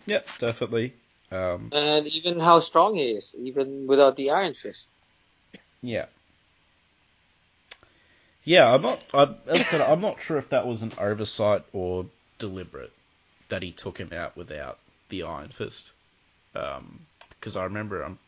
Yep. 0.06 0.26
Definitely. 0.38 0.94
Um. 1.30 1.70
and 1.72 2.06
even 2.08 2.40
how 2.40 2.58
strong 2.58 2.96
he 2.96 3.12
is, 3.12 3.34
even 3.38 3.86
without 3.86 4.16
the 4.16 4.32
Iron 4.32 4.54
Fist. 4.54 4.88
Yeah. 5.80 6.06
Yeah, 8.44 8.72
I'm 8.72 8.82
not. 8.82 9.00
I'm, 9.14 9.36
as 9.46 9.60
I 9.60 9.62
said, 9.62 9.80
I'm 9.80 10.00
not 10.00 10.20
sure 10.20 10.36
if 10.38 10.48
that 10.50 10.66
was 10.66 10.82
an 10.82 10.92
oversight 10.98 11.62
or 11.72 12.06
deliberate 12.38 12.92
that 13.48 13.62
he 13.62 13.70
took 13.70 13.98
him 13.98 14.12
out 14.12 14.36
without 14.36 14.78
the 15.10 15.22
Iron 15.24 15.48
Fist. 15.48 15.92
Because 16.52 17.56
I 17.56 17.64
remember, 17.64 18.02
I'm 18.02 18.18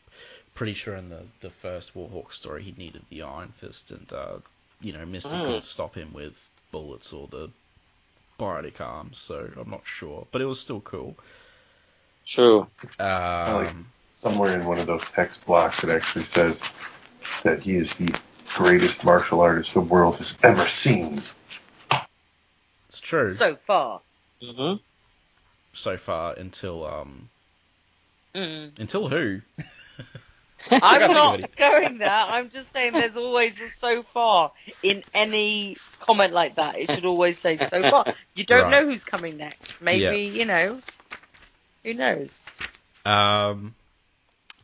pretty 0.53 0.73
sure 0.73 0.95
in 0.95 1.09
the 1.09 1.23
the 1.41 1.49
first 1.49 1.93
Warhawk 1.95 2.31
story, 2.31 2.63
he 2.63 2.73
needed 2.77 3.01
the 3.09 3.23
Iron 3.23 3.49
Fist, 3.57 3.91
and 3.91 4.11
uh, 4.13 4.37
you 4.81 4.93
know, 4.93 5.05
Mister 5.05 5.35
Mm. 5.35 5.45
couldn't 5.45 5.63
stop 5.63 5.95
him 5.95 6.13
with 6.13 6.33
bullets 6.71 7.11
or 7.11 7.27
the 7.27 7.49
bionic 8.39 8.79
arms. 8.79 9.19
So 9.19 9.49
I'm 9.57 9.69
not 9.69 9.85
sure, 9.85 10.27
but 10.31 10.41
it 10.41 10.45
was 10.45 10.59
still 10.59 10.81
cool. 10.81 11.15
True. 12.25 12.67
Um, 12.99 13.53
like- 13.53 13.75
Somewhere 14.21 14.59
in 14.59 14.65
one 14.65 14.79
of 14.79 14.87
those 14.87 15.03
text 15.13 15.45
blocks, 15.45 15.83
it 15.83 15.89
actually 15.91 16.25
says 16.25 16.59
that 17.43 17.61
he 17.61 17.75
is 17.75 17.93
the 17.95 18.11
greatest 18.55 19.03
martial 19.03 19.41
artist 19.41 19.73
the 19.73 19.81
world 19.81 20.15
has 20.17 20.37
ever 20.43 20.67
seen. 20.67 21.21
it's 22.89 22.99
true. 23.01 23.35
So 23.35 23.55
far. 23.67 24.01
hmm 24.41 24.75
so 25.73 25.97
far 25.97 26.33
until 26.33 26.85
um 26.85 27.29
Mm. 28.35 28.79
until 28.79 29.09
who? 29.09 29.41
I'm 30.71 30.99
can't 30.99 31.11
think 31.11 31.23
of 31.23 31.23
not 31.23 31.33
any. 31.33 31.49
going 31.57 31.97
there. 31.97 32.09
I'm 32.09 32.49
just 32.49 32.71
saying 32.71 32.93
there's 32.93 33.17
always 33.17 33.59
a 33.61 33.69
so 33.69 34.03
far 34.03 34.51
in 34.81 35.03
any 35.13 35.77
comment 35.99 36.33
like 36.33 36.55
that. 36.55 36.77
It 36.77 36.89
should 36.89 37.05
always 37.05 37.37
say 37.37 37.57
so 37.57 37.83
far. 37.83 38.05
You 38.35 38.43
don't 38.45 38.69
Right. 38.69 38.71
know 38.71 38.85
who's 38.85 39.03
coming 39.03 39.37
next. 39.37 39.81
Maybe, 39.81 40.19
you 40.19 40.45
know, 40.45 40.81
who 41.83 41.93
knows? 41.93 42.41
Um, 43.05 43.75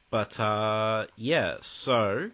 but 0.10 0.40
uh, 0.40 1.08
yeah. 1.18 1.58
So 1.62 2.32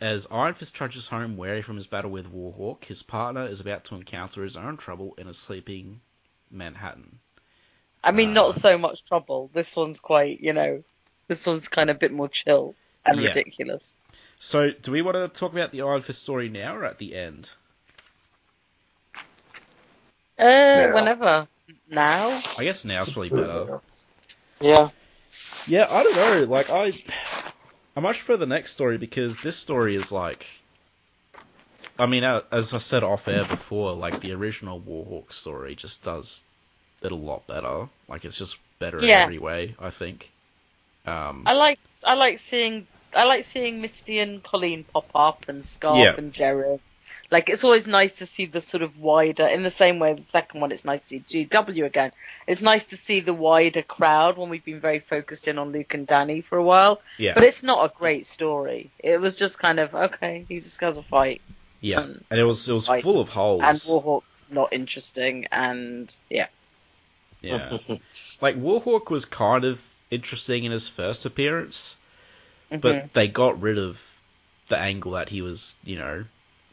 as 0.00 0.26
Iron 0.30 0.54
Fist 0.54 0.74
trudges 0.74 1.08
home, 1.08 1.36
weary 1.36 1.62
from 1.62 1.76
his 1.76 1.86
battle 1.86 2.10
with 2.10 2.32
Warhawk, 2.32 2.84
his 2.84 3.02
partner 3.02 3.46
is 3.46 3.60
about 3.60 3.84
to 3.86 3.96
encounter 3.96 4.44
his 4.44 4.56
own 4.56 4.76
trouble 4.76 5.14
in 5.18 5.26
a 5.26 5.34
sleeping 5.34 6.00
Manhattan. 6.50 7.18
I 8.02 8.12
mean, 8.12 8.30
Uh, 8.30 8.34
not 8.34 8.54
so 8.54 8.78
much 8.78 9.04
trouble. 9.04 9.50
This 9.52 9.74
one's 9.74 9.98
quite, 10.00 10.40
you 10.40 10.52
know, 10.52 10.84
this 11.26 11.46
one's 11.46 11.68
kind 11.68 11.90
of 11.90 11.96
a 11.96 11.98
bit 11.98 12.12
more 12.12 12.28
chill 12.28 12.74
and 13.04 13.20
Yeah. 13.20 13.28
ridiculous. 13.28 13.96
So, 14.38 14.70
do 14.70 14.92
we 14.92 15.02
want 15.02 15.16
to 15.16 15.28
talk 15.28 15.52
about 15.52 15.72
the 15.72 15.82
Iron 15.82 16.02
Fist 16.02 16.22
story 16.22 16.48
now 16.48 16.76
or 16.76 16.84
at 16.84 16.98
the 16.98 17.16
end? 17.16 17.50
Uh, 20.38 20.44
Now. 20.44 20.94
whenever. 20.94 21.48
Now? 21.88 22.40
I 22.56 22.62
guess 22.62 22.84
now's 22.84 23.12
probably 23.12 23.30
better. 23.30 23.80
Yeah. 24.60 24.90
Yeah, 25.66 25.86
I 25.90 26.02
don't 26.02 26.16
know. 26.16 26.44
Like 26.44 26.70
I, 26.70 26.92
I 27.98 28.00
much 28.00 28.20
for 28.20 28.36
the 28.36 28.46
next 28.46 28.70
story 28.70 28.96
because 28.96 29.40
this 29.40 29.56
story 29.56 29.96
is 29.96 30.12
like, 30.12 30.46
I 31.98 32.06
mean, 32.06 32.22
as 32.22 32.72
I 32.72 32.78
said 32.78 33.02
off 33.02 33.26
air 33.26 33.44
before, 33.44 33.92
like 33.92 34.20
the 34.20 34.30
original 34.34 34.80
Warhawk 34.80 35.32
story 35.32 35.74
just 35.74 36.04
does 36.04 36.42
it 37.02 37.10
a 37.10 37.16
lot 37.16 37.44
better. 37.48 37.88
Like 38.08 38.24
it's 38.24 38.38
just 38.38 38.56
better 38.78 39.04
Yeah. 39.04 39.16
in 39.16 39.22
every 39.24 39.38
way. 39.40 39.74
I 39.80 39.90
think. 39.90 40.30
Um, 41.06 41.42
I 41.44 41.54
like 41.54 41.80
I 42.04 42.14
like 42.14 42.38
seeing 42.38 42.86
I 43.16 43.24
like 43.24 43.42
seeing 43.42 43.80
Misty 43.80 44.20
and 44.20 44.44
Colleen 44.44 44.84
pop 44.84 45.10
up 45.16 45.48
and 45.48 45.64
Scarfe 45.64 46.04
Yeah. 46.04 46.14
and 46.16 46.32
Jeryn. 46.32 46.78
Like 47.30 47.50
it's 47.50 47.62
always 47.64 47.86
nice 47.86 48.18
to 48.18 48.26
see 48.26 48.46
the 48.46 48.60
sort 48.62 48.82
of 48.82 48.98
wider 48.98 49.46
in 49.46 49.62
the 49.62 49.70
same 49.70 49.98
way 49.98 50.14
the 50.14 50.22
second 50.22 50.60
one 50.62 50.72
it's 50.72 50.84
nice 50.86 51.02
to 51.02 51.08
see 51.08 51.20
DW 51.46 51.84
again. 51.84 52.12
It's 52.46 52.62
nice 52.62 52.84
to 52.84 52.96
see 52.96 53.20
the 53.20 53.34
wider 53.34 53.82
crowd 53.82 54.38
when 54.38 54.48
we've 54.48 54.64
been 54.64 54.80
very 54.80 54.98
focused 54.98 55.46
in 55.46 55.58
on 55.58 55.70
Luke 55.72 55.92
and 55.92 56.06
Danny 56.06 56.40
for 56.40 56.56
a 56.56 56.62
while. 56.62 57.02
yeah, 57.18 57.34
But 57.34 57.44
it's 57.44 57.62
not 57.62 57.84
a 57.84 57.92
great 57.94 58.26
story. 58.26 58.90
It 58.98 59.20
was 59.20 59.36
just 59.36 59.58
kind 59.58 59.78
of 59.78 59.94
okay, 59.94 60.46
he 60.48 60.60
just 60.60 60.80
has 60.80 60.96
a 60.96 61.02
fight. 61.02 61.42
yeah, 61.82 61.98
um, 61.98 62.24
and 62.30 62.40
it 62.40 62.44
was 62.44 62.66
it 62.68 62.72
was 62.72 62.88
like- 62.88 63.02
full 63.02 63.20
of 63.20 63.28
holes. 63.28 63.62
And 63.62 63.76
Warhawk's 63.78 64.44
not 64.50 64.72
interesting 64.72 65.46
and 65.52 66.16
yeah. 66.30 66.46
yeah, 67.42 67.76
like 68.40 68.56
Warhawk 68.56 69.10
was 69.10 69.26
kind 69.26 69.64
of 69.66 69.84
interesting 70.10 70.64
in 70.64 70.72
his 70.72 70.88
first 70.88 71.26
appearance. 71.26 71.94
but 72.70 72.80
Mhm. 72.82 73.12
they 73.12 73.28
got 73.28 73.60
rid 73.60 73.76
of 73.78 74.02
the 74.68 74.78
angle 74.78 75.12
that 75.12 75.28
he 75.28 75.42
was, 75.42 75.74
you 75.84 75.96
know, 75.96 76.24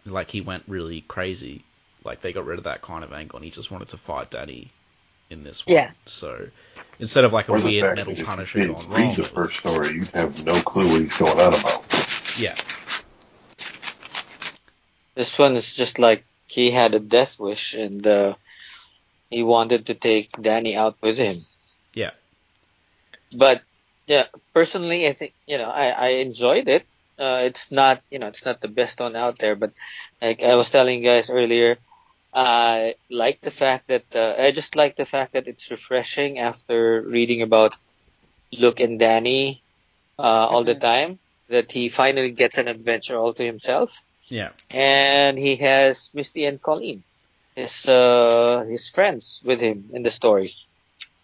like 0.06 0.32
he 0.32 0.42
went 0.42 0.64
really 0.68 1.02
crazy. 1.02 1.64
Like 2.04 2.22
they 2.22 2.34
got 2.34 2.46
rid 2.46 2.58
of 2.60 2.66
that 2.66 2.82
kind 2.82 3.04
of 3.04 3.12
angle, 3.14 3.38
and 3.38 3.46
he 3.46 3.52
just 3.52 3.72
wanted 3.72 3.90
to 3.90 3.98
fight 3.98 4.30
Danny 4.32 4.70
in 5.30 5.44
this 5.44 5.66
one. 5.66 5.74
Yeah. 5.76 5.92
So 6.06 6.48
instead 7.00 7.24
of 7.26 7.34
like 7.34 7.50
a 7.50 7.54
Or 7.54 7.60
weird 7.60 7.96
metal 7.96 8.14
that 8.14 8.20
if 8.22 8.26
Punisher 8.28 8.60
you 8.60 8.74
wrong, 8.74 8.86
read 8.90 9.16
the 9.16 9.22
was- 9.22 9.32
first 9.32 9.56
story, 9.58 9.94
you'd 9.96 10.08
have 10.10 10.46
no 10.46 10.60
clue 10.62 10.88
what 10.92 11.02
he's 11.02 11.18
going 11.18 11.40
on 11.40 11.54
about. 11.60 11.84
yeah, 12.40 12.56
This 15.16 15.38
one 15.40 15.56
is 15.56 15.74
just 15.74 15.98
like 16.00 16.26
he 16.48 16.70
had 16.72 16.94
a 16.94 17.00
death 17.00 17.40
wish 17.40 17.74
and 17.74 18.06
uh, 18.06 18.36
he 19.32 19.42
wanted 19.44 19.88
to 19.88 19.94
take 19.96 20.30
Danny 20.40 20.76
out 20.76 20.98
with 21.02 21.18
him. 21.18 21.38
yeah, 21.94 22.12
But 23.36 23.64
yeah, 24.06 24.28
personally, 24.54 25.08
I 25.08 25.14
think 25.14 25.34
you 25.48 25.58
know 25.58 25.70
I, 25.70 25.88
I 25.90 26.08
enjoyed 26.22 26.68
it. 26.68 26.86
Uh, 27.18 27.42
it's 27.46 27.72
not 27.72 28.02
you 28.10 28.20
know 28.20 28.28
it's 28.28 28.46
not 28.46 28.62
the 28.62 28.68
best 28.68 29.00
one 29.00 29.16
out 29.16 29.38
there, 29.40 29.56
but 29.56 29.72
like 30.22 30.44
I 30.44 30.56
was 30.56 30.70
telling 30.70 31.00
you 31.00 31.06
guys 31.06 31.30
earlier, 31.30 31.78
I 32.34 32.96
like 33.10 33.42
the 33.42 33.52
fact 33.52 33.88
that 33.88 34.06
uh, 34.16 34.36
I 34.38 34.52
just 34.52 34.76
like 34.76 34.96
the 34.96 35.06
fact 35.06 35.34
that 35.34 35.48
it's 35.48 35.72
refreshing 35.72 36.40
after 36.40 37.02
reading 37.02 37.42
about 37.42 37.76
Luke 38.52 38.80
and 38.80 39.00
Danny 39.00 39.64
uh, 40.18 40.48
all 40.52 40.64
the 40.64 40.76
Mhm. 40.76 40.82
time. 40.82 41.20
That 41.50 41.72
he 41.72 41.90
finally 41.90 42.32
gets 42.32 42.58
an 42.58 42.68
adventure 42.68 43.18
all 43.18 43.34
to 43.34 43.44
himself 43.44 44.04
yeah, 44.30 44.50
and 44.70 45.38
he 45.38 45.56
has 45.58 46.10
Misty 46.14 46.46
and 46.46 46.62
Colleen, 46.62 47.04
his 47.56 47.86
uh, 47.88 48.66
his 48.70 48.90
friends 48.90 49.42
with 49.46 49.60
him 49.62 49.90
in 49.94 50.04
the 50.04 50.12
story. 50.12 50.54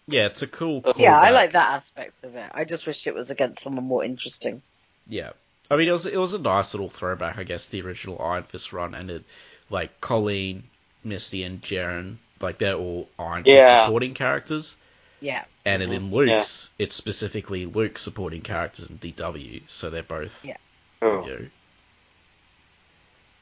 yeah. 0.06 0.26
It's 0.26 0.42
a 0.42 0.46
cool. 0.46 0.82
Yeah, 0.96 1.18
I 1.18 1.30
like 1.30 1.52
that 1.52 1.70
aspect 1.74 2.24
of 2.24 2.34
it. 2.36 2.50
I 2.54 2.64
just 2.64 2.86
wish 2.86 3.06
it 3.06 3.14
was 3.14 3.30
against 3.30 3.62
someone 3.62 3.84
more 3.84 4.04
interesting. 4.04 4.62
Yeah, 5.08 5.30
I 5.70 5.76
mean 5.76 5.88
it 5.88 5.92
was 5.92 6.06
it 6.06 6.16
was 6.16 6.34
a 6.34 6.38
nice 6.38 6.74
little 6.74 6.90
throwback, 6.90 7.38
I 7.38 7.44
guess, 7.44 7.66
the 7.66 7.80
original 7.82 8.20
Iron 8.20 8.44
Fist 8.44 8.72
run, 8.72 8.94
and 8.94 9.10
it 9.10 9.24
like 9.70 10.00
Colleen, 10.00 10.64
Misty, 11.04 11.42
and 11.44 11.60
Jeryn, 11.62 12.18
like 12.40 12.58
they're 12.58 12.74
all 12.74 13.08
Iron 13.18 13.44
Fist 13.44 13.46
Yeah. 13.46 13.84
supporting 13.84 14.14
characters. 14.14 14.76
Yeah. 15.20 15.44
And 15.64 15.82
Mhm. 15.82 15.92
in 15.94 16.10
Luke's, 16.10 16.70
it's 16.78 16.94
specifically 16.94 17.66
Luke 17.66 17.96
supporting 17.98 18.42
characters 18.42 18.90
in 18.90 18.98
DW, 18.98 19.62
so 19.68 19.88
they're 19.90 20.02
both, 20.02 20.44
Yeah. 20.44 20.56
True. 21.00 21.26
you 21.26 21.50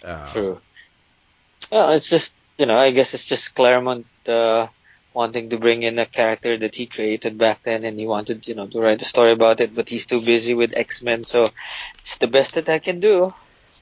know, 0.04 0.08
uh, 0.10 0.32
True. 0.32 0.60
Well, 1.70 1.90
it's 1.92 2.08
just 2.08 2.34
you 2.58 2.66
know 2.66 2.76
I 2.76 2.90
guess 2.90 3.14
it's 3.14 3.24
just 3.24 3.54
Claremont 3.54 4.06
uh, 4.26 4.66
wanting 5.12 5.50
to 5.50 5.58
bring 5.58 5.82
in 5.82 5.98
a 5.98 6.06
character 6.06 6.56
that 6.56 6.74
he 6.74 6.86
created 6.86 7.38
back 7.38 7.62
then, 7.62 7.84
and 7.84 7.98
he 7.98 8.06
wanted 8.06 8.46
you 8.46 8.54
know 8.54 8.66
to 8.66 8.80
write 8.80 9.02
a 9.02 9.04
story 9.04 9.32
about 9.32 9.60
it, 9.60 9.74
but 9.74 9.88
he's 9.88 10.06
too 10.06 10.20
busy 10.20 10.54
with 10.54 10.76
X 10.76 11.02
Men, 11.02 11.24
so 11.24 11.48
it's 12.00 12.18
the 12.18 12.28
best 12.28 12.54
that 12.54 12.68
I 12.68 12.78
can 12.78 13.00
do. 13.00 13.34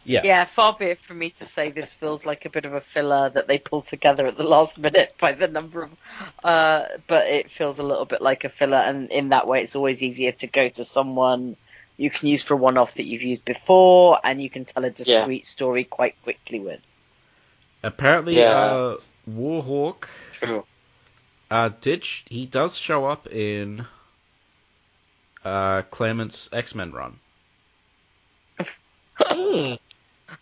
yeah, 0.04 0.22
Yeah, 0.24 0.44
far 0.44 0.74
be 0.78 0.86
it 0.86 0.98
from 1.00 1.18
me 1.18 1.30
to 1.30 1.44
say 1.44 1.70
this 1.70 1.92
feels 1.92 2.24
like 2.24 2.44
a 2.44 2.50
bit 2.50 2.64
of 2.64 2.74
a 2.74 2.80
filler 2.80 3.30
that 3.30 3.46
they 3.46 3.58
pulled 3.58 3.86
together 3.86 4.26
at 4.26 4.36
the 4.36 4.44
last 4.44 4.78
minute 4.78 5.14
by 5.20 5.32
the 5.32 5.48
number 5.48 5.82
of, 5.82 5.90
uh, 6.42 6.84
but 7.06 7.26
it 7.28 7.50
feels 7.50 7.78
a 7.78 7.82
little 7.84 8.06
bit 8.06 8.22
like 8.22 8.44
a 8.44 8.48
filler, 8.48 8.78
and 8.78 9.10
in 9.10 9.28
that 9.30 9.46
way, 9.46 9.62
it's 9.62 9.76
always 9.76 10.02
easier 10.02 10.32
to 10.32 10.46
go 10.46 10.68
to 10.68 10.84
someone 10.84 11.56
you 11.98 12.10
can 12.10 12.28
use 12.28 12.42
for 12.42 12.54
a 12.54 12.56
one-off 12.56 12.94
that 12.94 13.04
you've 13.06 13.22
used 13.22 13.44
before, 13.44 14.18
and 14.24 14.40
you 14.40 14.48
can 14.48 14.64
tell 14.64 14.84
a 14.84 14.90
discrete 14.90 15.46
story 15.46 15.84
quite 15.84 16.14
quickly 16.22 16.60
with. 16.60 16.80
Apparently, 17.82 18.38
Yeah. 18.38 18.54
uh, 18.54 18.96
Warhawk 19.28 20.08
True. 20.32 20.64
Uh, 21.50 21.70
did 21.80 22.04
sh- 22.04 22.22
he 22.28 22.46
does 22.46 22.76
show 22.76 23.06
up 23.06 23.26
in 23.26 23.86
uh, 25.44 25.82
Claremont's 25.90 26.50
X 26.52 26.74
Men 26.74 26.92
run. 26.92 27.18
Hmm. 29.20 29.74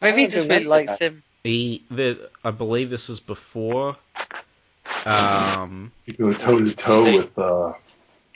Maybe 0.02 0.20
he 0.20 0.26
I 0.26 0.28
just 0.28 0.48
really 0.50 0.64
likes 0.64 0.98
him. 0.98 1.22
He, 1.42 1.82
the, 1.90 2.28
I 2.44 2.50
believe 2.50 2.90
this 2.90 3.08
is 3.08 3.20
before. 3.20 3.96
Um, 5.06 5.92
You 6.04 6.12
go 6.14 6.32
toe 6.34 6.58
to 6.58 6.74
toe 6.74 7.14
with 7.16 7.38
uh, 7.38 7.72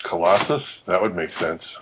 Colossus. 0.03 0.83
That 0.87 1.03
would 1.03 1.15
make 1.15 1.33
sense. 1.35 1.77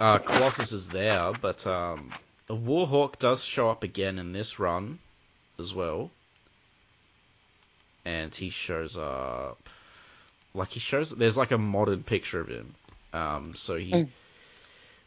uh, 0.00 0.18
Colossus 0.18 0.72
is 0.72 0.88
there, 0.88 1.32
but 1.40 1.64
um, 1.68 2.12
the 2.46 2.56
Warhawk 2.56 3.18
does 3.20 3.44
show 3.44 3.70
up 3.70 3.84
again 3.84 4.18
in 4.18 4.32
this 4.32 4.58
run 4.58 4.98
as 5.60 5.72
well, 5.72 6.10
and 8.04 8.34
he 8.34 8.50
shows 8.50 8.96
up. 8.96 9.68
Like 10.54 10.70
he 10.70 10.80
shows, 10.80 11.10
there's 11.10 11.36
like 11.36 11.52
a 11.52 11.58
modern 11.58 12.02
picture 12.02 12.40
of 12.40 12.48
him. 12.48 12.74
Um, 13.12 13.54
so 13.54 13.76
he, 13.76 13.92
Mm. 13.92 14.08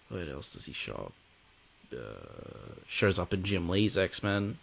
what 0.09 0.27
else 0.29 0.49
does 0.53 0.65
he 0.65 0.73
show 0.73 0.93
up? 0.93 1.13
Uh, 1.93 2.73
shows 2.87 3.19
up 3.19 3.33
in 3.33 3.43
Jim 3.43 3.69
Lee's 3.69 3.97
X 3.97 4.23
Men, 4.23 4.57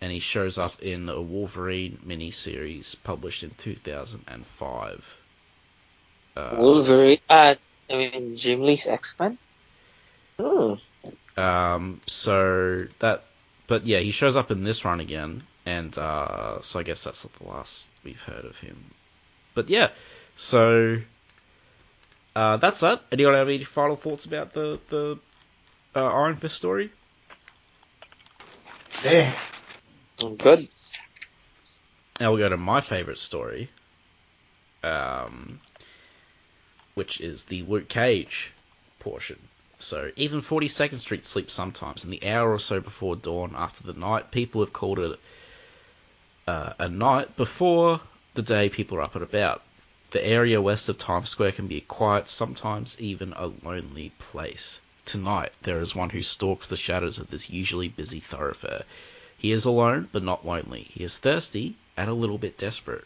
and 0.00 0.10
he 0.12 0.20
shows 0.20 0.56
up 0.58 0.80
in 0.82 1.08
a 1.08 1.20
Wolverine 1.20 1.98
miniseries 2.06 2.96
published 3.04 3.42
in 3.42 3.50
2005. 3.58 5.16
Uh, 6.36 6.54
Wolverine. 6.58 7.18
Uh, 7.28 7.54
I 7.90 7.96
mean, 7.96 8.36
Jim 8.36 8.62
Lee's 8.62 8.86
X 8.86 9.16
Men. 9.20 9.38
Oh, 10.38 10.78
Um, 11.36 12.00
so 12.06 12.86
that, 13.00 13.24
but 13.66 13.86
yeah, 13.86 13.98
he 14.00 14.12
shows 14.12 14.36
up 14.36 14.50
in 14.50 14.64
this 14.64 14.84
run 14.84 15.00
again, 15.00 15.42
and 15.66 15.96
uh, 15.96 16.60
so 16.60 16.80
I 16.80 16.82
guess 16.82 17.04
that's 17.04 17.22
the 17.22 17.28
last 17.44 17.86
we've 18.04 18.20
heard 18.20 18.44
of 18.44 18.58
him. 18.58 18.76
But 19.54 19.70
yeah, 19.70 19.90
so 20.36 20.98
uh, 22.36 22.56
that's 22.58 22.80
that. 22.80 23.02
Anyone 23.12 23.34
have 23.34 23.48
any 23.48 23.64
final 23.64 23.96
thoughts 23.96 24.24
about 24.24 24.52
the 24.52 24.78
the 24.88 25.18
uh, 25.94 26.04
Iron 26.04 26.36
Fist 26.36 26.56
story? 26.56 26.90
Eh. 29.04 29.30
good. 30.38 30.68
Now 32.20 32.30
we'll 32.30 32.38
go 32.38 32.48
to 32.48 32.56
my 32.56 32.80
favorite 32.80 33.18
story, 33.18 33.70
um, 34.82 35.60
which 36.94 37.20
is 37.20 37.44
the 37.44 37.62
Luke 37.62 37.88
Cage 37.88 38.52
portion. 39.00 39.38
So 39.80 40.10
even 40.16 40.40
42nd 40.40 40.98
Street 40.98 41.26
sleeps 41.26 41.52
sometimes. 41.52 42.04
In 42.04 42.10
the 42.10 42.26
hour 42.26 42.52
or 42.52 42.60
so 42.60 42.80
before 42.80 43.16
dawn, 43.16 43.54
after 43.56 43.82
the 43.82 43.98
night, 43.98 44.30
people 44.30 44.62
have 44.62 44.72
called 44.72 44.98
it 44.98 45.18
uh, 46.46 46.72
a 46.78 46.88
night 46.88 47.36
before 47.36 48.00
the 48.34 48.42
day 48.42 48.68
people 48.68 48.98
are 48.98 49.02
up 49.02 49.14
and 49.14 49.24
about. 49.24 49.62
The 50.10 50.24
area 50.24 50.60
west 50.60 50.88
of 50.88 50.98
Times 50.98 51.28
Square 51.28 51.52
can 51.52 51.66
be 51.66 51.78
a 51.78 51.80
quiet, 51.80 52.28
sometimes 52.28 52.96
even 53.00 53.32
a 53.32 53.46
lonely 53.62 54.12
place. 54.18 54.80
Tonight, 55.04 55.52
there 55.62 55.80
is 55.80 55.94
one 55.94 56.10
who 56.10 56.22
stalks 56.22 56.66
the 56.66 56.76
shadows 56.76 57.18
of 57.18 57.30
this 57.30 57.50
usually 57.50 57.88
busy 57.88 58.20
thoroughfare. 58.20 58.84
He 59.36 59.52
is 59.52 59.64
alone, 59.64 60.08
but 60.12 60.22
not 60.22 60.46
lonely. 60.46 60.88
He 60.94 61.04
is 61.04 61.18
thirsty 61.18 61.74
and 61.96 62.08
a 62.08 62.14
little 62.14 62.38
bit 62.38 62.56
desperate. 62.56 63.04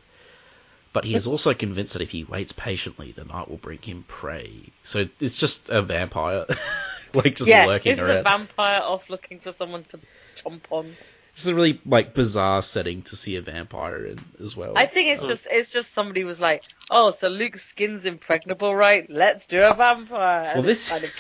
But 0.93 1.05
he 1.05 1.15
is 1.15 1.27
also 1.27 1.55
convinced 1.55 1.93
that 1.93 2.03
if 2.03 2.11
he 2.11 2.25
waits 2.25 2.53
patiently, 2.53 3.13
the 3.13 3.25
night 3.25 3.49
will 3.49 3.59
bring 3.59 3.79
him 3.79 4.05
prey. 4.09 4.71
So 4.83 5.09
it's 5.21 5.37
just 5.37 5.69
a 5.69 5.83
vampire, 5.83 6.47
like 7.15 7.37
just 7.37 7.49
yeah, 7.49 7.67
lurking 7.67 7.93
this 7.93 8.01
is 8.01 8.09
a 8.09 8.23
vampire 8.23 8.81
off 8.83 9.11
looking 9.11 9.41
for 9.41 9.53
someone 9.53 9.85
to 9.85 10.01
chomp 10.37 10.63
on. 10.71 10.97
This 11.39 11.45
is 11.45 11.53
a 11.53 11.55
really 11.55 11.81
like 11.87 12.15
bizarre 12.15 12.63
setting 12.65 13.03
to 13.03 13.15
see 13.15 13.37
a 13.37 13.41
vampire 13.41 14.05
in 14.07 14.19
as 14.43 14.57
well. 14.57 14.73
I 14.77 14.87
think 14.87 15.07
it's 15.11 15.25
just 15.25 15.47
it's 15.49 15.69
just 15.69 15.93
somebody 15.95 16.25
was 16.25 16.41
like, 16.41 16.65
oh, 16.91 17.13
so 17.13 17.29
Luke's 17.29 17.63
skin's 17.65 18.07
impregnable, 18.07 18.75
right? 18.75 19.09
Let's 19.09 19.47
do 19.47 19.63
a 19.63 19.73
vampire. 19.73 20.55
Well, 20.57 20.69
it's 20.69 20.89
this- 20.89 20.89
kind 20.89 21.05
of 21.05 21.15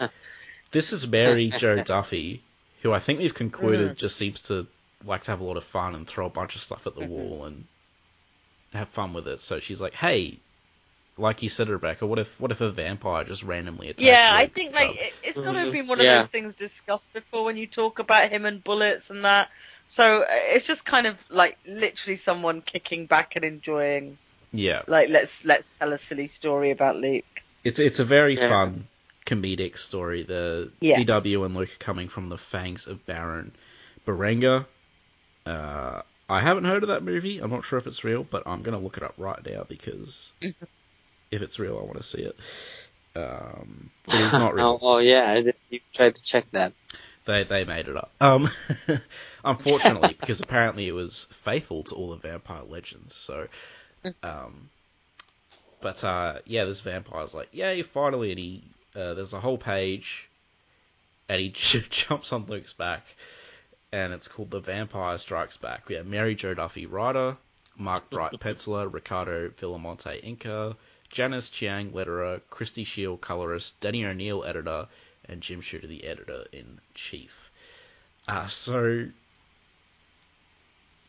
cute. 0.00 0.10
This 0.70 0.92
is 0.92 1.08
Mary 1.08 1.52
Jo 1.58 1.82
Duffy, 1.82 2.40
who 2.82 2.92
I 2.92 3.00
think 3.00 3.18
we've 3.18 3.34
concluded 3.34 3.86
Mm-hmm. 3.88 3.96
just 3.96 4.14
seems 4.16 4.42
to 4.42 4.68
like 5.04 5.24
to 5.24 5.32
have 5.32 5.40
a 5.40 5.44
lot 5.44 5.56
of 5.56 5.64
fun 5.64 5.96
and 5.96 6.06
throw 6.06 6.26
a 6.26 6.30
bunch 6.30 6.54
of 6.54 6.62
stuff 6.62 6.86
at 6.86 6.94
the 6.94 7.00
Mhm. 7.00 7.08
wall 7.08 7.44
and 7.46 7.64
have 8.74 8.88
fun 8.90 9.12
with 9.12 9.26
it. 9.26 9.42
So 9.42 9.58
she's 9.58 9.80
like, 9.80 9.94
"Hey, 9.94 10.38
like 11.16 11.42
you 11.42 11.48
said, 11.48 11.68
Rebecca, 11.68 12.06
what 12.06 12.18
if 12.18 12.38
what 12.40 12.50
if 12.50 12.60
a 12.60 12.70
vampire 12.70 13.24
just 13.24 13.42
randomly 13.42 13.88
attacks?" 13.90 14.02
yeah, 14.02 14.30
I 14.32 14.46
think 14.46 14.74
like 14.74 14.90
it, 14.96 15.12
it's 15.22 15.38
got 15.38 15.52
to 15.52 15.58
have 15.60 15.68
Mhm. 15.68 15.72
been 15.72 15.86
one 15.86 16.00
of 16.00 16.06
Yeah. 16.06 16.18
those 16.18 16.28
things 16.28 16.54
discussed 16.54 17.12
before 17.12 17.44
when 17.44 17.56
you 17.56 17.66
talk 17.66 17.98
about 17.98 18.30
him 18.30 18.44
and 18.46 18.62
bullets 18.62 19.10
and 19.10 19.24
that. 19.24 19.48
So 19.86 20.22
uh, 20.22 20.26
it's 20.30 20.66
just 20.66 20.84
kind 20.84 21.06
of 21.06 21.16
like 21.30 21.58
literally 21.66 22.16
someone 22.16 22.62
kicking 22.62 23.06
back 23.06 23.36
and 23.36 23.44
enjoying. 23.44 24.18
yeah, 24.52 24.82
Like 24.88 25.08
let's 25.08 25.44
let's 25.44 25.76
tell 25.78 25.92
a 25.92 25.98
silly 25.98 26.26
story 26.26 26.70
about 26.70 26.96
Luke. 26.96 27.24
it's 27.64 27.78
it's 27.78 28.00
a 28.00 28.04
very 28.04 28.36
Yeah. 28.36 28.48
fun 28.48 28.88
comedic 29.26 29.78
story. 29.78 30.22
The 30.24 30.70
Yeah. 30.80 30.98
DW 30.98 31.44
and 31.44 31.54
Luke 31.54 31.70
are 31.74 31.84
coming 31.84 32.08
from 32.08 32.28
the 32.28 32.38
fangs 32.38 32.86
of 32.86 33.06
Baron 33.06 33.52
Berenga. 34.06 34.66
Uh, 35.46 36.02
I 36.28 36.40
haven't 36.40 36.64
heard 36.64 36.82
of 36.82 36.88
that 36.88 37.02
movie. 37.02 37.38
I'm 37.38 37.50
not 37.50 37.64
sure 37.64 37.78
if 37.78 37.86
it's 37.86 38.02
real, 38.04 38.24
but 38.24 38.42
I'm 38.46 38.62
gonna 38.62 38.78
look 38.78 38.96
it 38.96 39.02
up 39.02 39.14
right 39.16 39.44
now 39.46 39.64
because 39.68 40.32
if 41.30 41.42
it's 41.42 41.58
real, 41.58 41.78
I 41.78 41.82
want 41.82 41.96
to 41.96 42.02
see 42.02 42.22
it. 42.22 42.36
Um, 43.16 43.90
it 44.08 44.20
is 44.20 44.32
not 44.32 44.54
real. 44.54 44.78
Oh, 44.82 44.94
oh, 44.94 44.98
yeah, 44.98 45.40
you 45.70 45.80
tried 45.92 46.16
to 46.16 46.22
check 46.22 46.50
that. 46.52 46.72
They 47.26 47.44
they 47.44 47.64
made 47.64 47.88
it 47.88 47.96
up. 47.96 48.10
Um, 48.20 48.50
unfortunately, 49.44 50.16
because 50.20 50.40
apparently 50.40 50.88
it 50.88 50.92
was 50.92 51.26
faithful 51.32 51.84
to 51.84 51.94
all 51.94 52.10
the 52.10 52.16
vampire 52.16 52.62
legends. 52.68 53.14
So, 53.14 53.48
um, 54.22 54.68
but 55.80 56.04
uh, 56.04 56.40
yeah, 56.44 56.64
this 56.64 56.80
vampire's 56.80 57.34
like, 57.34 57.48
yay, 57.52 57.82
finally, 57.82 58.30
and 58.30 58.38
he 58.38 58.64
uh, 58.94 59.14
there's 59.14 59.32
a 59.32 59.40
whole 59.40 59.58
page, 59.58 60.28
and 61.28 61.40
he 61.40 61.50
jumps 61.90 62.32
on 62.32 62.46
Luke's 62.46 62.74
back, 62.74 63.06
and 63.92 64.12
it's 64.12 64.28
called 64.28 64.50
The 64.50 64.60
Vampire 64.60 65.16
Strikes 65.18 65.56
Back. 65.56 65.88
We 65.88 65.94
have 65.94 66.06
Mary 66.06 66.34
Jo 66.34 66.54
Duffy 66.54 66.86
writer, 66.86 67.36
Mark 67.76 68.10
Bright 68.10 68.32
penciler, 68.32 68.92
Ricardo 68.92 69.48
Villamonte 69.48 70.22
inker, 70.24 70.76
Janice 71.14 71.48
Chiang 71.48 71.92
letterer, 71.92 72.40
Christie 72.50 72.84
Scheele 72.84 73.20
colorist, 73.20 73.80
Danny 73.80 74.04
O'Neil 74.04 74.44
editor, 74.44 74.88
and 75.24 75.40
Jim 75.40 75.60
Shooter 75.60 75.86
the 75.86 76.04
editor 76.04 76.44
in 76.52 76.80
chief. 76.94 77.52
Uh, 78.26 78.48
so, 78.48 79.06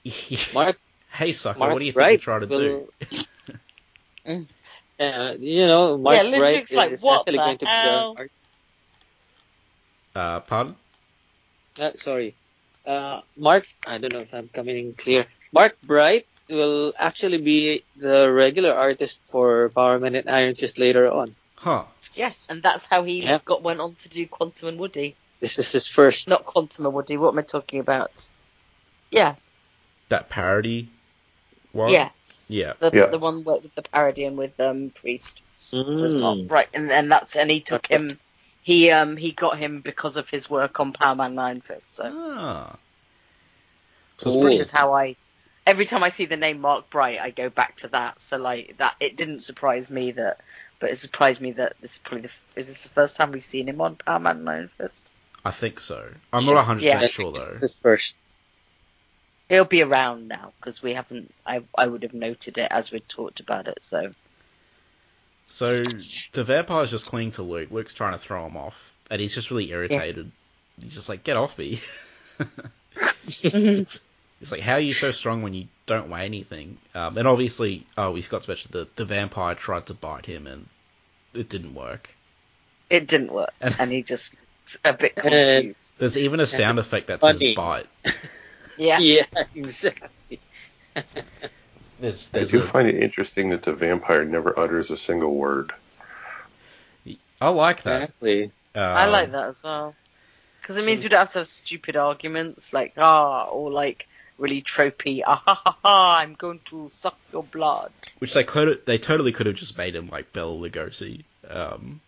Mark, 0.54 0.78
hey 1.12 1.32
sucker, 1.34 1.60
Mark 1.60 1.74
what 1.74 1.80
do 1.80 1.86
you 1.86 1.92
think 1.92 2.12
Wright 2.12 2.12
you're 2.12 2.20
trying 2.20 2.42
to 2.42 2.48
do? 2.48 2.88
Uh, 5.00 5.36
you 5.40 5.66
know, 5.68 5.98
Mark 5.98 6.16
Yeah, 6.16 6.40
Wright 6.40 6.72
like, 6.72 6.92
is 6.92 7.04
what 7.04 7.22
actually 7.22 7.40
going 7.40 7.58
to 7.58 7.66
be 7.66 7.82
the 7.82 8.08
art- 8.16 8.32
Uh, 10.16 10.40
pardon? 10.42 10.76
uh, 11.80 11.92
sorry. 11.98 12.38
Uh, 12.86 13.22
Mark, 13.38 13.66
I 13.88 13.98
don't 13.98 14.14
know 14.14 14.20
if 14.20 14.34
I'm 14.34 14.50
coming 14.50 14.78
in 14.78 14.94
clear. 14.94 15.26
Mark 15.52 15.78
Bright 15.82 16.26
will 16.50 16.94
actually 16.98 17.38
be 17.40 17.84
the 17.96 18.32
regular 18.32 18.74
artist 18.74 19.24
for 19.32 19.70
Power 19.70 20.00
Man 20.00 20.16
and 20.16 20.30
Iron 20.30 20.56
Fist 20.56 20.78
later 20.78 21.10
on. 21.12 21.36
Huh. 21.56 21.86
Yes, 22.14 22.46
and 22.50 22.62
that's 22.64 22.86
how 22.86 23.04
he 23.04 23.24
Yeah. 23.24 23.40
got 23.44 23.62
went 23.64 23.80
on 23.82 23.96
to 23.96 24.10
do 24.10 24.28
Quantum 24.28 24.70
and 24.70 24.80
Woody. 24.80 25.16
This 25.40 25.60
is 25.60 25.72
his 25.72 25.88
first. 25.88 26.28
Not 26.28 26.46
Quantum 26.46 26.86
and 26.86 26.96
Woody. 26.96 27.18
What 27.18 27.30
am 27.30 27.40
I 27.40 27.42
talking 27.42 27.80
about? 27.80 28.30
Yeah. 29.12 29.36
That 30.10 30.30
parody 30.30 30.90
one? 31.72 31.92
Yes. 31.92 32.46
Yeah. 32.50 32.74
The 32.80 32.92
Yeah. 32.92 33.06
the 33.08 33.20
one 33.20 33.44
with 33.44 33.74
the 33.76 33.82
parody 33.82 34.26
and 34.26 34.38
with 34.38 34.60
um 34.60 34.92
Priest 34.92 35.42
as 35.72 36.14
well. 36.16 36.36
Mm. 36.36 36.52
Right, 36.52 36.70
and 36.74 36.90
then 36.90 37.10
that's 37.10 37.36
and 37.36 37.50
he 37.52 37.60
took 37.62 37.86
Okay. 37.86 37.96
him. 37.96 38.20
He 38.62 38.92
um 38.92 39.18
he 39.18 39.32
got 39.32 39.58
him 39.58 39.82
because 39.82 40.18
of 40.18 40.30
his 40.30 40.50
work 40.50 40.80
on 40.80 40.94
Power 40.94 41.16
Man 41.16 41.36
Nine 41.36 41.62
Fist. 41.62 41.96
So 41.96 42.12
Ah. 42.14 42.78
which 44.24 44.34
Cool. 44.34 44.48
is 44.48 44.72
how 44.72 44.94
I. 44.94 45.16
Every 45.66 45.86
time 45.86 46.04
I 46.04 46.10
see 46.10 46.26
the 46.26 46.38
name 46.38 46.62
Mark 46.62 46.90
Bright, 46.90 47.20
I 47.20 47.32
go 47.32 47.50
back 47.50 47.78
to 47.78 47.88
that. 47.90 48.22
So 48.22 48.38
like 48.38 48.78
that, 48.78 48.96
it 49.00 49.16
didn't 49.18 49.40
surprise 49.40 49.90
me 49.90 50.12
that, 50.12 50.42
but 50.80 50.92
it 50.92 50.98
surprised 50.98 51.42
me 51.42 51.52
that 51.54 51.76
this 51.82 51.94
is 51.94 51.98
probably 52.00 52.22
the, 52.28 52.60
is 52.60 52.68
this 52.68 52.84
the 52.84 52.90
first 52.90 53.16
time 53.16 53.32
we've 53.32 53.44
seen 53.44 53.68
him 53.68 53.82
on 53.82 53.96
Power 53.96 54.20
Man 54.20 54.44
Nine 54.44 54.70
Fist. 54.78 55.10
I 55.44 55.52
think 55.52 55.80
so. 55.80 56.08
I'm 56.34 56.46
not 56.46 56.66
100% 56.66 56.82
Yeah. 56.82 57.08
sure 57.08 57.32
This 57.32 57.48
though. 57.48 57.54
is 57.56 57.62
his 57.62 57.80
first. 57.80 58.16
He'll 59.50 59.66
be 59.66 59.84
around 59.84 60.28
now 60.28 60.54
because 60.60 60.82
we 60.82 60.94
haven't. 60.94 61.32
I 61.46 61.64
I 61.78 61.86
would 61.88 62.04
have 62.04 62.16
noted 62.16 62.58
it 62.58 62.68
as 62.72 62.92
we 62.92 63.00
talked 63.00 63.40
about 63.40 63.68
it. 63.68 63.78
So 63.82 64.12
So 65.50 65.84
the 66.34 66.44
vampire's 66.44 66.90
just 66.92 67.06
clinging 67.06 67.34
to 67.34 67.44
Luke. 67.44 67.70
Luke's 67.72 67.94
trying 67.94 68.14
to 68.14 68.20
throw 68.20 68.46
him 68.46 68.58
off, 68.58 68.92
and 69.12 69.22
he's 69.22 69.36
just 69.36 69.52
really 69.52 69.70
irritated. 69.70 70.32
He's 70.82 70.94
just 70.96 71.10
like, 71.10 71.24
"Get 71.24 71.38
off 71.38 71.58
me!" 71.58 71.80
It's 74.42 74.52
like, 74.52 74.62
how 74.62 74.74
are 74.74 74.80
you 74.80 74.94
so 74.94 75.12
strong 75.12 75.42
when 75.42 75.54
you 75.54 75.68
don't 75.86 76.10
weigh 76.10 76.26
anything? 76.26 76.78
Um, 76.94 77.18
and 77.18 77.28
obviously, 77.28 77.86
oh, 77.98 78.12
we 78.12 78.22
forgot 78.22 78.44
to 78.44 78.50
mention 78.50 78.70
the 78.74 78.88
the 78.96 79.06
vampire 79.06 79.56
tried 79.56 79.86
to 79.88 79.94
bite 79.94 80.26
him, 80.26 80.46
and 80.48 80.68
it 81.34 81.50
didn't 81.50 81.74
work. 81.74 82.10
it 82.90 83.08
didn't 83.08 83.32
work, 83.34 83.52
And- 83.62 83.76
and 83.80 83.92
he 83.92 84.04
just 84.04 84.38
a 84.84 84.94
bit 84.94 85.14
And- 85.18 85.24
confused. 85.32 85.94
There's 85.98 86.18
even 86.18 86.40
a 86.40 86.46
sound 86.48 86.80
effect 86.80 87.08
that 87.08 87.22
Funny. 87.22 87.38
says 87.40 87.56
"bite." 87.56 87.88
Yeah. 88.78 89.00
Yeah, 89.00 89.24
exactly. 89.56 90.40
There's 92.00 92.30
I 92.36 92.44
do 92.44 92.60
a, 92.62 92.68
find 92.68 92.90
it 92.90 92.96
interesting 93.02 93.50
that 93.52 93.64
the 93.64 93.72
vampire 93.74 94.26
never 94.26 94.58
utters 94.60 94.92
a 94.92 94.98
single 94.98 95.34
word. 95.34 95.72
I 97.40 97.50
like 97.50 97.84
that. 97.84 98.02
Exactly. 98.04 98.44
Um, 98.76 98.84
I 98.84 99.06
like 99.06 99.32
that 99.32 99.48
as 99.48 99.64
well. 99.64 99.96
Because 100.62 100.76
it 100.78 100.86
means 100.86 101.04
we 101.04 101.10
don't 101.10 101.20
have 101.20 101.32
to 101.34 101.40
have 101.40 101.48
stupid 101.48 101.96
arguments 101.96 102.74
like 102.74 102.94
ah 102.98 103.46
or 103.46 103.72
like 103.72 104.08
really 104.38 104.62
tropey 104.62 105.22
ah 105.26 105.42
ha 105.46 105.54
ha 105.56 105.78
ha 105.84 106.18
I'm 106.20 106.34
going 106.34 106.60
to 106.66 106.90
suck 106.92 107.18
your 107.32 107.44
blood. 107.44 107.92
Which 108.20 108.34
they 108.34 108.44
could 108.44 108.86
they 108.86 108.98
totally 108.98 109.32
could 109.32 109.46
have 109.48 109.56
just 109.56 109.78
made 109.78 109.96
him 109.96 110.08
like 110.08 110.34
Bela 110.34 110.54
Lugosi. 110.54 111.24
Um, 111.50 112.02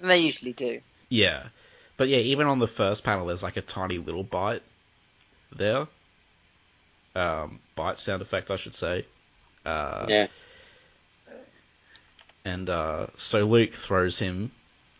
And 0.00 0.10
they 0.10 0.18
usually 0.18 0.52
do. 0.52 0.80
yeah, 1.08 1.48
but 1.96 2.08
yeah, 2.08 2.18
even 2.18 2.46
on 2.46 2.58
the 2.60 2.68
first 2.68 3.02
panel, 3.04 3.26
there's 3.26 3.42
like 3.42 3.56
a 3.56 3.62
tiny 3.62 3.98
little 3.98 4.22
bite 4.22 4.62
there. 5.54 5.86
Um, 7.16 7.58
bite 7.74 7.98
sound 7.98 8.22
effect, 8.22 8.50
I 8.52 8.56
should 8.56 8.74
say. 8.74 9.06
Uh, 9.66 10.06
yeah. 10.08 10.26
And 12.44 12.70
uh, 12.70 13.08
so 13.16 13.44
Luke 13.46 13.72
throws 13.72 14.18
him 14.18 14.52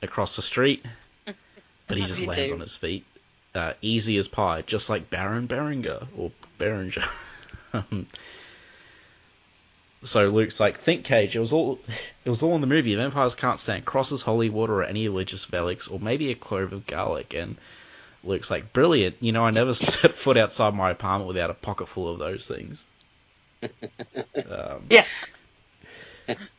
across 0.02 0.34
the 0.36 0.42
street, 0.42 0.84
but 1.86 1.96
he 1.96 2.04
just 2.04 2.26
lands 2.26 2.50
do. 2.50 2.54
on 2.54 2.60
his 2.60 2.74
feet, 2.76 3.06
uh, 3.54 3.72
easy 3.82 4.16
as 4.18 4.28
pie, 4.28 4.62
just 4.62 4.88
like 4.90 5.10
Baron 5.10 5.46
Beringer 5.46 6.06
or 6.16 6.30
Beringer. 6.58 7.04
Um, 7.74 8.06
so 10.04 10.28
Luke's 10.28 10.60
like, 10.60 10.78
"Think, 10.78 11.04
Cage. 11.04 11.36
It 11.36 11.40
was 11.40 11.52
all, 11.52 11.78
it 12.24 12.30
was 12.30 12.42
all 12.42 12.54
in 12.54 12.60
the 12.60 12.66
movie. 12.66 12.94
Vampires 12.94 13.34
can't 13.34 13.60
stand 13.60 13.84
crosses, 13.84 14.22
holy 14.22 14.48
water, 14.48 14.74
or 14.74 14.84
any 14.84 15.08
religious 15.08 15.52
relics, 15.52 15.88
or 15.88 15.98
maybe 15.98 16.30
a 16.30 16.34
clove 16.34 16.72
of 16.72 16.86
garlic." 16.86 17.34
And 17.34 17.56
Luke's 18.24 18.50
like, 18.50 18.72
"Brilliant. 18.72 19.16
You 19.20 19.32
know, 19.32 19.44
I 19.44 19.50
never 19.50 19.74
set 19.74 20.14
foot 20.14 20.36
outside 20.36 20.74
my 20.74 20.90
apartment 20.90 21.28
without 21.28 21.50
a 21.50 21.54
pocket 21.54 21.88
full 21.88 22.10
of 22.12 22.18
those 22.18 22.46
things." 22.46 22.82
um, 23.62 24.86
Yeah. 24.88 25.04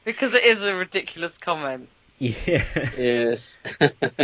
because 0.03 0.33
it 0.33 0.43
is 0.43 0.61
a 0.61 0.75
ridiculous 0.75 1.37
comment. 1.37 1.87
Yeah. 2.19 2.65
Yes. 2.97 3.59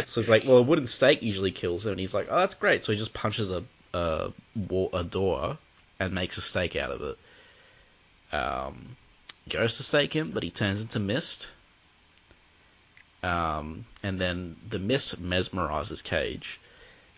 So 0.05 0.19
it's 0.19 0.29
like, 0.29 0.43
well, 0.45 0.57
a 0.57 0.61
wooden 0.61 0.87
stake 0.87 1.21
usually 1.21 1.51
kills 1.51 1.85
him, 1.85 1.91
and 1.93 1.99
he's 1.99 2.13
like, 2.13 2.27
oh, 2.29 2.39
that's 2.39 2.55
great. 2.55 2.83
So 2.83 2.91
he 2.91 2.97
just 2.97 3.13
punches 3.13 3.51
a 3.51 3.63
a, 3.95 4.31
wall, 4.55 4.89
a 4.93 5.03
door 5.03 5.57
and 5.99 6.13
makes 6.13 6.37
a 6.37 6.41
stake 6.41 6.75
out 6.75 6.91
of 6.91 7.01
it. 7.01 7.17
Um, 8.35 8.95
goes 9.49 9.77
to 9.77 9.83
stake 9.83 10.13
him, 10.13 10.31
but 10.31 10.43
he 10.43 10.51
turns 10.51 10.81
into 10.81 10.99
mist. 10.99 11.47
Um, 13.23 13.85
and 14.03 14.19
then 14.19 14.57
the 14.69 14.79
mist 14.79 15.21
mesmerizes 15.21 16.03
Cage. 16.03 16.59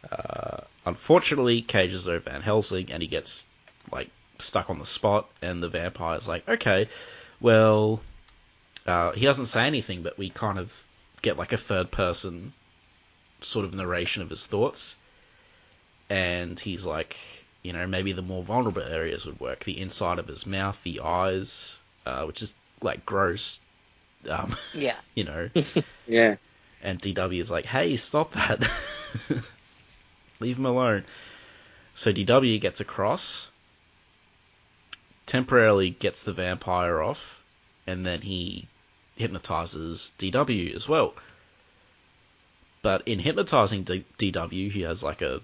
Uh, 0.09 0.57
unfortunately, 0.86 1.61
Cage 1.61 1.93
is 1.93 2.07
over 2.07 2.19
Van 2.19 2.41
Helsing, 2.41 2.91
and 2.91 3.01
he 3.01 3.07
gets 3.07 3.47
like 3.91 4.09
stuck 4.39 4.69
on 4.69 4.80
the 4.80 4.86
spot. 4.86 5.28
And 5.41 5.61
the 5.61 5.69
vampire's 5.69 6.28
like, 6.28 6.47
okay, 6.47 6.88
well, 7.41 8.01
uh, 8.88 9.12
he 9.12 9.26
doesn't 9.26 9.48
say 9.48 9.66
anything, 9.68 10.02
but 10.02 10.18
we 10.18 10.30
kind 10.30 10.58
of 10.58 10.74
get 11.22 11.38
like 11.38 11.52
a 11.54 11.58
third 11.58 11.92
person 11.92 12.54
sort 13.42 13.66
of 13.66 13.74
narration 13.74 14.22
of 14.22 14.30
his 14.30 14.46
thoughts. 14.48 14.96
And 16.10 16.58
he's 16.60 16.86
like, 16.86 17.18
you 17.64 17.74
know, 17.74 17.86
maybe 17.86 18.14
the 18.14 18.22
more 18.22 18.42
vulnerable 18.44 18.82
areas 18.82 19.26
would 19.26 19.40
work. 19.40 19.64
The 19.66 19.80
inside 19.80 20.20
of 20.20 20.28
his 20.28 20.46
mouth, 20.46 20.82
the 20.84 21.02
eyes, 21.02 21.78
uh, 22.06 22.24
which 22.24 22.42
is 22.42 22.54
like 22.82 23.06
gross. 23.06 23.60
Um, 24.30 24.56
Yeah. 24.74 24.96
you 25.16 25.26
know, 25.26 25.50
yeah. 26.08 26.36
and 26.82 27.02
DW 27.02 27.40
is 27.42 27.52
like, 27.52 27.66
hey, 27.66 27.98
stop 27.98 28.32
that. 28.34 28.68
Leave 30.40 30.58
him 30.58 30.66
alone. 30.66 31.04
So 31.96 32.14
DW 32.14 32.62
gets 32.62 32.80
across, 32.80 33.48
temporarily 35.26 35.90
gets 35.90 36.24
the 36.24 36.34
vampire 36.34 37.02
off, 37.02 37.42
and 37.88 38.06
then 38.06 38.22
he 38.22 38.68
hypnotizes 39.18 40.13
DW 40.18 40.74
as 40.76 40.88
well. 40.88 41.13
But 42.82 43.07
in 43.07 43.20
hypnotizing 43.20 43.84
D- 43.84 44.05
DW, 44.18 44.72
he 44.72 44.82
has 44.82 45.03
like 45.03 45.22
a 45.22 45.41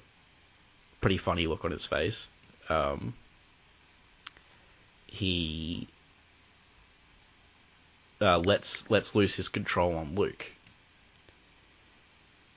pretty 1.02 1.18
funny 1.18 1.48
look 1.48 1.66
on 1.66 1.72
his 1.72 1.86
face. 1.86 2.28
Um, 2.70 3.14
he 5.08 5.88
uh, 8.22 8.38
lets 8.40 8.90
lets 8.90 9.16
loose 9.16 9.36
his 9.36 9.50
control 9.50 9.96
on 9.96 10.16
Luke, 10.16 10.46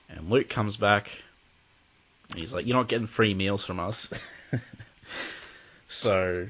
and 0.08 0.30
Luke 0.30 0.48
comes 0.48 0.76
back. 0.76 1.10
And 2.30 2.38
he's 2.38 2.54
like, 2.54 2.66
"You're 2.66 2.76
not 2.76 2.88
getting 2.88 3.06
free 3.06 3.34
meals 3.34 3.64
from 3.64 3.80
us." 3.80 4.10
so 5.88 6.48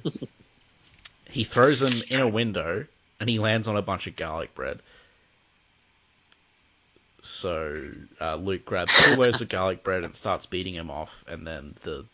he 1.31 1.45
throws 1.45 1.83
him 1.83 2.03
in 2.11 2.21
a 2.21 2.29
window, 2.29 2.87
and 3.21 3.29
he 3.29 3.39
lands 3.39 3.69
on 3.69 3.77
a 3.77 3.83
bunch 3.83 4.07
of 4.07 4.17
garlic 4.17 4.55
bread. 4.55 4.81
So 7.23 7.83
uh, 8.21 8.37
Luke 8.37 8.65
grabs 8.65 8.93
two 9.05 9.17
loaves 9.17 9.41
of 9.41 9.49
garlic 9.49 9.83
bread 9.83 10.05
and 10.05 10.15
starts 10.15 10.47
beating 10.47 10.75
him 10.75 10.91
off, 10.91 11.25
and 11.27 11.47
then 11.47 11.75
the 11.83 12.05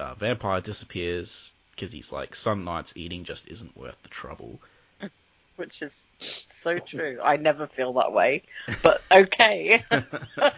uh, 0.00 0.14
vampire 0.14 0.60
disappears 0.60 1.52
because 1.70 1.92
he's 1.92 2.12
like, 2.12 2.34
"Some 2.34 2.64
nights 2.64 2.94
eating 2.96 3.24
just 3.24 3.46
isn't 3.48 3.76
worth 3.76 4.00
the 4.02 4.08
trouble." 4.08 4.60
Which 5.56 5.82
is 5.82 6.06
so 6.18 6.78
true. 6.78 7.18
I 7.22 7.36
never 7.36 7.68
feel 7.68 7.92
that 7.94 8.12
way. 8.12 8.42
But 8.82 9.02
okay. 9.12 9.84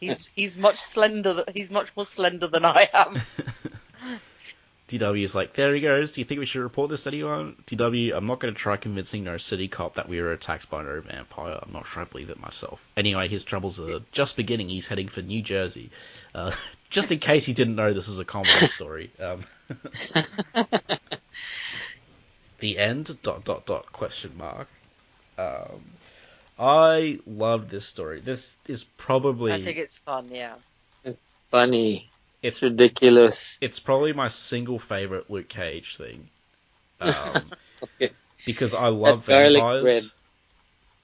he's 0.00 0.30
he's 0.34 0.56
much 0.56 0.78
slender 0.78 1.44
he's 1.52 1.70
much 1.70 1.90
more 1.96 2.06
slender 2.06 2.46
than 2.46 2.64
I 2.64 2.88
am. 2.94 3.20
DW 4.88 5.22
is 5.22 5.34
like, 5.34 5.52
there 5.52 5.74
he 5.74 5.80
goes. 5.80 6.12
Do 6.12 6.20
you 6.22 6.24
think 6.24 6.40
we 6.40 6.46
should 6.46 6.62
report 6.62 6.88
this 6.88 7.02
to 7.04 7.10
anyone? 7.10 7.56
DW, 7.66 8.16
I'm 8.16 8.26
not 8.26 8.38
going 8.40 8.54
to 8.54 8.58
try 8.58 8.76
convincing 8.76 9.22
no 9.22 9.36
city 9.36 9.68
cop 9.68 9.96
that 9.96 10.08
we 10.08 10.20
were 10.20 10.32
attacked 10.32 10.70
by 10.70 10.82
no 10.82 11.00
vampire. 11.00 11.58
I'm 11.62 11.72
not 11.72 11.86
sure 11.86 12.02
I 12.02 12.06
believe 12.06 12.30
it 12.30 12.40
myself. 12.40 12.80
Anyway, 12.96 13.28
his 13.28 13.44
troubles 13.44 13.78
are 13.78 14.00
just 14.12 14.36
beginning. 14.36 14.70
He's 14.70 14.86
heading 14.86 15.08
for 15.08 15.20
New 15.20 15.42
Jersey. 15.42 15.90
Uh, 16.34 16.52
just 16.90 17.12
in 17.12 17.18
case 17.18 17.46
you 17.48 17.54
didn't 17.54 17.76
know 17.76 17.92
this 17.92 18.08
is 18.08 18.18
a 18.18 18.24
comedy 18.24 18.66
story. 18.66 19.10
Um, 19.20 19.44
the 22.58 22.78
end, 22.78 23.16
dot, 23.22 23.44
dot, 23.44 23.66
dot, 23.66 23.92
question 23.92 24.32
mark. 24.38 24.68
Um, 25.36 25.82
I 26.58 27.20
love 27.26 27.68
this 27.68 27.84
story. 27.84 28.20
This 28.20 28.56
is 28.66 28.84
probably... 28.84 29.52
I 29.52 29.62
think 29.62 29.76
it's 29.76 29.98
fun, 29.98 30.28
yeah. 30.32 30.54
It's 31.04 31.20
funny. 31.50 32.10
It's 32.42 32.62
ridiculous. 32.62 33.58
it's 33.60 33.80
probably 33.80 34.12
my 34.12 34.28
single 34.28 34.78
favorite 34.78 35.30
Luke 35.30 35.48
Cage 35.48 35.96
thing. 35.96 36.28
Um, 37.00 37.42
Okay. 38.00 38.10
because 38.44 38.74
I 38.74 38.88
love 38.88 39.26
That 39.26 39.52
vampires, 39.52 40.12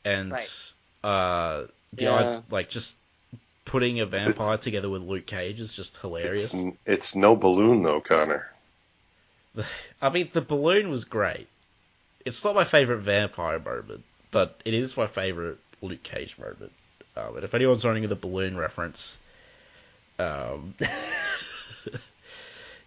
and 0.04 0.32
Right. 0.32 0.72
uh, 1.04 1.66
the 1.92 2.04
Yeah. 2.04 2.14
i- 2.14 2.42
like 2.50 2.68
just 2.68 2.96
putting 3.64 4.00
a 4.00 4.06
vampire 4.06 4.58
together 4.58 4.90
with 4.90 5.02
Luke 5.02 5.26
Cage 5.26 5.60
is 5.60 5.72
just 5.74 5.96
hilarious. 5.98 6.52
It's, 6.52 6.76
it's 6.84 7.14
no 7.14 7.36
balloon 7.36 7.82
though, 7.82 8.00
Connor. 8.00 8.50
I 10.02 10.08
mean, 10.10 10.30
the 10.32 10.40
balloon 10.40 10.90
was 10.90 11.04
great. 11.04 11.46
It's 12.24 12.42
not 12.44 12.54
my 12.54 12.64
favorite 12.64 12.98
vampire 12.98 13.58
moment, 13.58 14.02
but 14.30 14.60
it 14.64 14.74
is 14.74 14.96
my 14.96 15.06
favorite 15.06 15.58
Luke 15.80 16.02
Cage 16.02 16.36
moment. 16.38 16.72
Um, 17.16 17.36
and 17.36 17.44
if 17.44 17.54
anyone's 17.54 17.84
running 17.84 18.02
with 18.02 18.10
the 18.10 18.16
balloon 18.16 18.56
reference, 18.56 19.18
um, 20.18 20.74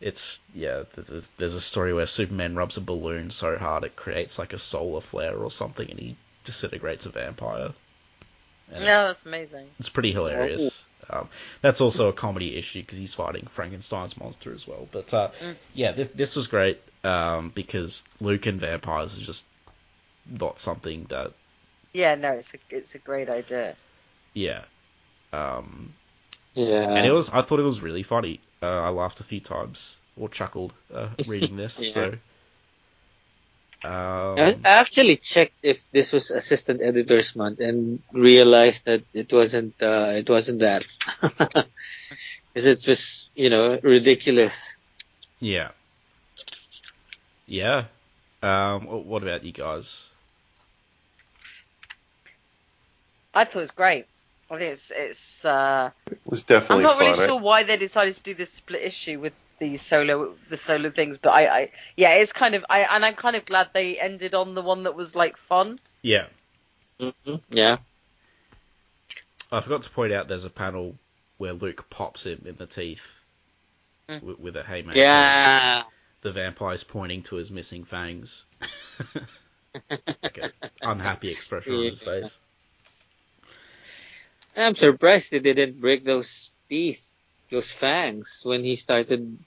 it's 0.01 0.39
yeah. 0.53 0.83
There's, 0.95 1.27
there's 1.37 1.55
a 1.55 1.61
story 1.61 1.93
where 1.93 2.05
Superman 2.05 2.55
rubs 2.55 2.77
a 2.77 2.81
balloon 2.81 3.31
so 3.31 3.57
hard 3.57 3.83
it 3.83 3.95
creates 3.95 4.37
like 4.37 4.53
a 4.53 4.59
solar 4.59 5.01
flare 5.01 5.35
or 5.37 5.51
something, 5.51 5.89
and 5.89 5.99
he 5.99 6.15
disintegrates 6.43 7.05
a 7.05 7.09
vampire. 7.09 7.73
And 8.71 8.83
it's- 8.83 8.87
No, 8.87 9.07
that's 9.07 9.25
amazing. 9.25 9.67
it's 9.79 9.89
pretty 9.89 10.11
hilarious. 10.11 10.83
Um, 11.09 11.29
that's 11.61 11.79
also 11.79 12.09
a 12.09 12.13
comedy 12.13 12.57
issue 12.57 12.81
because 12.81 12.97
he's 12.97 13.13
fighting 13.13 13.47
Frankenstein's 13.49 14.17
monster 14.17 14.53
as 14.53 14.67
well. 14.67 14.87
But 14.91 15.13
uh, 15.13 15.29
Mm. 15.41 15.55
yeah, 15.73 15.91
this 15.93 16.09
this 16.09 16.35
was 16.35 16.47
great 16.47 16.81
um, 17.05 17.49
because 17.55 18.03
Luke 18.19 18.45
and 18.45 18.59
vampires 18.59 19.13
is 19.13 19.21
just 19.25 19.45
not 20.29 20.59
something 20.59 21.05
that 21.05 21.31
Yeah, 21.93 22.15
no, 22.15 22.33
it's 22.33 22.53
a 22.53 22.57
it's 22.69 22.93
a 22.95 22.99
great 22.99 23.29
idea. 23.29 23.75
yeah. 24.33 24.63
Um, 25.31 25.93
Yeah. 26.57 26.89
and 26.89 27.05
it 27.05 27.11
was 27.11 27.29
I 27.29 27.41
thought 27.43 27.59
it 27.59 27.63
was 27.63 27.81
really 27.81 28.03
funny. 28.03 28.39
Uh, 28.61 28.65
I 28.65 28.89
laughed 28.89 29.19
a 29.19 29.23
few 29.23 29.39
times 29.39 29.95
or 30.19 30.27
chuckled 30.27 30.73
uh, 30.93 31.09
reading 31.27 31.55
this. 31.55 31.79
Yeah. 31.79 31.91
So 31.91 32.13
I 33.83 33.87
um, 33.87 34.61
I 34.65 34.69
actually 34.81 35.17
checked 35.17 35.53
if 35.61 35.91
this 35.91 36.11
was 36.11 36.31
assistant 36.31 36.81
editors 36.81 37.35
month 37.35 37.59
and 37.59 38.01
realized 38.11 38.85
that 38.85 39.03
it 39.13 39.31
wasn't. 39.31 39.75
Uh, 39.81 40.13
it 40.15 40.29
wasn't 40.29 40.59
that 40.59 40.87
because 41.21 42.65
it 42.65 42.87
was, 42.87 43.29
you 43.35 43.49
know, 43.51 43.79
ridiculous. 43.81 44.75
yeah, 45.39 45.69
yeah. 47.45 47.85
Um, 48.41 48.85
what 48.85 49.21
about 49.23 49.43
you 49.43 49.51
guys? 49.51 50.09
I 53.33 53.45
thought 53.45 53.57
it 53.57 53.59
was 53.59 53.71
great. 53.71 54.05
I 54.49 54.57
think 54.57 54.71
it's 54.73 54.91
it's 54.95 55.45
uh 55.45 55.91
It 56.11 56.19
was 56.25 56.41
I'm 56.41 56.47
definitely 56.47 56.83
not 56.83 56.99
really 56.99 57.13
fun. 57.13 57.23
I- 57.23 57.27
sure 57.27 57.39
why 57.39 57.63
they 57.63 57.77
decided 57.77 58.15
to 58.15 58.23
do 58.23 58.33
this 58.33 58.51
split 58.53 58.83
issue 58.83 59.19
with 59.19 59.33
the 59.59 59.75
solo 59.77 60.35
the 60.49 60.57
solo 60.57 60.89
things, 60.91 61.17
but 61.17 61.31
I, 61.31 61.47
I 61.47 61.71
yeah, 61.95 62.15
it's 62.15 62.33
kind 62.33 62.55
of 62.55 62.65
I 62.69 62.81
and 62.81 63.03
I'm 63.05 63.15
kind 63.15 63.35
of 63.35 63.45
glad 63.45 63.69
they 63.73 63.99
ended 63.99 64.33
on 64.33 64.53
the 64.55 64.61
one 64.61 64.83
that 64.83 64.95
was 64.95 65.15
like 65.15 65.37
fun. 65.37 65.79
Yeah, 66.01 66.27
hmm 66.99 67.35
Yeah. 67.49 67.77
I 69.51 69.61
forgot 69.61 69.83
to 69.83 69.89
point 69.89 70.13
out 70.13 70.27
there's 70.27 70.43
a 70.45 70.49
panel 70.49 70.95
where 71.37 71.53
Luke 71.53 71.89
pops 71.89 72.25
him 72.25 72.43
in 72.45 72.55
the 72.55 72.65
teeth 72.67 73.13
Mm. 74.09 74.23
with, 74.23 74.39
with 74.39 74.55
a 74.55 74.63
haymaker. 74.63 74.97
Yeah. 74.99 75.83
The 76.21 76.31
vampire's 76.31 76.85
pointing 76.85 77.23
to 77.23 77.35
his 77.35 77.51
missing 77.51 77.83
fangs. 77.83 78.45
like 80.23 80.53
unhappy 80.81 81.29
expression 81.29 81.73
on 81.73 81.85
his 81.85 82.01
face. 82.01 82.37
I'm 84.57 84.75
surprised 84.75 85.31
they 85.31 85.39
didn't 85.39 85.79
break 85.79 86.03
those 86.03 86.51
teeth, 86.69 87.11
those 87.49 87.71
fangs, 87.71 88.41
when 88.43 88.63
he 88.63 88.75
started 88.75 89.39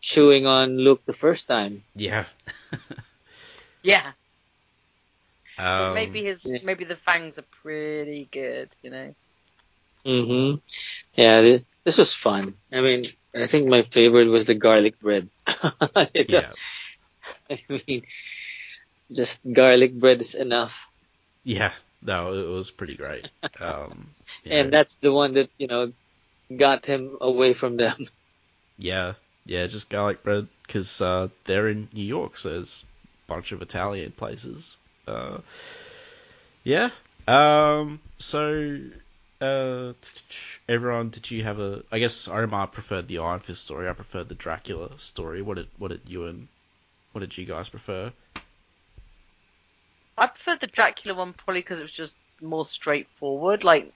chewing 0.00 0.46
on 0.46 0.78
Luke 0.78 1.04
the 1.06 1.12
first 1.14 1.48
time. 1.48 1.84
Yeah. 1.94 2.26
Yeah, 3.82 4.14
but 5.76 5.88
Um, 5.88 5.94
maybe 5.94 6.24
his 6.24 6.42
yeah. 6.44 6.58
maybe 6.62 6.84
the 6.84 6.96
fangs 6.96 7.38
are 7.38 7.46
pretty 7.62 8.28
good, 8.30 8.74
you 8.82 8.90
know. 8.90 9.14
hmm 10.04 10.56
Yeah, 11.14 11.40
th- 11.42 11.64
this 11.84 11.98
was 11.98 12.14
fun. 12.14 12.54
I 12.72 12.80
mean, 12.80 13.04
I 13.34 13.46
think 13.46 13.68
my 13.68 13.82
favorite 13.82 14.28
was 14.28 14.44
the 14.44 14.54
garlic 14.54 14.98
bread. 15.00 15.30
It 16.14 16.32
yeah. 16.32 16.52
I 17.50 17.58
mean, 17.68 18.04
just 19.12 19.40
garlic 19.50 19.94
bread 19.98 20.20
is 20.20 20.34
enough. 20.34 20.90
Yeah. 21.44 21.72
No, 22.04 22.34
it 22.34 22.46
was 22.46 22.70
pretty 22.70 22.94
great. 22.96 23.30
Um, 23.58 24.08
yeah. 24.44 24.60
And 24.60 24.72
that's 24.72 24.94
the 24.96 25.12
one 25.12 25.34
that, 25.34 25.50
you 25.58 25.66
know, 25.66 25.92
got 26.54 26.86
him 26.86 27.16
away 27.20 27.54
from 27.54 27.76
them. 27.76 28.06
Yeah, 28.76 29.12
yeah, 29.46 29.68
just 29.68 29.88
garlic 29.88 30.24
bread 30.24 30.48
because 30.66 31.00
uh, 31.00 31.28
they're 31.44 31.68
in 31.68 31.88
New 31.92 32.02
York, 32.02 32.36
so 32.36 32.50
there's 32.50 32.84
a 33.24 33.32
bunch 33.32 33.52
of 33.52 33.62
Italian 33.62 34.10
places. 34.10 34.76
Uh, 35.06 35.38
yeah. 36.64 36.90
Um. 37.28 38.00
So, 38.18 38.80
uh, 39.40 39.92
everyone, 40.68 41.10
did 41.10 41.30
you 41.30 41.44
have 41.44 41.60
a? 41.60 41.84
I 41.92 42.00
guess 42.00 42.26
Omar 42.26 42.66
preferred 42.66 43.06
the 43.06 43.18
Iron 43.20 43.38
Fist 43.38 43.62
story. 43.62 43.88
I 43.88 43.92
preferred 43.92 44.28
the 44.28 44.34
Dracula 44.34 44.98
story. 44.98 45.40
What 45.40 45.56
did 45.58 45.68
What 45.78 45.92
did 45.92 46.00
you 46.06 46.26
and 46.26 46.48
What 47.12 47.20
did 47.20 47.38
you 47.38 47.44
guys 47.44 47.68
prefer? 47.68 48.12
I 50.16 50.26
preferred 50.26 50.60
the 50.60 50.66
Dracula 50.66 51.14
one 51.16 51.32
probably 51.34 51.60
because 51.60 51.80
it 51.80 51.84
was 51.84 51.92
just 51.92 52.18
more 52.40 52.64
straightforward. 52.66 53.64
Like 53.64 53.92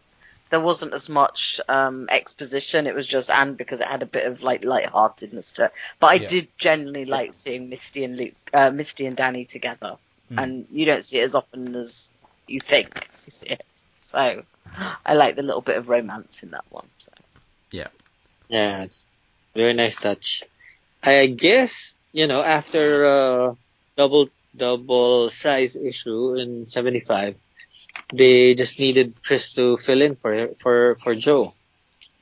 there 0.50 0.60
wasn't 0.60 0.94
as 0.94 1.08
much 1.08 1.60
um, 1.68 2.06
exposition. 2.10 2.86
It 2.86 2.94
was 2.94 3.06
just 3.06 3.30
and 3.30 3.56
because 3.56 3.80
it 3.80 3.86
had 3.88 4.02
a 4.02 4.06
bit 4.06 4.26
of 4.26 4.42
like 4.42 4.64
lightheartedness 4.64 5.52
to 5.54 5.66
it. 5.66 5.72
But 6.00 6.08
I 6.08 6.18
Yeah. 6.18 6.28
did 6.28 6.48
generally 6.58 7.04
like 7.06 7.34
seeing 7.34 7.68
Misty 7.68 8.04
and 8.04 8.16
Luke, 8.16 8.34
uh, 8.52 8.70
Misty 8.70 9.06
and 9.06 9.16
Danny 9.16 9.44
together, 9.44 9.96
Hmm. 10.28 10.36
and 10.36 10.66
you 10.70 10.86
don't 10.86 11.04
see 11.04 11.18
it 11.20 11.24
as 11.24 11.34
often 11.34 11.74
as 11.76 12.10
you 12.46 12.60
think 12.60 13.08
you 13.26 13.30
see 13.30 13.46
it. 13.48 13.64
So 13.98 14.42
I 15.04 15.14
like 15.14 15.36
the 15.36 15.42
little 15.42 15.62
bit 15.62 15.76
of 15.76 15.88
romance 15.88 16.42
in 16.42 16.50
that 16.52 16.64
one. 16.70 16.88
So 16.98 17.12
yeah, 17.70 17.88
Yeah, 18.48 18.82
it's 18.84 19.06
very 19.54 19.72
nice 19.74 19.96
touch. 19.96 20.42
I 21.02 21.26
guess, 21.26 21.96
you 22.12 22.26
know, 22.26 22.42
after 22.42 23.06
uh, 23.06 23.54
double 23.96 24.28
double 24.58 25.30
size 25.30 25.76
issue 25.76 26.34
in 26.36 26.68
75, 26.68 27.36
they 28.12 28.54
just 28.54 28.78
needed 28.80 29.14
Chris 29.24 29.52
to 29.54 29.78
fill 29.78 30.02
in 30.02 30.16
for 30.16 30.54
for 30.62 30.96
for 31.02 31.14
Joe. 31.14 31.48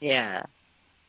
yeah, 0.00 0.46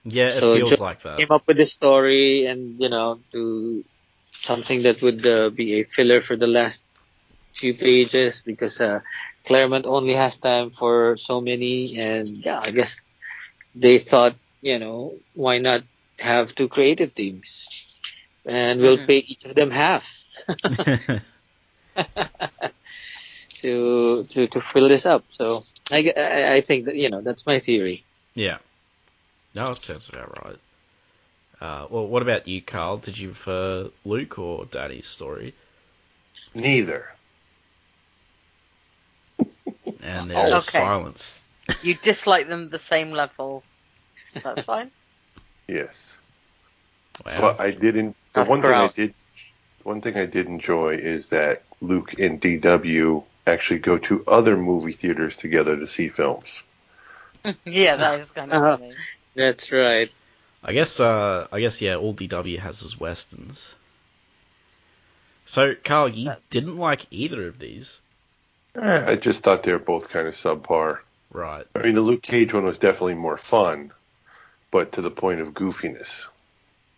Yeah, 0.04 0.34
it 0.36 0.46
So 0.46 0.48
feels 0.48 0.70
Joe 0.70 0.78
like 0.80 1.02
that. 1.02 1.18
Came 1.18 1.32
up 1.32 1.44
with 1.48 1.58
this 1.58 1.74
story 1.74 2.46
and, 2.46 2.80
you 2.80 2.90
know, 2.90 3.22
to 3.34 3.84
something 4.24 4.84
that 4.84 5.02
would 5.02 5.26
uh, 5.28 5.50
be 5.50 5.80
a 5.80 5.84
filler 5.84 6.22
for 6.22 6.36
the 6.36 6.48
last 6.48 6.84
few 7.54 7.74
pages 7.74 8.42
because 8.46 8.80
uh, 8.82 9.00
Claremont 9.46 9.86
only 9.86 10.14
has 10.14 10.38
time 10.38 10.72
for 10.72 11.16
so 11.18 11.42
many 11.42 11.98
and 12.00 12.28
yeah, 12.46 12.60
I 12.60 12.72
guess 12.72 13.02
they 13.76 13.98
thought, 14.00 14.36
you 14.62 14.80
know, 14.80 15.20
why 15.34 15.60
not 15.60 15.84
have 16.20 16.56
two 16.56 16.68
creative 16.70 17.14
teams? 17.16 17.68
And 18.46 18.82
we'll 18.82 19.00
Mhm. 19.00 19.12
pay 19.12 19.18
each 19.20 19.46
of 19.46 19.56
them 19.56 19.72
half 19.72 20.08
to 23.62 24.24
to 24.24 24.48
to 24.48 24.62
fill 24.62 24.88
this 24.90 25.06
up. 25.06 25.26
So 25.30 25.62
I, 25.92 26.14
I 26.16 26.54
I 26.56 26.62
think 26.62 26.86
that 26.86 26.96
you 26.96 27.10
know 27.10 27.22
that's 27.22 27.46
my 27.46 27.60
theory. 27.60 28.06
yeah. 28.36 28.58
No, 29.56 29.72
it 29.72 29.82
sounds 29.82 30.10
about 30.10 30.46
right. 30.46 30.60
Uh, 31.60 31.88
well, 31.90 32.06
what 32.08 32.22
about 32.22 32.48
you, 32.48 32.62
Carl? 32.62 32.98
Did 32.98 33.18
you 33.18 33.30
prefer 33.30 33.90
Luke 34.06 34.38
or 34.38 34.66
Danny's 34.66 35.08
story? 35.08 35.56
Neither. 36.56 37.06
And 40.04 40.30
there's 40.30 40.52
Okay. 40.54 40.62
silence. 40.64 41.44
you 41.84 41.96
dislike 41.96 42.48
them 42.48 42.70
the 42.70 42.80
same 42.80 43.12
level. 43.12 43.64
That's 44.44 44.64
fine. 44.66 44.92
Yes. 45.68 46.14
Wow. 47.26 47.42
But 47.42 47.60
I 47.60 47.72
didn't. 47.72 48.16
The 48.34 48.42
Tough 48.42 48.50
one 48.50 48.62
thing 48.62 48.72
I 48.72 48.88
did, 48.88 49.14
one 49.88 50.02
thing 50.02 50.18
I 50.18 50.26
did 50.26 50.48
enjoy 50.48 50.96
is 50.96 51.28
that 51.28 51.64
Luke 51.80 52.20
and 52.20 52.42
DW 52.42 53.24
actually 53.48 53.80
go 53.80 53.98
to 54.00 54.22
other 54.28 54.58
movie 54.58 54.92
theaters 54.92 55.38
together 55.38 55.78
to 55.78 55.88
see 55.88 56.10
films. 56.10 56.62
yeah, 57.66 57.96
that 57.96 58.20
is 58.20 58.30
kind 58.32 58.52
of 58.52 58.62
Uh-huh. 58.62 58.78
funny. 58.78 58.96
That's 59.34 59.72
right. 59.72 60.12
I 60.62 60.74
guess, 60.74 61.00
uh, 61.00 61.48
I 61.54 61.62
guess, 61.62 61.82
yeah, 61.82 61.96
all 61.96 62.14
DW 62.14 62.60
has 62.60 62.84
is 62.84 63.00
westerns. 63.00 63.74
So, 65.46 65.74
Carl, 65.76 66.10
you 66.10 66.26
That's- 66.26 66.46
didn't 66.48 66.78
like 66.78 67.06
either 67.10 67.48
of 67.48 67.58
these, 67.58 68.02
Eh, 68.76 69.04
I 69.12 69.16
just 69.16 69.42
thought 69.42 69.64
they 69.64 69.72
were 69.72 69.80
both 69.80 70.10
kind 70.10 70.28
of 70.28 70.36
subpar. 70.36 71.00
right? 71.32 71.66
I 71.74 71.80
mean, 71.80 71.96
the 71.96 72.02
Luke 72.02 72.22
Cage 72.22 72.54
one 72.54 72.66
was 72.66 72.78
definitely 72.78 73.16
more 73.16 73.38
fun, 73.38 73.92
but 74.70 74.92
to 74.92 75.02
the 75.02 75.10
point 75.10 75.40
of 75.40 75.54
goofiness. 75.54 76.26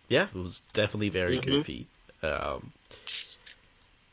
Yeah, 0.07 0.23
it 0.23 0.33
was 0.33 0.61
definitely 0.73 1.09
very 1.09 1.37
Mhm. 1.39 1.45
goofy. 1.45 1.87
Um, 2.23 2.71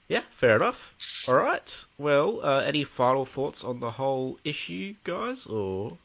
yeah, 0.09 0.23
fair 0.31 0.57
enough. 0.57 0.95
All 1.29 1.35
right. 1.35 1.85
Well, 1.99 2.41
uh, 2.45 2.61
any 2.61 2.85
final 2.85 3.25
thoughts 3.25 3.65
on 3.65 3.81
the 3.81 3.91
whole 3.91 4.39
issue, 4.45 4.95
guys? 5.05 5.47
Or 5.47 5.99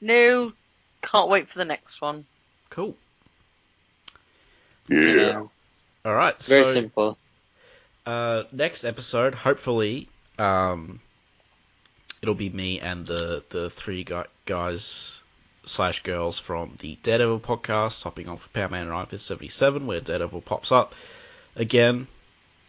No, 0.00 0.52
can't 1.02 1.28
wait 1.28 1.48
for 1.48 1.58
the 1.58 1.64
next 1.64 2.00
one. 2.00 2.24
cool. 2.70 2.96
Yeah. 4.88 4.96
You 4.98 5.16
know, 5.16 5.50
All 6.04 6.14
right. 6.14 6.40
very 6.42 6.64
so, 6.64 6.72
simple. 6.72 7.18
uh, 8.06 8.44
next 8.52 8.84
episode, 8.84 9.34
hopefully, 9.34 10.08
um, 10.38 11.00
it'll 12.22 12.34
be 12.34 12.48
me 12.50 12.80
and 12.80 13.06
the 13.06 13.42
the 13.50 13.70
three 13.70 14.04
gu- 14.04 14.24
guys 14.46 15.20
slash 15.70 16.02
girls 16.02 16.38
from 16.38 16.74
the 16.80 16.98
Daredevil 17.02 17.40
podcast 17.40 18.02
hopping 18.02 18.28
on 18.28 18.36
for 18.36 18.48
Power 18.50 18.68
Man 18.68 18.82
and 18.82 18.92
Iron 18.92 19.06
Fist 19.06 19.26
77, 19.26 19.86
where 19.86 20.00
Daredevil 20.00 20.42
pops 20.42 20.72
up 20.72 20.94
again, 21.56 22.06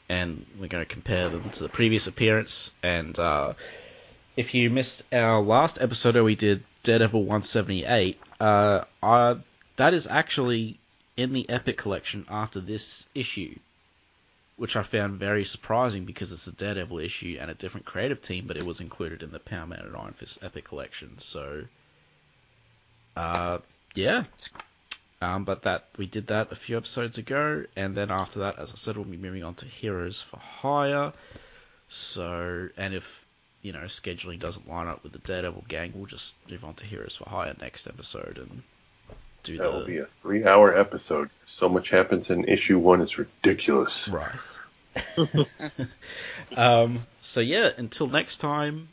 and 0.07 0.45
we're 0.59 0.67
going 0.67 0.85
to 0.85 0.93
compare 0.93 1.29
them 1.29 1.49
to 1.49 1.63
the 1.63 1.69
previous 1.69 2.07
appearance. 2.07 2.71
And 2.83 3.17
uh, 3.17 3.53
if 4.35 4.53
you 4.53 4.69
missed 4.69 5.03
our 5.13 5.41
last 5.41 5.79
episode 5.81 6.15
where 6.15 6.23
we 6.23 6.35
did 6.35 6.63
Daredevil 6.83 7.21
178, 7.21 8.19
uh, 8.39 8.83
uh, 9.01 9.35
that 9.75 9.93
is 9.93 10.07
actually 10.07 10.79
in 11.17 11.33
the 11.33 11.49
Epic 11.49 11.77
collection 11.77 12.25
after 12.29 12.59
this 12.59 13.05
issue 13.13 13.55
which 14.61 14.75
I 14.75 14.83
found 14.83 15.17
very 15.17 15.43
surprising 15.43 16.05
because 16.05 16.31
it's 16.31 16.45
a 16.45 16.51
Daredevil 16.51 16.99
issue 16.99 17.35
and 17.41 17.49
a 17.49 17.55
different 17.55 17.87
creative 17.87 18.21
team, 18.21 18.45
but 18.45 18.57
it 18.57 18.63
was 18.63 18.79
included 18.79 19.23
in 19.23 19.31
the 19.31 19.39
Power 19.39 19.65
Man 19.65 19.79
and 19.79 19.97
Iron 19.97 20.13
Fist 20.13 20.37
Epic 20.43 20.65
Collection. 20.65 21.17
So, 21.17 21.63
uh, 23.15 23.59
yeah. 23.95 24.23
Um, 25.21 25.43
but 25.43 25.63
that 25.63 25.85
we 25.97 26.07
did 26.07 26.27
that 26.27 26.51
a 26.51 26.55
few 26.55 26.77
episodes 26.77 27.19
ago, 27.19 27.63
and 27.75 27.95
then 27.95 28.09
after 28.09 28.39
that, 28.39 28.57
as 28.57 28.71
I 28.71 28.75
said, 28.75 28.95
we'll 28.95 29.05
be 29.05 29.17
moving 29.17 29.43
on 29.43 29.53
to 29.55 29.65
Heroes 29.65 30.21
for 30.21 30.37
Hire. 30.37 31.13
So, 31.89 32.69
and 32.75 32.95
if 32.95 33.23
you 33.61 33.71
know 33.71 33.81
scheduling 33.81 34.39
doesn't 34.39 34.67
line 34.67 34.87
up 34.87 35.03
with 35.03 35.11
the 35.11 35.19
Daredevil 35.19 35.65
gang, 35.67 35.91
we'll 35.93 36.07
just 36.07 36.33
move 36.49 36.63
on 36.63 36.73
to 36.75 36.85
Heroes 36.85 37.15
for 37.17 37.29
Hire 37.29 37.55
next 37.61 37.85
episode 37.85 38.39
and 38.39 38.63
do 39.43 39.57
That 39.57 39.63
the 39.63 39.77
will 39.77 39.85
be 39.85 39.97
a 39.99 40.07
three-hour 40.23 40.75
episode. 40.75 41.29
So 41.45 41.69
much 41.69 41.91
happens 41.91 42.31
in 42.31 42.45
issue 42.45 42.79
one; 42.79 43.01
it's 43.01 43.19
ridiculous. 43.19 44.07
Right. 44.07 44.31
um, 46.57 47.01
so 47.21 47.41
yeah, 47.41 47.69
until 47.77 48.07
next 48.07 48.37
time, 48.37 48.89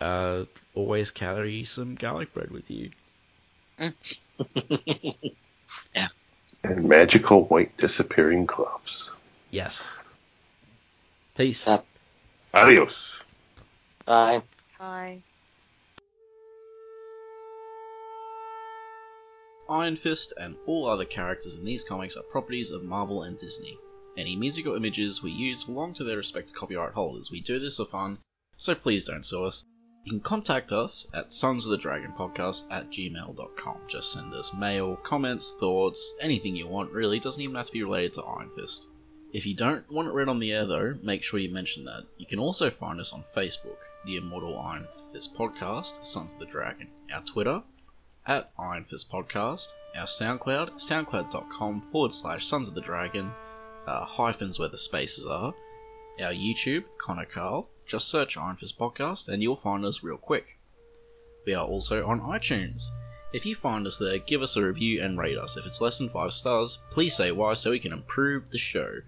uh, 0.00 0.44
always 0.74 1.12
carry 1.12 1.64
some 1.64 1.94
garlic 1.94 2.34
bread 2.34 2.50
with 2.50 2.70
you. 2.70 2.90
And 6.62 6.84
magical 6.84 7.44
white 7.44 7.74
disappearing 7.78 8.44
gloves. 8.44 9.10
Yes. 9.50 9.90
Peace. 11.36 11.60
Stop. 11.60 11.86
Adios. 12.52 13.14
Bye. 14.04 14.42
Bye. 14.78 15.22
Iron 19.70 19.96
Fist 19.96 20.34
and 20.36 20.56
all 20.66 20.86
other 20.86 21.04
characters 21.04 21.54
in 21.54 21.64
these 21.64 21.84
comics 21.84 22.16
are 22.16 22.22
properties 22.24 22.72
of 22.72 22.82
Marvel 22.82 23.22
and 23.22 23.38
Disney. 23.38 23.78
Any 24.18 24.36
music 24.36 24.66
or 24.66 24.76
images 24.76 25.22
we 25.22 25.30
use 25.30 25.64
belong 25.64 25.94
to 25.94 26.04
their 26.04 26.16
respective 26.16 26.54
copyright 26.54 26.92
holders. 26.92 27.30
We 27.30 27.40
do 27.40 27.58
this 27.58 27.76
for 27.76 27.86
fun, 27.86 28.18
so 28.56 28.74
please 28.74 29.04
don't 29.04 29.24
sue 29.24 29.44
us. 29.44 29.64
You 30.04 30.12
can 30.12 30.20
contact 30.20 30.72
us 30.72 31.06
at 31.12 31.32
sons 31.32 31.64
of 31.64 31.70
the 31.70 31.76
dragon 31.76 32.12
podcast 32.16 32.66
at 32.70 32.90
gmail.com. 32.90 33.76
Just 33.86 34.12
send 34.12 34.32
us 34.34 34.54
mail, 34.54 34.96
comments, 34.96 35.54
thoughts, 35.60 36.14
anything 36.20 36.56
you 36.56 36.66
want, 36.66 36.90
really. 36.92 37.18
It 37.18 37.22
doesn't 37.22 37.42
even 37.42 37.56
have 37.56 37.66
to 37.66 37.72
be 37.72 37.82
related 37.82 38.14
to 38.14 38.22
Iron 38.22 38.50
Fist. 38.56 38.86
If 39.32 39.46
you 39.46 39.54
don't 39.54 39.88
want 39.92 40.08
it 40.08 40.12
read 40.12 40.28
on 40.28 40.40
the 40.40 40.52
air, 40.52 40.66
though, 40.66 40.98
make 41.02 41.22
sure 41.22 41.38
you 41.38 41.50
mention 41.50 41.84
that. 41.84 42.04
You 42.16 42.26
can 42.26 42.38
also 42.38 42.70
find 42.70 42.98
us 42.98 43.12
on 43.12 43.24
Facebook, 43.36 43.76
the 44.04 44.16
Immortal 44.16 44.58
Iron 44.58 44.88
Fist 45.12 45.34
Podcast, 45.34 46.04
Sons 46.04 46.32
of 46.32 46.38
the 46.38 46.46
Dragon. 46.46 46.88
Our 47.12 47.22
Twitter, 47.22 47.62
at 48.26 48.52
Iron 48.58 48.84
Fist 48.84 49.10
Podcast. 49.10 49.68
Our 49.94 50.06
SoundCloud, 50.06 50.80
soundcloud.com 50.80 51.90
forward 51.92 52.12
slash 52.12 52.46
Sons 52.46 52.68
of 52.68 52.74
the 52.74 52.80
Dragon, 52.80 53.32
uh, 53.86 54.04
hyphens 54.04 54.58
where 54.58 54.68
the 54.68 54.78
spaces 54.78 55.26
are. 55.26 55.54
Our 56.20 56.32
YouTube, 56.32 56.84
Connor 56.98 57.26
Carl. 57.26 57.68
Just 57.90 58.08
search 58.08 58.36
Iron 58.36 58.54
Fist 58.54 58.78
Podcast 58.78 59.26
and 59.26 59.42
you'll 59.42 59.56
find 59.56 59.84
us 59.84 60.04
real 60.04 60.16
quick. 60.16 60.56
We 61.44 61.54
are 61.54 61.66
also 61.66 62.06
on 62.06 62.20
iTunes. 62.20 62.84
If 63.32 63.44
you 63.44 63.56
find 63.56 63.84
us 63.84 63.98
there, 63.98 64.18
give 64.18 64.42
us 64.42 64.54
a 64.54 64.64
review 64.64 65.02
and 65.02 65.18
rate 65.18 65.36
us. 65.36 65.56
If 65.56 65.66
it's 65.66 65.80
less 65.80 65.98
than 65.98 66.08
5 66.08 66.32
stars, 66.32 66.78
please 66.92 67.16
say 67.16 67.32
why 67.32 67.54
so 67.54 67.72
we 67.72 67.80
can 67.80 67.92
improve 67.92 68.48
the 68.50 68.58
show. 68.58 69.00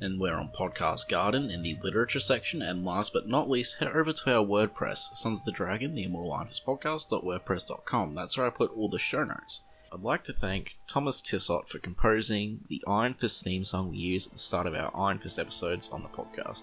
And 0.00 0.18
we're 0.18 0.36
on 0.36 0.48
Podcast 0.58 1.10
Garden 1.10 1.50
in 1.50 1.60
the 1.60 1.76
literature 1.82 2.18
section. 2.18 2.62
And 2.62 2.82
last 2.82 3.12
but 3.12 3.28
not 3.28 3.50
least, 3.50 3.76
head 3.76 3.88
over 3.88 4.14
to 4.14 4.36
our 4.38 4.42
WordPress, 4.42 5.14
Sons 5.14 5.40
of 5.40 5.44
the 5.44 5.52
Dragon, 5.52 5.94
the 5.94 6.04
Immortal 6.04 6.32
Iron 6.32 6.46
Fist 6.46 6.64
Podcast.wordpress.com. 6.64 8.14
That's 8.14 8.38
where 8.38 8.46
I 8.46 8.50
put 8.50 8.74
all 8.74 8.88
the 8.88 8.98
show 8.98 9.24
notes. 9.24 9.60
I'd 9.92 10.00
like 10.00 10.24
to 10.24 10.32
thank 10.32 10.76
Thomas 10.86 11.20
Tissot 11.20 11.68
for 11.68 11.78
composing 11.78 12.64
the 12.68 12.82
Iron 12.88 13.12
Fist 13.12 13.44
theme 13.44 13.64
song 13.64 13.90
we 13.90 13.98
use 13.98 14.28
at 14.28 14.32
the 14.32 14.38
start 14.38 14.66
of 14.66 14.74
our 14.74 14.96
Iron 14.98 15.18
Fist 15.18 15.38
episodes 15.38 15.90
on 15.90 16.02
the 16.02 16.08
podcast. 16.08 16.62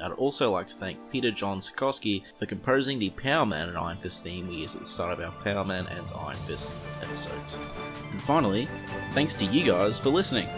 I'd 0.00 0.12
also 0.12 0.50
like 0.50 0.66
to 0.68 0.74
thank 0.74 0.98
Peter 1.10 1.30
John 1.30 1.60
Sikorsky 1.60 2.22
for 2.38 2.46
composing 2.46 2.98
the 2.98 3.10
Power 3.10 3.46
Man 3.46 3.68
and 3.68 3.78
Iron 3.78 3.98
Fist 3.98 4.24
theme 4.24 4.48
we 4.48 4.56
use 4.56 4.74
at 4.74 4.80
the 4.80 4.86
start 4.86 5.12
of 5.12 5.24
our 5.24 5.32
Power 5.42 5.64
Man 5.64 5.86
and 5.86 6.06
Iron 6.26 6.36
Fist 6.46 6.80
episodes. 7.02 7.60
And 8.10 8.22
finally, 8.22 8.68
thanks 9.14 9.34
to 9.34 9.44
you 9.44 9.64
guys 9.64 9.98
for 9.98 10.10
listening. 10.10 10.48